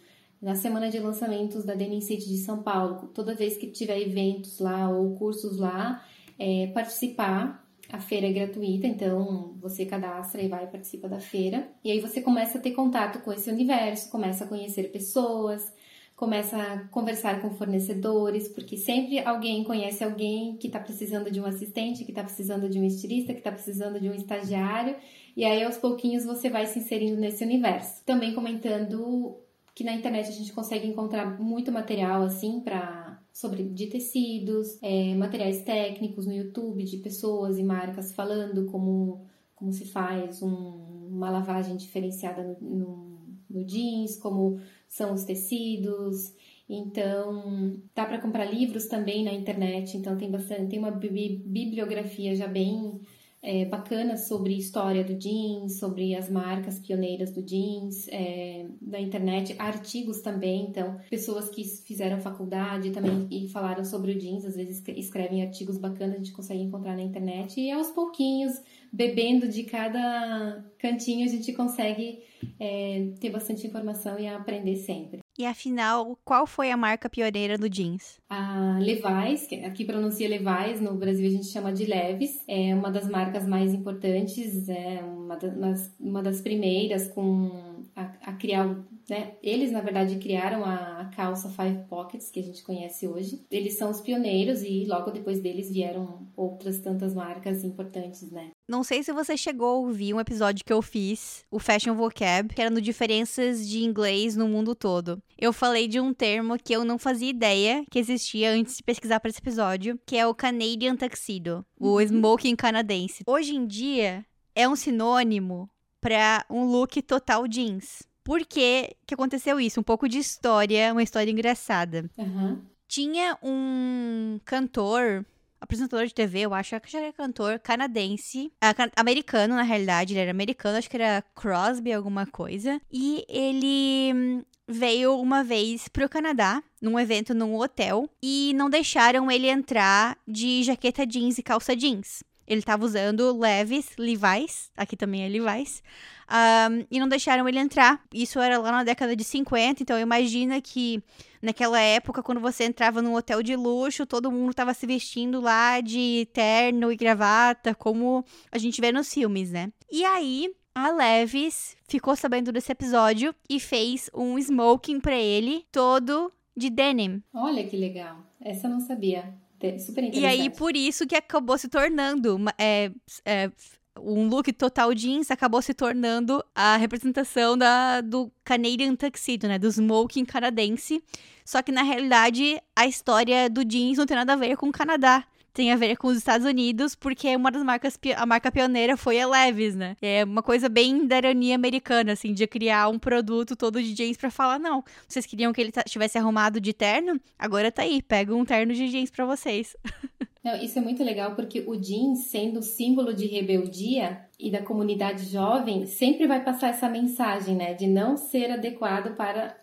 na 0.42 0.56
semana 0.56 0.90
de 0.90 1.00
lançamentos 1.00 1.66
da 1.66 1.74
Denim 1.74 2.02
City 2.02 2.28
de 2.28 2.38
São 2.38 2.64
Paulo, 2.64 3.10
toda 3.14 3.36
vez 3.36 3.58
que 3.58 3.68
tiver 3.68 4.00
eventos 4.00 4.60
lá 4.60 4.90
ou 4.90 5.16
cursos 5.16 5.58
lá, 5.58 6.04
é, 6.38 6.68
participar 6.68 7.68
a 7.92 8.00
feira 8.00 8.28
é 8.28 8.32
gratuita, 8.32 8.86
então 8.88 9.58
você 9.60 9.86
cadastra 9.86 10.42
e 10.42 10.48
vai 10.48 10.68
participa 10.68 11.10
da 11.10 11.20
feira. 11.20 11.68
E 11.84 11.92
aí 11.92 12.00
você 12.00 12.22
começa 12.22 12.58
a 12.58 12.62
ter 12.62 12.72
contato 12.72 13.20
com 13.20 13.34
esse 13.34 13.50
universo, 13.50 14.12
começa 14.12 14.44
a 14.44 14.48
conhecer 14.48 14.92
pessoas, 14.92 15.74
começa 16.16 16.58
a 16.58 16.88
conversar 16.90 17.42
com 17.42 17.50
fornecedores, 17.52 18.48
porque 18.50 18.78
sempre 18.78 19.20
alguém 19.20 19.64
conhece 19.64 20.04
alguém 20.04 20.58
que 20.58 20.68
está 20.68 20.80
precisando 20.80 21.32
de 21.32 21.40
um 21.40 21.46
assistente, 21.46 22.04
que 22.04 22.12
está 22.12 22.24
precisando 22.24 22.70
de 22.70 22.78
um 22.78 22.84
estilista, 22.84 23.34
que 23.34 23.40
está 23.40 23.52
precisando 23.52 24.00
de 24.00 24.10
um 24.10 24.14
estagiário, 24.14 24.96
e 25.36 25.46
aí 25.46 25.64
aos 25.64 25.78
pouquinhos 25.78 26.26
você 26.26 26.50
vai 26.50 26.68
se 26.68 26.80
inserindo 26.80 27.20
nesse 27.20 27.44
universo. 27.44 28.04
Também 28.06 28.36
comentando 28.36 29.38
que 29.74 29.84
na 29.86 29.94
internet 29.94 30.28
a 30.28 30.34
gente 30.34 30.52
consegue 30.52 30.86
encontrar 30.86 31.40
muito 31.40 31.72
material 31.72 32.22
assim 32.24 32.60
para 32.60 32.99
sobre 33.40 33.64
de 33.64 33.88
tecidos, 33.88 34.78
é, 34.82 35.16
materiais 35.16 35.64
técnicos 35.64 36.28
no 36.28 36.34
YouTube 36.34 36.84
de 36.84 36.98
pessoas 36.98 37.58
e 37.58 37.64
marcas 37.64 38.12
falando 38.12 38.66
como, 38.66 39.26
como 39.56 39.72
se 39.72 39.86
faz 39.86 40.44
um, 40.44 41.08
uma 41.08 41.30
lavagem 41.30 41.78
diferenciada 41.78 42.58
no, 42.60 43.18
no, 43.50 43.64
jeans, 43.64 44.18
como 44.18 44.60
são 44.90 45.14
os 45.14 45.24
tecidos. 45.24 46.34
Então, 46.68 47.82
dá 47.96 48.06
para 48.06 48.20
comprar 48.20 48.44
livros 48.44 48.88
também 48.88 49.24
na 49.24 49.32
internet, 49.32 49.96
então 49.96 50.18
tem 50.18 50.30
bastante, 50.30 50.72
tem 50.72 50.80
uma 50.80 50.92
bibliografia 50.92 52.36
já 52.36 52.46
bem 52.46 53.00
é, 53.42 53.66
bacanas 53.66 54.28
sobre 54.28 54.54
história 54.58 55.04
do 55.04 55.16
jeans, 55.16 55.80
sobre 55.80 56.16
as 56.16 56.30
marcas 56.30 56.80
pioneiras 56.80 57.32
do 57.32 57.42
jeans, 57.42 58.08
é, 58.10 58.68
da 58.82 59.00
internet, 59.00 59.56
artigos 59.58 60.22
também, 60.22 60.68
então 60.70 61.00
pessoas 61.10 61.50
que 61.50 61.64
fizeram 61.64 62.20
faculdade 62.20 62.92
também 62.92 63.28
e 63.32 63.48
falaram 63.48 63.86
sobre 63.86 64.12
o 64.12 64.20
jeans, 64.20 64.46
às 64.46 64.56
vezes 64.56 64.84
escrevem 64.90 65.42
artigos 65.42 65.78
bacanas, 65.78 66.16
a 66.16 66.18
gente 66.18 66.34
consegue 66.34 66.62
encontrar 66.62 66.96
na 66.96 67.04
internet 67.04 67.60
e 67.60 67.72
aos 67.72 67.88
pouquinhos, 67.92 68.62
bebendo 68.92 69.48
de 69.48 69.64
cada 69.64 70.64
cantinho, 70.78 71.26
a 71.26 71.30
gente 71.30 71.54
consegue 71.54 72.24
é, 72.60 73.12
ter 73.20 73.30
bastante 73.30 73.66
informação 73.68 74.20
e 74.20 74.28
aprender 74.28 74.76
sempre. 74.78 75.20
E 75.38 75.46
afinal, 75.46 76.18
qual 76.26 76.46
foi 76.46 76.70
a 76.70 76.76
marca 76.76 77.10
pioneira 77.10 77.58
do 77.58 77.70
jeans? 77.70 78.20
A 78.30 78.78
Levi's, 78.80 79.48
que 79.48 79.56
aqui 79.64 79.86
pronuncia 79.86 80.28
Levi's, 80.28 80.82
no 80.82 80.96
Brasil 80.96 81.28
a 81.28 81.32
gente 81.32 81.48
chama 81.48 81.72
de 81.72 81.86
Levis, 81.86 82.44
é 82.48 82.76
uma 82.76 82.92
das 82.92 83.10
marcas 83.10 83.48
mais 83.48 83.74
importantes, 83.74 84.68
é 84.68 85.02
uma, 85.02 85.38
das, 85.38 85.96
uma 85.98 86.22
das 86.22 86.42
primeiras 86.42 87.08
com 87.08 87.84
a, 87.96 88.04
a 88.22 88.34
criar 88.34 88.84
né? 89.10 89.34
Eles, 89.42 89.72
na 89.72 89.82
verdade, 89.82 90.18
criaram 90.18 90.64
a 90.64 91.10
calça 91.16 91.50
Five 91.50 91.86
Pockets, 91.90 92.30
que 92.30 92.40
a 92.40 92.44
gente 92.44 92.64
conhece 92.64 93.08
hoje. 93.08 93.44
Eles 93.50 93.76
são 93.76 93.90
os 93.90 94.00
pioneiros 94.00 94.62
e 94.62 94.86
logo 94.86 95.10
depois 95.10 95.42
deles 95.42 95.72
vieram 95.72 96.28
outras 96.38 96.80
tantas 96.80 97.14
marcas 97.14 97.64
importantes, 97.64 98.32
né? 98.32 98.52
Não 98.70 98.84
sei 98.84 99.02
se 99.02 99.12
você 99.12 99.36
chegou 99.36 99.68
a 99.68 99.78
ouvir 99.80 100.14
um 100.14 100.20
episódio 100.20 100.64
que 100.64 100.72
eu 100.72 100.80
fiz, 100.80 101.44
o 101.50 101.58
Fashion 101.58 101.96
Vocab, 101.96 102.54
que 102.54 102.62
era 102.62 102.70
no 102.70 102.80
Diferenças 102.80 103.68
de 103.68 103.84
Inglês 103.84 104.36
no 104.36 104.48
Mundo 104.48 104.76
Todo. 104.76 105.20
Eu 105.36 105.52
falei 105.52 105.88
de 105.88 106.00
um 106.00 106.14
termo 106.14 106.56
que 106.56 106.72
eu 106.72 106.86
não 106.86 107.00
fazia 107.00 107.32
ideia 107.32 107.84
que 107.90 107.98
existia 107.98 108.52
antes 108.52 108.78
de 108.78 108.84
pesquisar 108.84 109.20
para 109.20 109.30
esse 109.30 109.40
episódio, 109.40 110.00
que 110.06 110.16
é 110.16 110.28
o 110.28 110.36
Canadian 110.36 110.96
Tuxedo, 110.96 111.66
o 111.80 111.96
uhum. 111.96 112.02
smoking 112.02 112.56
canadense. 112.56 113.24
Hoje 113.26 113.56
em 113.56 113.66
dia, 113.66 114.24
é 114.54 114.70
um 114.70 114.76
sinônimo 114.76 115.68
para 116.00 116.46
um 116.48 116.64
look 116.66 117.02
total 117.02 117.48
jeans. 117.48 118.04
Por 118.24 118.46
que, 118.46 118.96
que 119.08 119.16
aconteceu 119.16 119.60
isso? 119.60 119.80
Um 119.80 119.84
pouco 119.84 120.08
de 120.08 120.20
história, 120.20 120.92
uma 120.92 121.02
história 121.02 121.32
engraçada. 121.32 122.08
Uhum. 122.16 122.62
Tinha 122.88 123.36
um 123.42 124.40
cantor 124.46 125.26
apresentador 125.62 126.06
de 126.06 126.14
TV, 126.14 126.42
eu 126.42 126.54
acho 126.54 126.80
que 126.80 126.96
era 126.96 127.14
cantor 127.14 127.60
canadense, 127.60 128.52
can 128.76 128.90
americano, 128.96 129.56
na 129.56 129.64
realidade, 129.64 130.14
ele 130.14 130.22
era 130.22 130.32
americano, 130.32 130.78
acho 130.78 130.90
que 130.90 130.98
era 130.98 131.24
Crosby, 131.36 131.94
alguma 131.94 132.26
coisa. 132.26 132.82
E 132.92 133.26
ele 133.28 134.14
hum, 134.14 134.44
veio 134.68 135.20
uma 135.20 135.44
vez 135.44 135.88
pro 135.88 136.08
Canadá, 136.08 136.62
num 136.82 137.00
evento 137.00 137.34
num 137.34 137.56
hotel, 137.56 138.10
e 138.22 138.54
não 138.56 138.70
deixaram 138.70 139.30
ele 139.32 139.48
entrar 139.48 140.18
de 140.28 140.64
jaqueta 140.64 141.06
jeans 141.06 141.38
e 141.38 141.44
calça 141.44 141.76
jeans. 141.76 142.24
Ele 142.50 142.64
tava 142.64 142.84
usando 142.84 143.38
Levis, 143.38 143.92
Levi's, 143.96 144.72
aqui 144.76 144.98
também 144.98 145.24
é 145.24 145.30
Levi's, 145.30 145.84
um, 146.28 146.86
e 146.90 147.00
não 147.00 147.08
deixaram 147.08 147.48
ele 147.48 147.60
entrar. 147.60 148.04
Isso 148.12 148.40
era 148.40 148.58
lá 148.58 148.72
na 148.72 148.84
década 148.84 149.16
de 149.16 149.24
50, 149.24 149.84
então 149.84 150.00
imagina 150.00 150.60
que 150.60 151.02
naquela 151.42 151.80
época, 151.80 152.24
quando 152.24 152.42
você 152.42 152.64
entrava 152.64 153.04
num 153.04 153.14
hotel 153.14 153.44
de 153.44 153.56
luxo, 153.56 154.06
todo 154.06 154.32
mundo 154.32 154.54
tava 154.54 154.74
se 154.74 154.88
vestindo 154.88 155.40
lá 155.40 155.80
de 155.80 156.28
terno 156.34 156.92
e 156.92 156.96
gravata, 156.96 157.76
como 157.76 158.26
a 158.52 158.58
gente 158.58 158.82
vê 158.82 158.92
nos 158.92 159.14
filmes, 159.14 159.52
né? 159.52 159.72
E 159.92 160.04
aí, 160.04 160.52
a 160.74 160.92
Levis 160.92 161.78
ficou 161.88 162.16
sabendo 162.16 162.52
desse 162.52 162.72
episódio 162.72 163.34
e 163.48 163.60
fez 163.60 164.10
um 164.14 164.40
smoking 164.40 165.00
para 165.00 165.16
ele, 165.16 165.66
todo 165.72 166.32
de 166.58 166.70
denim. 166.70 167.22
Olha 167.34 167.66
que 167.68 167.78
legal. 167.78 168.18
Essa 168.42 168.68
eu 168.68 168.72
não 168.72 168.80
sabia. 168.80 169.34
Super 169.80 170.04
interessante. 170.04 170.20
E 170.20 170.26
aí, 170.26 170.50
por 170.50 170.76
isso 170.76 171.06
que 171.06 171.16
acabou 171.16 171.58
se 171.58 171.68
tornando 171.68 172.40
é, 172.58 172.92
é, 173.26 173.52
um 174.00 174.28
look 174.28 174.52
total 174.54 174.94
jeans 174.94 175.30
acabou 175.32 175.62
se 175.62 175.74
tornando 175.74 176.44
a 176.56 176.78
representação 176.78 177.58
da, 177.58 178.02
do 178.02 178.32
Canadian 178.44 178.96
Tuxedo, 178.96 179.48
né? 179.48 179.60
Do 179.60 179.68
smoking 179.68 180.26
canadense. 180.26 181.04
Só 181.44 181.62
que, 181.62 181.72
na 181.72 181.82
realidade, 181.82 182.62
a 182.76 182.86
história 182.86 183.50
do 183.50 183.64
jeans 183.66 183.98
não 183.98 184.06
tem 184.06 184.16
nada 184.16 184.34
a 184.34 184.36
ver 184.36 184.56
com 184.56 184.70
o 184.70 184.72
Canadá 184.72 185.26
tem 185.60 185.74
a 185.74 185.76
ver 185.76 185.98
com 185.98 186.08
os 186.08 186.16
Estados 186.16 186.48
Unidos, 186.48 186.96
porque 186.96 187.36
uma 187.36 187.52
das 187.52 187.62
marcas, 187.66 188.00
a 188.16 188.26
marca 188.26 188.50
pioneira 188.50 188.96
foi 188.96 189.20
a 189.20 189.28
Levis, 189.28 189.76
né? 189.76 189.98
É 190.02 190.24
uma 190.24 190.42
coisa 190.42 190.70
bem 190.70 191.06
da 191.06 191.18
ironia 191.18 191.54
americana, 191.54 192.14
assim, 192.14 192.34
de 192.34 192.48
criar 192.48 192.88
um 192.88 192.98
produto 192.98 193.58
todo 193.58 193.84
de 193.84 193.94
jeans 193.94 194.16
para 194.16 194.32
falar, 194.32 194.58
não, 194.58 194.82
vocês 195.06 195.26
queriam 195.26 195.52
que 195.52 195.60
ele 195.60 195.74
estivesse 195.86 196.18
arrumado 196.18 196.62
de 196.62 196.72
terno? 196.72 197.20
Agora 197.38 197.74
tá 197.74 197.82
aí, 197.82 198.02
pega 198.02 198.34
um 198.34 198.46
terno 198.46 198.74
de 198.74 198.88
jeans 198.88 199.12
para 199.12 199.26
vocês. 199.26 199.76
Não, 200.42 200.56
isso 200.56 200.80
é 200.80 200.82
muito 200.82 201.04
legal 201.04 201.36
porque 201.36 201.66
o 201.68 201.76
jeans, 201.76 202.28
sendo 202.28 202.62
símbolo 202.62 203.14
de 203.14 203.26
rebeldia 203.26 204.22
e 204.40 204.50
da 204.50 204.62
comunidade 204.62 205.26
jovem, 205.26 205.86
sempre 205.86 206.26
vai 206.26 206.42
passar 206.42 206.70
essa 206.70 206.88
mensagem, 206.88 207.58
né, 207.58 207.74
de 207.74 207.86
não 207.86 208.16
ser 208.16 208.50
adequado 208.50 209.18
para 209.18 209.58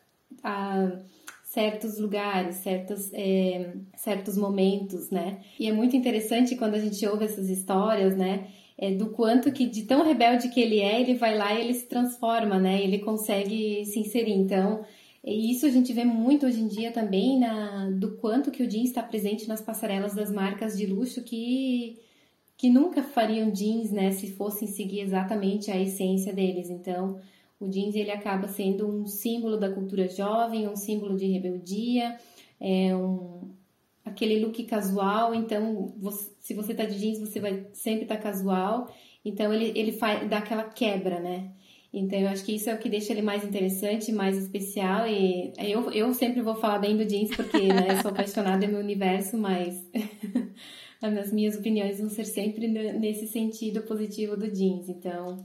a 0.44 0.98
certos 1.56 1.98
lugares, 1.98 2.56
certos, 2.56 3.10
é, 3.14 3.72
certos 3.96 4.36
momentos, 4.36 5.08
né? 5.08 5.38
E 5.58 5.66
é 5.66 5.72
muito 5.72 5.96
interessante 5.96 6.54
quando 6.54 6.74
a 6.74 6.78
gente 6.78 7.06
ouve 7.06 7.24
essas 7.24 7.48
histórias, 7.48 8.14
né? 8.14 8.48
É, 8.76 8.92
do 8.94 9.06
quanto 9.06 9.50
que 9.50 9.64
de 9.64 9.84
tão 9.84 10.04
rebelde 10.04 10.50
que 10.50 10.60
ele 10.60 10.80
é, 10.80 11.00
ele 11.00 11.14
vai 11.14 11.34
lá 11.34 11.54
e 11.54 11.62
ele 11.62 11.72
se 11.72 11.86
transforma, 11.86 12.58
né? 12.58 12.82
Ele 12.82 12.98
consegue 12.98 13.86
se 13.86 13.98
inserir. 13.98 14.34
Então, 14.34 14.84
e 15.24 15.50
isso 15.50 15.64
a 15.64 15.70
gente 15.70 15.94
vê 15.94 16.04
muito 16.04 16.44
hoje 16.44 16.60
em 16.60 16.68
dia 16.68 16.92
também 16.92 17.40
na, 17.40 17.88
do 17.88 18.18
quanto 18.18 18.50
que 18.50 18.62
o 18.62 18.68
jeans 18.68 18.88
está 18.88 19.02
presente 19.02 19.48
nas 19.48 19.62
passarelas 19.62 20.14
das 20.14 20.30
marcas 20.30 20.76
de 20.76 20.84
luxo 20.84 21.22
que, 21.22 21.98
que 22.58 22.68
nunca 22.68 23.02
fariam 23.02 23.50
jeans, 23.50 23.90
né? 23.90 24.12
Se 24.12 24.30
fossem 24.32 24.68
seguir 24.68 25.00
exatamente 25.00 25.70
a 25.70 25.80
essência 25.80 26.34
deles. 26.34 26.68
Então, 26.68 27.18
o 27.58 27.68
jeans 27.68 27.94
ele 27.94 28.10
acaba 28.10 28.48
sendo 28.48 28.86
um 28.86 29.06
símbolo 29.06 29.56
da 29.56 29.70
cultura 29.70 30.08
jovem, 30.08 30.68
um 30.68 30.76
símbolo 30.76 31.16
de 31.16 31.26
rebeldia, 31.26 32.18
é 32.60 32.94
um, 32.94 33.50
aquele 34.04 34.38
look 34.44 34.62
casual. 34.64 35.34
Então, 35.34 35.94
você, 35.98 36.30
se 36.40 36.54
você 36.54 36.74
tá 36.74 36.84
de 36.84 36.98
jeans, 36.98 37.18
você 37.18 37.40
vai 37.40 37.66
sempre 37.72 38.02
estar 38.02 38.16
tá 38.16 38.22
casual. 38.22 38.88
Então, 39.24 39.52
ele, 39.52 39.72
ele 39.78 39.92
faz, 39.92 40.28
dá 40.28 40.38
aquela 40.38 40.64
quebra, 40.64 41.18
né? 41.18 41.50
Então, 41.92 42.18
eu 42.18 42.28
acho 42.28 42.44
que 42.44 42.54
isso 42.54 42.68
é 42.68 42.74
o 42.74 42.78
que 42.78 42.90
deixa 42.90 43.12
ele 43.12 43.22
mais 43.22 43.42
interessante, 43.42 44.12
mais 44.12 44.36
especial. 44.36 45.06
E 45.08 45.52
eu, 45.58 45.90
eu 45.92 46.12
sempre 46.12 46.42
vou 46.42 46.54
falar 46.54 46.78
bem 46.78 46.96
do 46.96 47.06
jeans, 47.06 47.34
porque 47.34 47.68
né, 47.68 47.86
eu 47.90 48.02
sou 48.02 48.10
apaixonada 48.10 48.66
no 48.66 48.74
meu 48.74 48.82
universo, 48.82 49.38
mas 49.38 49.82
as 51.00 51.32
minhas 51.32 51.56
opiniões 51.56 51.98
vão 51.98 52.10
ser 52.10 52.24
sempre 52.24 52.68
nesse 52.68 53.26
sentido 53.26 53.82
positivo 53.82 54.36
do 54.36 54.50
jeans. 54.50 54.90
Então, 54.90 55.42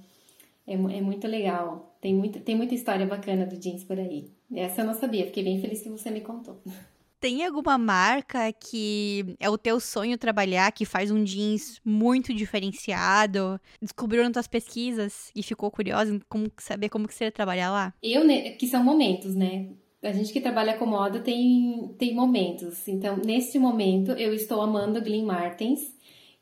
é, 0.66 0.74
é 0.74 1.02
muito 1.02 1.28
legal. 1.28 1.98
Tem 2.02 2.16
muita, 2.16 2.40
tem 2.40 2.56
muita 2.56 2.74
história 2.74 3.06
bacana 3.06 3.46
do 3.46 3.58
jeans 3.58 3.84
por 3.84 4.00
aí. 4.00 4.32
Essa 4.54 4.82
eu 4.82 4.86
não 4.86 4.94
sabia, 4.94 5.26
fiquei 5.26 5.44
bem 5.44 5.60
feliz 5.62 5.82
que 5.82 5.90
você 5.90 6.10
me 6.10 6.22
contou. 6.22 6.62
Tem 7.22 7.46
alguma 7.46 7.78
marca 7.78 8.52
que 8.52 9.36
é 9.40 9.48
o 9.48 9.56
teu 9.56 9.80
sonho 9.80 10.18
trabalhar, 10.18 10.72
que 10.72 10.86
faz 10.86 11.12
um 11.12 11.24
jeans 11.24 11.80
muito 11.86 12.34
diferenciado? 12.34 13.62
Descobriu 13.80 14.24
nas 14.24 14.32
tuas 14.32 14.48
pesquisas 14.48 15.32
e 15.36 15.44
ficou 15.44 15.70
curiosa 15.70 16.16
em 16.16 16.20
como, 16.28 16.52
saber 16.58 16.90
como 16.90 17.08
que 17.08 17.14
seria 17.14 17.32
trabalhar 17.32 17.70
lá? 17.70 17.94
Eu, 18.02 18.24
que 18.58 18.66
são 18.66 18.84
momentos, 18.84 19.36
né? 19.36 19.70
A 20.02 20.12
gente 20.12 20.34
que 20.34 20.42
trabalha 20.42 20.76
com 20.80 20.88
moda 20.88 21.20
tem, 21.20 21.94
tem 22.00 22.16
momentos. 22.16 22.88
Então, 22.88 23.18
neste 23.18 23.60
momento, 23.60 24.14
eu 24.14 24.34
estou 24.34 24.60
amando 24.60 25.00
Glenn 25.00 25.24
Martins, 25.24 25.96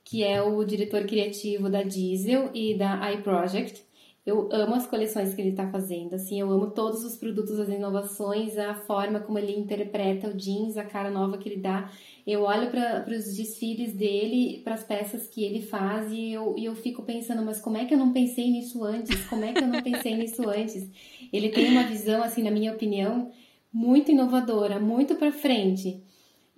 que 0.06 0.24
é 0.24 0.42
o 0.42 0.64
diretor 0.64 1.04
criativo 1.06 1.70
da 1.70 1.84
Diesel 1.84 2.52
e 2.54 2.74
da 2.78 3.12
iProject. 3.12 3.84
Eu 4.30 4.48
amo 4.52 4.76
as 4.76 4.86
coleções 4.86 5.34
que 5.34 5.42
ele 5.42 5.50
está 5.50 5.68
fazendo, 5.68 6.14
assim, 6.14 6.40
eu 6.40 6.52
amo 6.52 6.70
todos 6.70 7.04
os 7.04 7.18
produtos, 7.18 7.60
as 7.60 7.68
inovações, 7.68 8.60
a 8.60 8.76
forma 8.76 9.20
como 9.20 9.40
ele 9.40 9.58
interpreta 9.58 10.28
o 10.28 10.34
jeans, 10.36 10.78
a 10.78 10.84
cara 10.84 11.10
nova 11.10 11.40
que 11.40 11.50
ele 11.50 11.60
dá. 11.60 11.92
Eu 12.28 12.44
olho 12.44 12.70
para 12.70 13.10
os 13.10 13.36
desfiles 13.36 13.94
dele, 13.96 14.62
para 14.64 14.76
as 14.76 14.84
peças 14.84 15.26
que 15.26 15.44
ele 15.44 15.64
faz 15.64 16.12
e 16.12 16.32
eu, 16.32 16.54
e 16.56 16.66
eu 16.66 16.76
fico 16.76 17.02
pensando, 17.02 17.42
mas 17.42 17.60
como 17.60 17.78
é 17.78 17.86
que 17.86 17.94
eu 17.96 17.98
não 17.98 18.14
pensei 18.14 18.52
nisso 18.52 18.84
antes? 18.84 19.26
Como 19.26 19.44
é 19.44 19.52
que 19.52 19.64
eu 19.64 19.68
não 19.68 19.82
pensei 19.82 20.16
nisso 20.16 20.48
antes? 20.48 20.88
Ele 21.34 21.50
tem 21.50 21.68
uma 21.72 21.84
visão, 21.84 22.22
assim, 22.22 22.44
na 22.44 22.52
minha 22.52 22.72
opinião, 22.72 23.32
muito 23.74 24.12
inovadora, 24.12 24.80
muito 24.80 25.16
para 25.16 25.32
frente. 25.32 26.04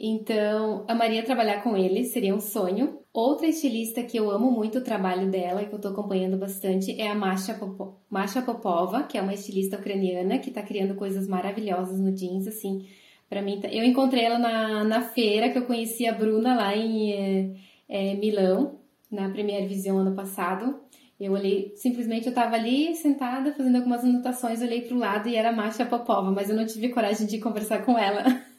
Então, 0.04 0.84
amaria 0.88 1.22
trabalhar 1.22 1.62
com 1.62 1.78
ele, 1.78 2.04
seria 2.06 2.34
um 2.34 2.40
sonho. 2.40 3.02
Outra 3.14 3.46
estilista 3.46 4.02
que 4.02 4.18
eu 4.18 4.32
amo 4.32 4.50
muito 4.50 4.80
o 4.80 4.84
trabalho 4.84 5.30
dela 5.30 5.62
e 5.62 5.68
que 5.68 5.76
eu 5.76 5.80
tô 5.80 5.90
acompanhando 5.90 6.38
bastante 6.38 7.00
é 7.00 7.08
a 7.08 7.14
Masha, 7.14 7.54
Popo 7.54 8.02
Masha 8.10 8.42
Popova, 8.42 9.04
que 9.04 9.16
é 9.16 9.22
uma 9.22 9.36
estilista 9.36 9.78
ucraniana 9.78 10.40
que 10.40 10.50
tá 10.50 10.64
criando 10.64 10.96
coisas 10.96 11.28
maravilhosas 11.28 12.00
no 12.00 12.12
jeans, 12.12 12.48
assim. 12.48 12.88
Para 13.30 13.44
mim, 13.44 13.60
tá... 13.60 13.68
eu 13.68 13.84
encontrei 13.84 14.24
ela 14.24 14.40
na, 14.40 14.84
na 14.84 15.02
feira 15.04 15.50
que 15.52 15.60
eu 15.60 15.68
conheci 15.68 16.08
a 16.08 16.14
Bruna 16.14 16.56
lá 16.56 16.76
em 16.76 17.12
é, 17.12 17.54
é, 17.88 18.16
Milão, 18.16 18.80
na 19.12 19.30
Premier 19.30 19.68
Vision 19.68 20.00
ano 20.00 20.16
passado. 20.16 20.80
Eu 21.20 21.34
olhei, 21.34 21.74
simplesmente 21.76 22.26
eu 22.26 22.34
tava 22.34 22.56
ali 22.56 22.96
sentada 22.96 23.54
fazendo 23.54 23.76
algumas 23.76 24.04
anotações, 24.04 24.64
olhei 24.64 24.82
pro 24.82 24.98
lado 24.98 25.30
e 25.30 25.36
era 25.36 25.50
a 25.50 25.56
Masha 25.56 25.86
Popova, 25.86 26.32
mas 26.32 26.50
eu 26.50 26.56
não 26.56 26.66
tive 26.66 26.90
coragem 26.90 27.28
de 27.28 27.38
conversar 27.38 27.86
com 27.86 27.96
ela. 28.00 28.24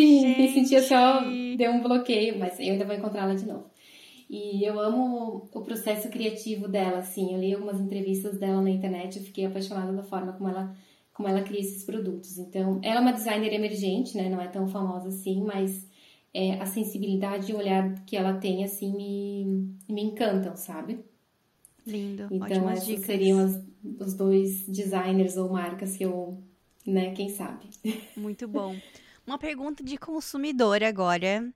Gente. 0.00 0.40
me 0.40 0.52
sentia 0.52 0.82
só, 0.82 1.20
deu 1.56 1.72
um 1.72 1.82
bloqueio, 1.82 2.38
mas 2.38 2.58
eu 2.58 2.72
ainda 2.72 2.84
vou 2.84 2.94
encontrá-la 2.94 3.34
de 3.34 3.46
novo. 3.46 3.66
E 4.28 4.62
eu 4.62 4.78
amo 4.78 5.48
o 5.54 5.62
processo 5.62 6.08
criativo 6.10 6.68
dela, 6.68 6.98
assim. 6.98 7.32
Eu 7.32 7.40
li 7.40 7.54
algumas 7.54 7.80
entrevistas 7.80 8.38
dela 8.38 8.60
na 8.60 8.70
internet 8.70 9.18
e 9.18 9.22
fiquei 9.22 9.46
apaixonada 9.46 9.92
da 9.92 10.02
forma 10.02 10.32
como 10.34 10.50
ela, 10.50 10.76
como 11.14 11.28
ela 11.28 11.40
cria 11.40 11.60
esses 11.60 11.82
produtos. 11.82 12.36
Então, 12.36 12.78
ela 12.82 12.98
é 12.98 13.00
uma 13.00 13.12
designer 13.12 13.52
emergente, 13.54 14.16
né? 14.16 14.28
Não 14.28 14.40
é 14.40 14.46
tão 14.46 14.68
famosa 14.68 15.08
assim, 15.08 15.42
mas 15.42 15.88
é, 16.34 16.60
a 16.60 16.66
sensibilidade 16.66 17.50
e 17.50 17.54
o 17.54 17.58
olhar 17.58 18.04
que 18.04 18.16
ela 18.16 18.34
tem, 18.34 18.64
assim, 18.64 18.94
me, 18.94 19.74
me 19.88 20.02
encantam, 20.02 20.54
sabe? 20.56 20.98
Lindo, 21.86 22.28
Então, 22.30 22.42
Ótimas 22.42 22.84
dicas. 22.84 23.06
seriam 23.06 23.38
as, 23.38 23.62
os 23.98 24.12
dois 24.12 24.66
designers 24.66 25.38
ou 25.38 25.48
marcas 25.48 25.96
que 25.96 26.04
eu, 26.04 26.38
né, 26.86 27.12
quem 27.14 27.30
sabe. 27.30 27.66
Muito 28.14 28.46
bom. 28.46 28.76
Uma 29.28 29.36
pergunta 29.36 29.84
de 29.84 29.98
consumidor 29.98 30.82
agora. 30.82 31.52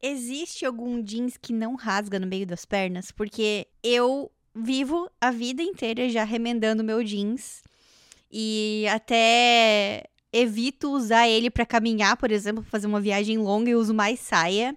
Existe 0.00 0.64
algum 0.64 1.02
jeans 1.02 1.36
que 1.36 1.52
não 1.52 1.74
rasga 1.74 2.20
no 2.20 2.26
meio 2.26 2.46
das 2.46 2.64
pernas? 2.64 3.10
Porque 3.10 3.66
eu 3.82 4.30
vivo 4.54 5.10
a 5.20 5.32
vida 5.32 5.60
inteira 5.60 6.08
já 6.08 6.22
remendando 6.22 6.84
meu 6.84 7.02
jeans 7.02 7.64
e 8.30 8.86
até 8.88 10.04
evito 10.32 10.92
usar 10.92 11.28
ele 11.28 11.50
para 11.50 11.66
caminhar, 11.66 12.16
por 12.16 12.30
exemplo, 12.30 12.62
fazer 12.62 12.86
uma 12.86 13.00
viagem 13.00 13.38
longa 13.38 13.70
e 13.70 13.74
uso 13.74 13.92
mais 13.92 14.20
saia. 14.20 14.76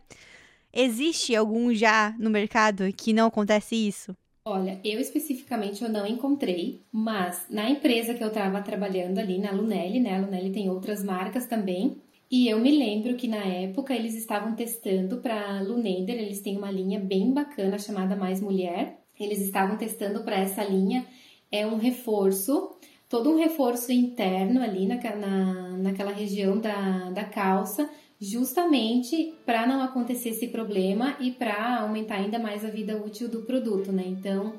Existe 0.74 1.36
algum 1.36 1.72
já 1.72 2.16
no 2.18 2.32
mercado 2.32 2.92
que 2.94 3.14
não 3.14 3.28
acontece 3.28 3.76
isso? 3.76 4.18
Olha, 4.44 4.82
eu 4.84 5.00
especificamente 5.00 5.84
eu 5.84 5.90
não 5.90 6.08
encontrei, 6.08 6.82
mas 6.92 7.46
na 7.48 7.70
empresa 7.70 8.16
que 8.16 8.24
eu 8.24 8.30
estava 8.30 8.60
trabalhando 8.64 9.20
ali, 9.20 9.38
na 9.38 9.52
Lunelli, 9.52 10.00
né? 10.00 10.16
A 10.16 10.22
Lunelli 10.22 10.52
tem 10.52 10.68
outras 10.68 11.04
marcas 11.04 11.46
também. 11.46 12.02
E 12.32 12.48
eu 12.48 12.60
me 12.60 12.78
lembro 12.78 13.16
que 13.16 13.28
na 13.28 13.44
época 13.44 13.94
eles 13.94 14.14
estavam 14.16 14.56
testando 14.56 15.18
para 15.18 15.62
Lunender, 15.62 16.16
eles 16.16 16.42
têm 16.42 16.58
uma 16.58 16.70
linha 16.70 17.00
bem 17.00 17.34
bacana 17.34 17.80
chamada 17.80 18.16
Mais 18.16 18.40
Mulher. 18.40 19.00
Eles 19.20 19.42
estavam 19.42 19.78
testando 19.78 20.24
para 20.24 20.38
essa 20.38 20.64
linha 20.64 21.06
é 21.52 21.66
um 21.66 21.78
reforço 21.78 22.78
todo 23.10 23.32
um 23.32 23.38
reforço 23.38 23.92
interno 23.92 24.62
ali 24.62 24.86
na, 24.86 24.98
na, 25.16 25.78
naquela 25.78 26.12
região 26.12 26.60
da, 26.60 27.10
da 27.10 27.24
calça, 27.24 27.90
justamente 28.22 29.34
para 29.46 29.66
não 29.66 29.82
acontecer 29.82 30.30
esse 30.30 30.48
problema 30.50 31.18
e 31.20 31.32
para 31.32 31.80
aumentar 31.80 32.18
ainda 32.18 32.38
mais 32.38 32.64
a 32.64 32.70
vida 32.70 32.96
útil 32.96 33.28
do 33.28 33.42
produto, 33.42 33.92
né? 33.92 34.04
Então, 34.06 34.54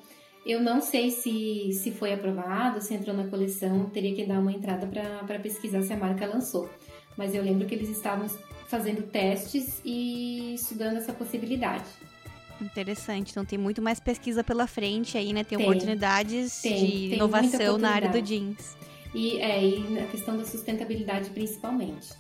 eu 0.45 0.61
não 0.61 0.81
sei 0.81 1.11
se, 1.11 1.71
se 1.73 1.93
foi 1.93 2.13
aprovado, 2.13 2.81
se 2.81 2.93
entrou 2.95 3.15
na 3.15 3.29
coleção, 3.29 3.89
teria 3.91 4.15
que 4.15 4.25
dar 4.25 4.41
uma 4.41 4.53
entrada 4.53 4.87
para 4.87 5.39
pesquisar 5.39 5.83
se 5.83 5.93
a 5.93 5.97
marca 5.97 6.27
lançou. 6.27 6.69
Mas 7.17 7.35
eu 7.35 7.43
lembro 7.43 7.67
que 7.67 7.75
eles 7.75 7.89
estavam 7.89 8.29
fazendo 8.69 9.03
testes 9.03 9.81
e 9.85 10.55
estudando 10.55 10.97
essa 10.97 11.13
possibilidade. 11.13 11.85
Interessante. 12.61 13.31
Então 13.31 13.45
tem 13.45 13.59
muito 13.59 13.81
mais 13.81 13.99
pesquisa 13.99 14.45
pela 14.45 14.67
frente 14.67 15.17
aí, 15.17 15.33
né? 15.33 15.43
Tem, 15.43 15.59
tem 15.59 15.67
oportunidades 15.67 16.63
tem, 16.63 16.75
de 16.75 16.91
tem 16.91 17.13
inovação 17.15 17.79
na 17.79 17.91
área 17.91 18.09
do 18.09 18.21
jeans. 18.21 18.77
E, 19.15 19.39
é, 19.39 19.65
e 19.65 19.81
na 19.91 20.07
questão 20.07 20.37
da 20.37 20.45
sustentabilidade 20.45 21.31
principalmente. 21.31 22.11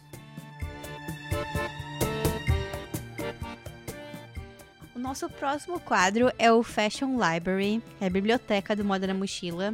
O 4.94 4.98
nosso 4.98 5.28
próximo 5.30 5.78
quadro 5.78 6.32
é 6.38 6.52
o 6.52 6.62
Fashion 6.62 7.16
Library, 7.16 7.82
é 8.00 8.06
a 8.06 8.10
biblioteca 8.10 8.74
do 8.74 8.84
Moda 8.84 9.06
na 9.06 9.14
Mochila. 9.14 9.72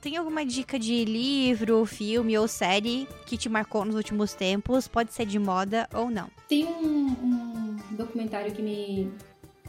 Tem 0.00 0.16
alguma 0.16 0.46
dica 0.46 0.78
de 0.78 1.04
livro, 1.04 1.84
filme 1.84 2.36
ou 2.38 2.48
série 2.48 3.06
que 3.26 3.36
te 3.36 3.50
marcou 3.50 3.84
nos 3.84 3.94
últimos 3.94 4.32
tempos? 4.32 4.88
Pode 4.88 5.12
ser 5.12 5.26
de 5.26 5.38
moda 5.38 5.86
ou 5.92 6.08
não. 6.10 6.30
Tem 6.48 6.64
um, 6.64 7.08
um 7.22 7.76
documentário 7.90 8.50
que 8.52 8.62
me 8.62 9.12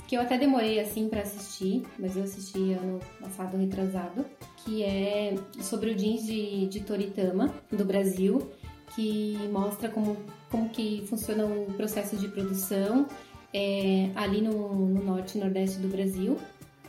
que 0.07 0.17
eu 0.17 0.21
até 0.21 0.37
demorei 0.37 0.79
assim 0.79 1.07
para 1.07 1.21
assistir, 1.21 1.83
mas 1.97 2.17
eu 2.17 2.23
assisti 2.23 2.73
ano 2.73 2.99
passado 3.19 3.57
retrasado, 3.57 4.25
que 4.57 4.83
é 4.83 5.35
sobre 5.61 5.91
o 5.91 5.95
jeans 5.95 6.25
de, 6.25 6.65
de 6.67 6.81
Toritama 6.81 7.53
do 7.71 7.85
Brasil, 7.85 8.51
que 8.93 9.37
mostra 9.53 9.87
como, 9.87 10.17
como 10.49 10.67
que 10.69 11.05
funciona 11.07 11.45
o 11.45 11.73
processo 11.77 12.17
de 12.17 12.27
produção 12.27 13.07
é, 13.53 14.09
ali 14.15 14.41
no, 14.41 14.75
no 14.75 15.01
norte 15.01 15.37
e 15.37 15.41
nordeste 15.41 15.79
do 15.79 15.87
Brasil, 15.87 16.37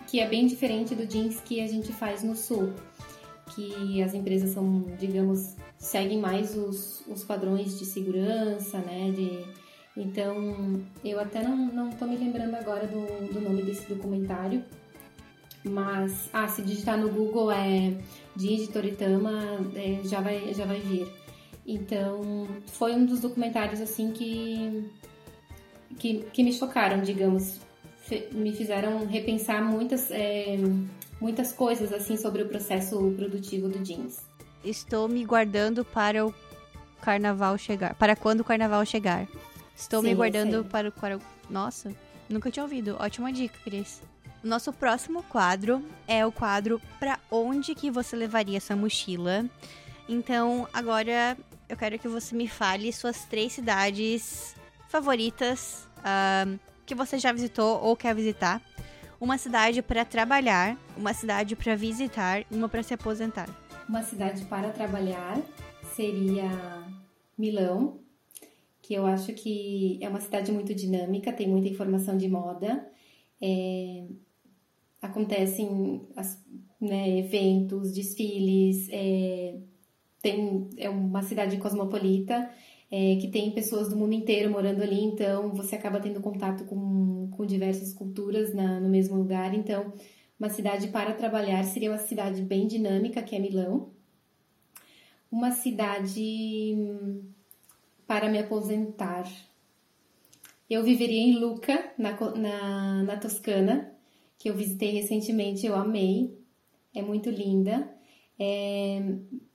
que 0.08 0.18
é 0.18 0.28
bem 0.28 0.46
diferente 0.46 0.94
do 0.94 1.06
jeans 1.06 1.40
que 1.40 1.60
a 1.60 1.66
gente 1.68 1.92
faz 1.92 2.24
no 2.24 2.34
sul, 2.34 2.72
que 3.54 4.02
as 4.02 4.14
empresas 4.14 4.50
são, 4.50 4.84
digamos, 4.98 5.56
seguem 5.78 6.18
mais 6.18 6.56
os, 6.56 7.02
os 7.06 7.24
padrões 7.24 7.78
de 7.78 7.84
segurança, 7.84 8.78
né, 8.78 9.10
de 9.10 9.62
então, 9.96 10.82
eu 11.04 11.20
até 11.20 11.42
não, 11.42 11.90
tô 11.90 12.06
me 12.06 12.16
lembrando 12.16 12.54
agora 12.54 12.86
do, 12.86 13.32
do 13.32 13.40
nome 13.40 13.62
desse 13.62 13.86
documentário, 13.92 14.64
mas, 15.62 16.30
ah, 16.32 16.48
se 16.48 16.62
digitar 16.62 16.96
no 16.96 17.10
Google 17.10 17.52
é 17.52 17.94
de 18.34 18.66
Toritama, 18.68 19.60
é, 19.76 20.00
já, 20.04 20.20
vai, 20.20 20.52
já 20.54 20.64
vai 20.64 20.80
vir. 20.80 21.06
Então, 21.66 22.48
foi 22.66 22.92
um 22.94 23.04
dos 23.04 23.20
documentários, 23.20 23.80
assim, 23.80 24.12
que, 24.12 24.90
que, 25.98 26.24
que 26.32 26.42
me 26.42 26.52
chocaram, 26.52 27.02
digamos. 27.02 27.60
Me 28.32 28.52
fizeram 28.52 29.06
repensar 29.06 29.62
muitas, 29.62 30.10
é, 30.10 30.56
muitas 31.22 31.52
coisas, 31.52 31.92
assim, 31.92 32.16
sobre 32.16 32.42
o 32.42 32.48
processo 32.48 32.98
produtivo 33.16 33.68
do 33.68 33.78
jeans. 33.78 34.18
Estou 34.64 35.08
me 35.08 35.24
guardando 35.24 35.84
para 35.84 36.26
o 36.26 36.34
carnaval 37.00 37.56
chegar. 37.56 37.94
Para 37.94 38.16
quando 38.16 38.40
o 38.40 38.44
carnaval 38.44 38.84
chegar. 38.84 39.28
Estou 39.76 40.02
sim, 40.02 40.08
me 40.08 40.14
guardando 40.16 40.64
para 40.64 40.88
o, 40.88 40.92
para 40.92 41.16
o. 41.16 41.20
Nossa, 41.48 41.94
nunca 42.28 42.50
tinha 42.50 42.64
ouvido. 42.64 42.96
Ótima 42.98 43.32
dica, 43.32 43.56
Cris. 43.62 44.02
Nosso 44.42 44.72
próximo 44.72 45.22
quadro 45.22 45.80
é 46.08 46.26
o 46.26 46.32
quadro 46.32 46.82
Para 46.98 47.20
onde 47.30 47.76
que 47.76 47.92
você 47.92 48.16
levaria 48.16 48.60
sua 48.60 48.74
mochila? 48.74 49.46
Então, 50.08 50.66
agora 50.72 51.36
eu 51.68 51.76
quero 51.76 51.96
que 52.00 52.08
você 52.08 52.34
me 52.34 52.48
fale 52.48 52.92
suas 52.92 53.24
três 53.26 53.52
cidades 53.52 54.56
favoritas 54.88 55.88
uh, 55.98 56.58
que 56.84 56.96
você 56.96 57.16
já 57.16 57.32
visitou 57.32 57.80
ou 57.80 57.96
quer 57.96 58.12
visitar. 58.12 58.60
Uma 59.22 59.38
cidade 59.38 59.82
para 59.82 60.04
trabalhar, 60.04 60.76
uma 60.96 61.14
cidade 61.14 61.54
para 61.54 61.76
visitar 61.76 62.44
uma 62.50 62.68
para 62.68 62.82
se 62.82 62.92
aposentar. 62.92 63.48
Uma 63.88 64.02
cidade 64.02 64.44
para 64.46 64.72
trabalhar 64.72 65.40
seria 65.94 66.50
Milão, 67.38 68.00
que 68.82 68.94
eu 68.94 69.06
acho 69.06 69.32
que 69.32 69.96
é 70.02 70.08
uma 70.08 70.20
cidade 70.20 70.50
muito 70.50 70.74
dinâmica, 70.74 71.32
tem 71.32 71.46
muita 71.48 71.68
informação 71.68 72.16
de 72.16 72.28
moda, 72.28 72.84
é, 73.40 74.06
acontecem 75.00 76.04
as, 76.16 76.44
né, 76.80 77.20
eventos, 77.20 77.92
desfiles, 77.92 78.88
é, 78.90 79.56
tem, 80.20 80.68
é 80.76 80.90
uma 80.90 81.22
cidade 81.22 81.58
cosmopolita, 81.58 82.50
é, 82.92 83.16
que 83.16 83.28
tem 83.28 83.50
pessoas 83.52 83.88
do 83.88 83.96
mundo 83.96 84.12
inteiro 84.12 84.50
morando 84.50 84.82
ali, 84.82 85.02
então 85.02 85.50
você 85.54 85.76
acaba 85.76 85.98
tendo 85.98 86.20
contato 86.20 86.66
com, 86.66 87.30
com 87.34 87.46
diversas 87.46 87.94
culturas 87.94 88.52
na, 88.52 88.78
no 88.78 88.90
mesmo 88.90 89.16
lugar. 89.16 89.54
Então, 89.54 89.94
uma 90.38 90.50
cidade 90.50 90.88
para 90.88 91.14
trabalhar 91.14 91.64
seria 91.64 91.90
uma 91.90 91.98
cidade 91.98 92.42
bem 92.42 92.66
dinâmica, 92.66 93.22
que 93.22 93.34
é 93.34 93.38
Milão. 93.38 93.88
Uma 95.30 95.52
cidade 95.52 96.76
para 98.06 98.28
me 98.28 98.38
aposentar. 98.38 99.26
Eu 100.68 100.84
viveria 100.84 101.22
em 101.22 101.38
Lucca, 101.38 101.92
na, 101.96 102.12
na, 102.36 103.02
na 103.04 103.16
Toscana, 103.16 103.90
que 104.38 104.50
eu 104.50 104.54
visitei 104.54 104.90
recentemente, 104.90 105.64
eu 105.64 105.74
amei, 105.74 106.38
é 106.94 107.00
muito 107.00 107.30
linda. 107.30 107.90
É, 108.44 109.00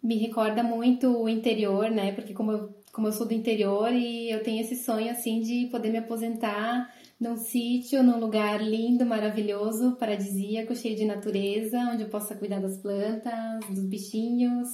me 0.01 0.15
recorda 0.15 0.63
muito 0.63 1.09
o 1.21 1.27
interior, 1.27 1.91
né? 1.91 2.13
Porque 2.13 2.33
como 2.33 2.51
eu, 2.53 2.75
como 2.93 3.07
eu 3.07 3.11
sou 3.11 3.27
do 3.27 3.33
interior 3.33 3.91
e 3.91 4.31
eu 4.31 4.41
tenho 4.41 4.61
esse 4.61 4.77
sonho 4.77 5.11
assim 5.11 5.41
de 5.41 5.67
poder 5.69 5.89
me 5.89 5.97
aposentar 5.97 6.89
num 7.19 7.35
sítio, 7.35 8.01
num 8.01 8.17
lugar 8.17 8.61
lindo, 8.63 9.05
maravilhoso, 9.05 9.97
paradisíaco, 9.97 10.75
cheio 10.75 10.95
de 10.95 11.03
natureza, 11.03 11.77
onde 11.91 12.03
eu 12.03 12.09
possa 12.09 12.35
cuidar 12.35 12.61
das 12.61 12.77
plantas, 12.77 13.65
dos 13.69 13.83
bichinhos 13.83 14.69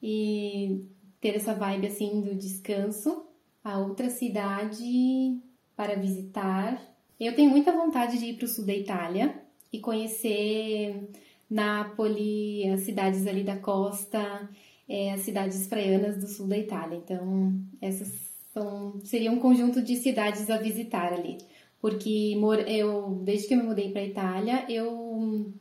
e 0.00 0.84
ter 1.20 1.34
essa 1.34 1.54
vibe 1.54 1.88
assim 1.88 2.20
do 2.20 2.34
descanso. 2.34 3.26
A 3.64 3.78
outra 3.78 4.08
cidade 4.08 5.40
para 5.74 5.96
visitar. 5.96 6.80
Eu 7.18 7.34
tenho 7.34 7.50
muita 7.50 7.72
vontade 7.72 8.18
de 8.18 8.26
ir 8.26 8.36
para 8.36 8.44
o 8.44 8.48
sul 8.48 8.64
da 8.64 8.74
Itália 8.74 9.42
e 9.72 9.80
conhecer 9.80 11.10
Nápoles, 11.50 12.72
as 12.72 12.80
cidades 12.80 13.26
ali 13.26 13.42
da 13.42 13.56
costa, 13.56 14.48
é, 14.88 15.12
as 15.12 15.20
cidades 15.20 15.66
praianas 15.66 16.18
do 16.18 16.28
sul 16.28 16.46
da 16.46 16.56
Itália. 16.56 16.96
Então, 16.96 17.52
essas 17.80 18.08
são, 18.52 19.00
seria 19.04 19.32
um 19.32 19.38
conjunto 19.38 19.82
de 19.82 19.96
cidades 19.96 20.48
a 20.48 20.58
visitar 20.58 21.12
ali. 21.12 21.38
Porque 21.80 22.36
eu, 22.68 23.20
desde 23.24 23.48
que 23.48 23.54
eu 23.54 23.58
me 23.58 23.64
mudei 23.64 23.90
para 23.90 24.02
a 24.02 24.06
Itália, 24.06 24.64
eu 24.68 25.52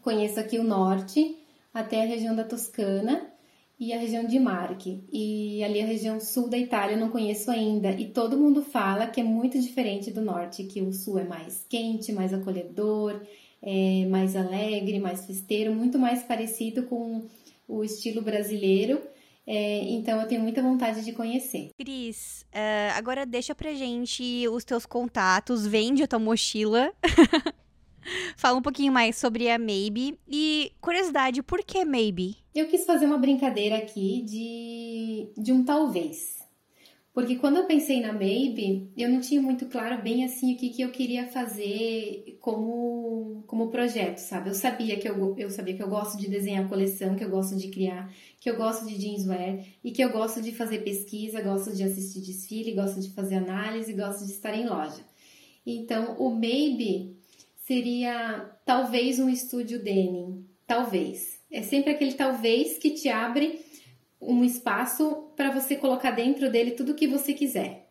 conheço 0.00 0.40
aqui 0.40 0.58
o 0.58 0.64
norte, 0.64 1.38
até 1.72 2.02
a 2.02 2.06
região 2.06 2.34
da 2.34 2.44
Toscana, 2.44 3.32
e 3.82 3.92
a 3.92 3.98
região 3.98 4.24
de 4.24 4.38
Marche. 4.38 5.02
E 5.12 5.62
ali 5.64 5.80
a 5.80 5.84
região 5.84 6.20
sul 6.20 6.48
da 6.48 6.56
Itália 6.56 6.94
eu 6.94 7.00
não 7.00 7.10
conheço 7.10 7.50
ainda. 7.50 7.90
E 7.90 8.06
todo 8.06 8.38
mundo 8.38 8.62
fala 8.62 9.08
que 9.08 9.20
é 9.20 9.24
muito 9.24 9.60
diferente 9.60 10.12
do 10.12 10.20
norte, 10.20 10.62
que 10.62 10.80
o 10.80 10.92
sul 10.92 11.18
é 11.18 11.24
mais 11.24 11.66
quente, 11.68 12.12
mais 12.12 12.32
acolhedor, 12.32 13.20
é 13.62 14.06
mais 14.06 14.34
alegre, 14.34 14.98
mais 14.98 15.24
festeiro, 15.24 15.74
muito 15.74 15.98
mais 15.98 16.22
parecido 16.22 16.82
com 16.84 17.22
o 17.68 17.84
estilo 17.84 18.20
brasileiro. 18.20 19.00
É, 19.46 19.80
então 19.90 20.20
eu 20.20 20.28
tenho 20.28 20.40
muita 20.40 20.62
vontade 20.62 21.04
de 21.04 21.12
conhecer. 21.12 21.70
Cris, 21.76 22.44
uh, 22.52 22.96
agora 22.96 23.26
deixa 23.26 23.54
pra 23.54 23.74
gente 23.74 24.46
os 24.48 24.64
teus 24.64 24.86
contatos, 24.86 25.66
vende 25.66 26.02
a 26.02 26.08
tua 26.08 26.18
mochila. 26.18 26.92
Fala 28.36 28.58
um 28.58 28.62
pouquinho 28.62 28.92
mais 28.92 29.16
sobre 29.16 29.48
a 29.48 29.58
Maybe. 29.58 30.18
E, 30.28 30.72
curiosidade, 30.80 31.42
por 31.42 31.62
que 31.64 31.84
Maybe? 31.84 32.36
Eu 32.54 32.66
quis 32.68 32.84
fazer 32.84 33.06
uma 33.06 33.18
brincadeira 33.18 33.76
aqui 33.76 34.22
de, 34.22 35.42
de 35.42 35.52
um 35.52 35.64
talvez. 35.64 36.41
Porque 37.12 37.36
quando 37.36 37.58
eu 37.58 37.66
pensei 37.66 38.00
na 38.00 38.10
Maybe, 38.10 38.90
eu 38.96 39.10
não 39.10 39.20
tinha 39.20 39.40
muito 39.40 39.66
claro 39.66 40.02
bem 40.02 40.24
assim 40.24 40.54
o 40.54 40.56
que, 40.56 40.70
que 40.70 40.80
eu 40.80 40.90
queria 40.90 41.26
fazer 41.26 42.38
como, 42.40 43.44
como 43.46 43.70
projeto, 43.70 44.16
sabe? 44.16 44.48
Eu 44.48 44.54
sabia 44.54 44.98
que 44.98 45.06
eu, 45.06 45.34
eu 45.36 45.50
sabia 45.50 45.76
que 45.76 45.82
eu 45.82 45.90
gosto 45.90 46.16
de 46.16 46.26
desenhar 46.26 46.66
coleção, 46.70 47.14
que 47.14 47.22
eu 47.22 47.28
gosto 47.28 47.54
de 47.54 47.68
criar, 47.68 48.10
que 48.40 48.48
eu 48.48 48.56
gosto 48.56 48.86
de 48.86 48.98
jeanswear 48.98 49.62
e 49.84 49.90
que 49.90 50.02
eu 50.02 50.10
gosto 50.10 50.40
de 50.40 50.52
fazer 50.52 50.78
pesquisa, 50.78 51.42
gosto 51.42 51.76
de 51.76 51.82
assistir 51.82 52.20
desfile, 52.20 52.72
gosto 52.72 52.98
de 52.98 53.10
fazer 53.10 53.34
análise, 53.34 53.92
gosto 53.92 54.24
de 54.24 54.32
estar 54.32 54.54
em 54.54 54.66
loja. 54.66 55.04
Então, 55.66 56.16
o 56.18 56.34
Maybe 56.34 57.14
seria 57.66 58.50
talvez 58.64 59.18
um 59.18 59.28
estúdio 59.28 59.82
denim, 59.82 60.46
talvez. 60.66 61.40
É 61.50 61.60
sempre 61.60 61.90
aquele 61.90 62.14
talvez 62.14 62.78
que 62.78 62.92
te 62.92 63.10
abre 63.10 63.60
um 64.22 64.44
espaço 64.44 65.30
para 65.36 65.50
você 65.50 65.76
colocar 65.76 66.12
dentro 66.12 66.50
dele 66.50 66.70
tudo 66.70 66.92
o 66.92 66.94
que 66.94 67.06
você 67.06 67.34
quiser. 67.34 67.88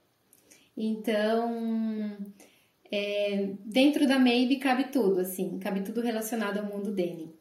Então, 0.75 2.17
é, 2.91 3.49
dentro 3.65 4.07
da 4.07 4.17
Maybe 4.17 4.55
cabe 4.55 4.85
tudo, 4.85 5.19
assim, 5.19 5.59
cabe 5.59 5.81
tudo 5.81 6.01
relacionado 6.01 6.57
ao 6.59 6.65
mundo 6.65 6.91
denim. 6.91 7.33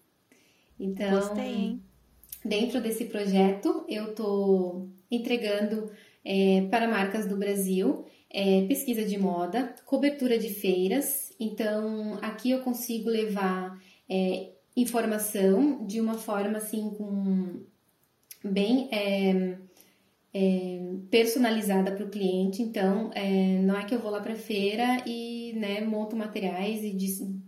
Então, 0.79 1.11
Gostei, 1.11 1.79
dentro 2.45 2.81
desse 2.81 3.05
projeto, 3.05 3.85
eu 3.89 4.11
estou 4.11 4.89
entregando 5.11 5.91
é, 6.25 6.67
para 6.71 6.89
marcas 6.89 7.27
do 7.27 7.37
Brasil 7.37 8.05
é, 8.31 8.65
pesquisa 8.67 9.05
de 9.05 9.19
moda, 9.19 9.75
cobertura 9.85 10.39
de 10.39 10.51
feiras. 10.51 11.35
Então, 11.39 12.19
aqui 12.23 12.53
eu 12.53 12.61
consigo 12.61 13.11
levar 13.11 13.77
é, 14.09 14.51
informação 14.77 15.85
de 15.85 16.01
uma 16.01 16.15
forma 16.15 16.59
assim 16.59 16.91
com 16.91 17.65
bem 18.45 18.89
é, 18.91 19.59
é, 20.33 20.81
personalizada 21.11 21.93
para 21.93 22.05
o 22.05 22.11
cliente. 22.11 22.63
Então, 22.63 23.11
é, 23.15 23.61
não 23.63 23.77
é 23.77 23.85
que 23.85 23.95
eu 23.95 24.01
vou 24.01 24.11
lá 24.11 24.21
para 24.21 24.35
a 24.35 24.37
feira 24.37 25.03
e 25.07 25.53
né, 25.57 25.81
monto 25.81 26.17
materiais 26.17 26.83
e 26.83 26.93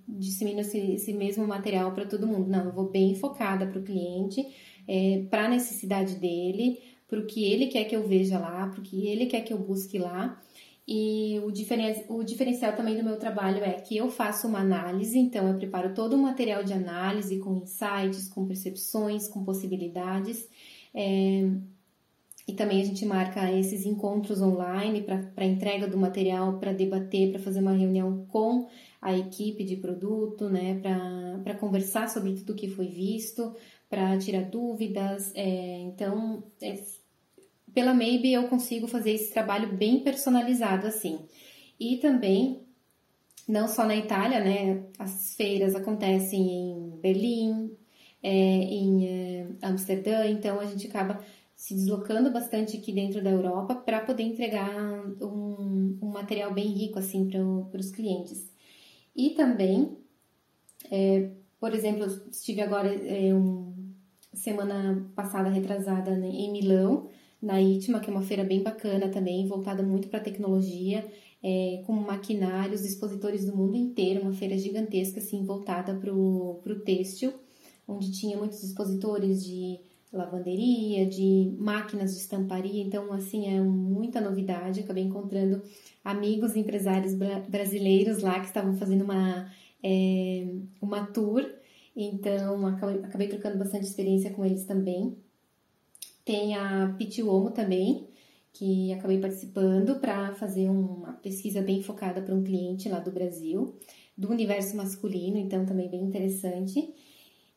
dissemino 0.08 0.60
esse, 0.60 0.78
esse 0.78 1.12
mesmo 1.12 1.46
material 1.46 1.92
para 1.92 2.06
todo 2.06 2.26
mundo. 2.26 2.48
Não, 2.48 2.66
eu 2.66 2.72
vou 2.72 2.90
bem 2.90 3.14
focada 3.14 3.66
para 3.66 3.78
o 3.78 3.84
cliente, 3.84 4.46
é, 4.86 5.24
para 5.30 5.46
a 5.46 5.48
necessidade 5.48 6.16
dele, 6.16 6.78
para 7.08 7.20
o 7.20 7.26
que 7.26 7.44
ele 7.44 7.66
quer 7.66 7.84
que 7.84 7.94
eu 7.94 8.06
veja 8.06 8.38
lá, 8.38 8.66
para 8.66 8.80
o 8.80 8.82
que 8.82 9.06
ele 9.06 9.26
quer 9.26 9.42
que 9.42 9.52
eu 9.52 9.58
busque 9.58 9.98
lá. 9.98 10.40
E 10.86 11.40
o, 11.44 11.50
diferen... 11.52 12.04
o 12.08 12.24
diferencial 12.24 12.74
também 12.74 12.96
do 12.96 13.04
meu 13.04 13.16
trabalho 13.16 13.62
é 13.62 13.72
que 13.74 13.96
eu 13.96 14.10
faço 14.10 14.48
uma 14.48 14.58
análise, 14.58 15.16
então 15.16 15.46
eu 15.46 15.56
preparo 15.56 15.94
todo 15.94 16.14
o 16.14 16.18
material 16.18 16.64
de 16.64 16.72
análise 16.72 17.38
com 17.38 17.58
insights, 17.58 18.28
com 18.28 18.46
percepções, 18.46 19.28
com 19.28 19.44
possibilidades. 19.44 20.48
É... 20.94 21.48
E 22.46 22.52
também 22.54 22.82
a 22.82 22.84
gente 22.84 23.06
marca 23.06 23.52
esses 23.52 23.86
encontros 23.86 24.42
online 24.42 25.02
para 25.02 25.44
entrega 25.44 25.86
do 25.86 25.96
material, 25.96 26.58
para 26.58 26.72
debater, 26.72 27.30
para 27.30 27.40
fazer 27.40 27.60
uma 27.60 27.72
reunião 27.72 28.26
com 28.26 28.68
a 29.00 29.16
equipe 29.16 29.64
de 29.64 29.76
produto, 29.76 30.48
né, 30.48 30.80
para 31.42 31.54
conversar 31.54 32.08
sobre 32.08 32.34
tudo 32.34 32.54
que 32.54 32.68
foi 32.68 32.88
visto, 32.88 33.54
para 33.88 34.18
tirar 34.18 34.42
dúvidas. 34.42 35.32
É, 35.34 35.78
então, 35.80 36.42
é, 36.60 36.82
pela 37.72 37.94
Maybe 37.94 38.32
eu 38.32 38.48
consigo 38.48 38.86
fazer 38.86 39.12
esse 39.12 39.32
trabalho 39.32 39.76
bem 39.76 40.00
personalizado 40.00 40.86
assim. 40.86 41.20
E 41.78 41.96
também, 41.96 42.62
não 43.48 43.66
só 43.66 43.84
na 43.84 43.96
Itália, 43.96 44.40
né? 44.40 44.84
As 44.98 45.34
feiras 45.34 45.74
acontecem 45.74 46.40
em 46.40 47.00
Berlim, 47.00 47.76
é, 48.22 48.30
em 48.30 49.06
é, 49.06 49.46
Amsterdã, 49.62 50.26
então 50.26 50.60
a 50.60 50.66
gente 50.66 50.86
acaba 50.86 51.20
se 51.56 51.74
deslocando 51.74 52.30
bastante 52.30 52.76
aqui 52.76 52.92
dentro 52.92 53.22
da 53.22 53.30
Europa 53.30 53.74
para 53.74 54.00
poder 54.00 54.24
entregar 54.24 54.76
um, 55.20 55.98
um, 56.02 56.08
material 56.08 56.52
bem 56.52 56.66
rico 56.66 56.98
assim 56.98 57.28
para 57.28 57.80
os 57.80 57.90
clientes. 57.90 58.50
E 59.14 59.30
também, 59.30 59.96
é, 60.90 61.30
por 61.60 61.74
exemplo, 61.74 62.04
estive 62.30 62.62
agora 62.62 62.92
é, 62.92 63.34
um, 63.34 63.72
semana 64.32 65.08
passada 65.14 65.48
retrasada 65.50 66.16
né, 66.16 66.28
em 66.28 66.50
Milão 66.50 67.08
na 67.40 67.60
ITMA, 67.60 68.00
que 68.00 68.08
é 68.08 68.12
uma 68.12 68.22
feira 68.22 68.44
bem 68.44 68.62
bacana 68.62 69.08
também, 69.08 69.46
voltada 69.46 69.82
muito 69.82 70.08
para 70.08 70.20
tecnologia, 70.20 71.04
é, 71.42 71.82
com 71.84 71.92
maquinários, 71.92 72.84
expositores 72.84 73.44
do 73.44 73.56
mundo 73.56 73.76
inteiro, 73.76 74.22
uma 74.22 74.32
feira 74.32 74.56
gigantesca, 74.56 75.18
assim, 75.18 75.44
voltada 75.44 75.92
para 75.94 76.12
o 76.14 76.82
têxtil, 76.84 77.32
onde 77.92 78.12
tinha 78.12 78.36
muitos 78.36 78.62
expositores 78.62 79.44
de 79.44 79.80
lavanderia, 80.12 81.06
de 81.06 81.54
máquinas 81.58 82.12
de 82.14 82.20
estamparia, 82.20 82.82
então, 82.82 83.12
assim, 83.12 83.46
é 83.46 83.60
muita 83.60 84.20
novidade. 84.20 84.80
Acabei 84.80 85.04
encontrando 85.04 85.62
amigos 86.04 86.54
empresários 86.54 87.14
brasileiros 87.48 88.22
lá 88.22 88.38
que 88.40 88.46
estavam 88.46 88.76
fazendo 88.76 89.04
uma, 89.04 89.50
é, 89.82 90.46
uma 90.80 91.06
tour, 91.06 91.44
então 91.96 92.66
acabei, 92.66 92.96
acabei 93.02 93.28
trocando 93.28 93.58
bastante 93.58 93.86
experiência 93.86 94.30
com 94.30 94.44
eles 94.44 94.64
também. 94.64 95.16
Tem 96.24 96.54
a 96.54 96.94
Pitiomo 96.98 97.50
também, 97.50 98.06
que 98.52 98.92
acabei 98.92 99.18
participando 99.18 99.98
para 99.98 100.34
fazer 100.34 100.68
uma 100.68 101.14
pesquisa 101.14 101.62
bem 101.62 101.82
focada 101.82 102.20
para 102.20 102.34
um 102.34 102.44
cliente 102.44 102.88
lá 102.88 102.98
do 102.98 103.10
Brasil, 103.10 103.74
do 104.16 104.30
universo 104.30 104.76
masculino, 104.76 105.38
então 105.38 105.64
também 105.64 105.88
bem 105.88 106.02
interessante. 106.02 106.94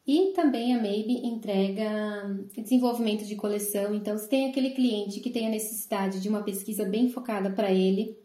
E 0.07 0.33
também 0.33 0.75
a 0.75 0.81
Maybe 0.81 1.25
entrega 1.25 2.45
desenvolvimento 2.55 3.25
de 3.25 3.35
coleção, 3.35 3.95
então 3.95 4.17
se 4.17 4.29
tem 4.29 4.49
aquele 4.49 4.69
cliente 4.71 5.19
que 5.19 5.31
tem 5.31 5.47
a 5.47 5.49
necessidade 5.49 6.21
de 6.21 6.29
uma 6.29 6.43
pesquisa 6.43 6.85
bem 6.85 7.09
focada 7.09 7.49
para 7.49 7.71
ele, 7.71 8.15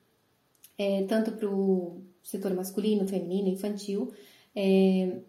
é, 0.76 1.04
tanto 1.04 1.32
para 1.32 1.48
o 1.48 2.02
setor 2.22 2.52
masculino, 2.54 3.08
feminino, 3.08 3.48
infantil, 3.48 4.12
é, 4.54 5.20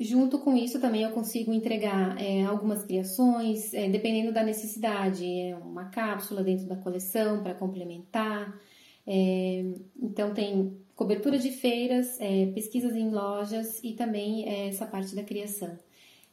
Junto 0.00 0.38
com 0.38 0.56
isso, 0.56 0.80
também 0.80 1.02
eu 1.02 1.10
consigo 1.10 1.52
entregar 1.52 2.16
é, 2.22 2.44
algumas 2.44 2.84
criações, 2.84 3.74
é, 3.74 3.88
dependendo 3.88 4.32
da 4.32 4.44
necessidade, 4.44 5.26
é 5.26 5.56
uma 5.56 5.86
cápsula 5.86 6.44
dentro 6.44 6.66
da 6.66 6.76
coleção 6.76 7.42
para 7.42 7.52
complementar. 7.52 8.56
É, 9.04 9.64
então, 10.00 10.32
tem 10.32 10.78
cobertura 10.94 11.36
de 11.36 11.50
feiras, 11.50 12.18
pesquisas 12.54 12.94
em 12.94 13.10
lojas 13.10 13.80
e 13.82 13.92
também 13.94 14.48
essa 14.68 14.86
parte 14.86 15.16
da 15.16 15.22
criação. 15.22 15.76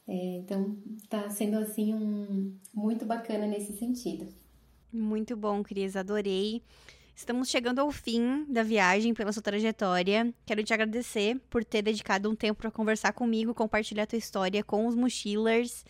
É, 0.08 0.38
então, 0.38 0.78
está 1.02 1.30
sendo 1.30 1.58
assim 1.58 1.94
um, 1.94 2.56
muito 2.74 3.06
bacana 3.06 3.48
nesse 3.48 3.74
sentido. 3.74 4.28
Muito 4.94 5.36
bom, 5.36 5.64
Cris, 5.64 5.96
adorei. 5.96 6.62
Estamos 7.16 7.50
chegando 7.50 7.80
ao 7.80 7.92
fim 7.92 8.46
da 8.50 8.62
viagem 8.62 9.14
pela 9.14 9.32
sua 9.32 9.42
trajetória. 9.42 10.34
Quero 10.46 10.64
te 10.64 10.74
agradecer 10.74 11.40
por 11.50 11.64
ter 11.64 11.82
dedicado 11.82 12.30
um 12.30 12.36
tempo 12.36 12.62
para 12.62 12.70
conversar 12.70 13.14
comigo, 13.14 13.54
compartilhar 13.54 14.04
a 14.04 14.08
tua 14.08 14.20
história 14.20 14.64
com 14.64 14.86
os 14.86 14.96
mochilers. 14.96 15.86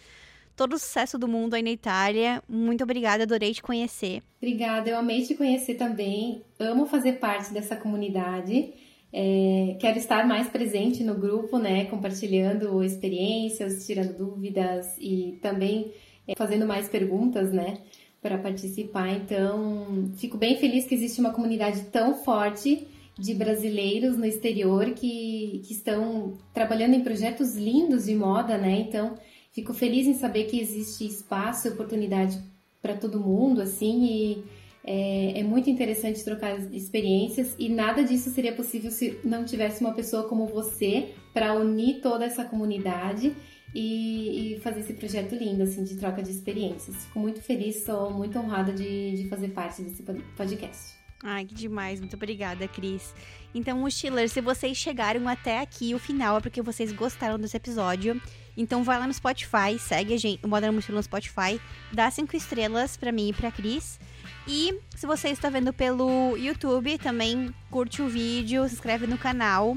Todo 0.56 0.74
o 0.74 0.80
sucesso 0.80 1.18
do 1.18 1.28
mundo 1.28 1.56
aí 1.56 1.64
na 1.64 1.72
Itália. 1.72 2.44
Muito 2.48 2.84
obrigada, 2.84 3.24
adorei 3.24 3.54
te 3.54 3.62
conhecer. 3.62 4.22
Obrigada, 4.38 4.90
eu 4.90 4.98
amei 4.98 5.24
te 5.24 5.36
conhecer 5.36 5.76
também. 5.76 6.44
Amo 6.60 6.86
fazer 6.86 7.14
parte 7.14 7.52
dessa 7.52 7.76
comunidade. 7.76 8.74
É, 9.14 9.78
quero 9.80 9.98
estar 9.98 10.28
mais 10.28 10.48
presente 10.50 11.04
no 11.04 11.16
grupo, 11.16 11.58
né? 11.58 11.86
Compartilhando 11.86 12.84
experiências, 12.84 13.86
tirando 13.86 14.18
dúvidas 14.18 14.88
e 15.00 15.38
também 15.42 15.92
é, 16.28 16.36
fazendo 16.36 16.66
mais 16.66 16.90
perguntas, 16.90 17.52
né? 17.52 17.78
para 18.26 18.40
participar. 18.40 19.10
Então, 19.10 20.12
fico 20.18 20.36
bem 20.36 20.58
feliz 20.58 20.88
que 20.88 20.96
existe 20.96 21.20
uma 21.20 21.32
comunidade 21.32 21.84
tão 21.92 22.16
forte 22.16 22.88
de 23.16 23.36
brasileiros 23.36 24.18
no 24.18 24.26
exterior 24.26 24.96
que, 24.96 25.62
que 25.64 25.72
estão 25.72 26.34
trabalhando 26.52 26.96
em 26.96 27.04
projetos 27.04 27.56
lindos 27.56 28.06
de 28.06 28.16
moda, 28.16 28.58
né? 28.58 28.80
Então, 28.80 29.14
fico 29.52 29.76
feliz 29.76 30.08
em 30.08 30.16
saber 30.16 30.46
que 30.46 30.60
existe 30.60 31.06
espaço 31.06 31.68
e 31.68 31.72
oportunidade 31.72 32.40
para 32.82 32.96
todo 32.96 33.20
mundo, 33.20 33.62
assim, 33.62 34.04
e 34.04 34.44
é, 34.88 35.40
é, 35.40 35.44
muito 35.44 35.68
interessante 35.68 36.24
trocar 36.24 36.60
experiências 36.72 37.56
e 37.58 37.68
nada 37.70 38.04
disso 38.04 38.30
seria 38.30 38.54
possível 38.54 38.92
se 38.92 39.20
não 39.24 39.44
tivesse 39.44 39.82
uma 39.82 39.94
pessoa 39.94 40.30
como 40.30 40.46
você 40.46 41.16
para 41.34 41.56
unir 41.56 42.02
toda 42.02 42.24
essa 42.24 42.46
comunidade 42.46 43.36
e, 43.74 44.54
e, 44.54 44.60
fazer 44.60 44.82
esse 44.82 44.94
projeto 44.94 45.36
lindo, 45.36 45.64
assim, 45.64 45.84
de 45.84 45.98
troca 45.98 46.22
de 46.22 46.30
experiências. 46.30 46.96
Fico 47.06 47.20
muito 47.20 47.42
feliz, 47.42 47.84
sou 47.84 48.12
muito 48.12 48.38
honrada 48.38 48.72
de, 48.72 49.24
de 49.24 49.28
fazer 49.28 49.50
parte 49.50 49.82
desse 49.82 50.04
podcast. 50.38 50.94
Ai, 51.24 51.46
que 51.46 51.56
demais. 51.56 52.00
Muito 52.00 52.16
obrigada, 52.16 52.68
Cris. 52.68 53.14
Então, 53.54 53.80
mochilers, 53.80 54.32
se 54.32 54.40
vocês 54.40 54.78
chegaram 54.78 55.28
até 55.28 55.60
aqui, 55.60 55.96
o 55.96 56.00
final 56.00 56.38
é 56.38 56.42
porque 56.42 56.62
vocês 56.62 56.92
gostaram 56.92 57.40
desse 57.40 57.58
episódio. 57.58 58.22
Então, 58.56 58.84
vai 58.84 59.00
lá 59.00 59.08
no 59.08 59.14
Spotify, 59.14 59.80
segue 59.80 60.14
a 60.14 60.18
gente, 60.18 60.46
o 60.46 60.48
Modern 60.48 60.74
Mochila 60.74 60.98
no 60.98 61.04
Spotify, 61.04 61.60
dá 61.92 62.10
cinco 62.12 62.38
estrelas 62.38 62.96
para 62.96 63.12
mim 63.12 63.30
e 63.30 63.34
pra 63.34 63.52
Cris. 63.52 64.00
E 64.48 64.80
se 64.96 65.08
você 65.08 65.30
está 65.30 65.50
vendo 65.50 65.74
pelo 65.74 66.38
YouTube, 66.38 66.98
também 66.98 67.54
curte 67.72 68.02
o 68.02 68.08
vídeo, 68.08 68.68
se 68.68 68.76
inscreve 68.76 69.08
no 69.08 69.18
canal. 69.18 69.76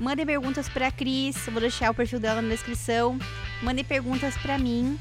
Mandem 0.00 0.26
perguntas 0.26 0.68
para 0.68 0.88
a 0.88 0.92
Cris, 0.92 1.36
vou 1.46 1.60
deixar 1.60 1.90
o 1.90 1.94
perfil 1.94 2.20
dela 2.20 2.42
na 2.42 2.48
descrição. 2.48 3.18
Mandem 3.62 3.84
perguntas 3.84 4.36
para 4.38 4.58
mim. 4.58 4.98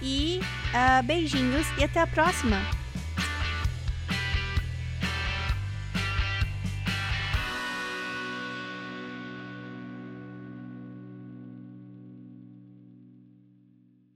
E 0.00 0.40
uh, 0.40 1.02
beijinhos 1.04 1.66
e 1.78 1.84
até 1.84 2.00
a 2.00 2.06
próxima! 2.06 2.81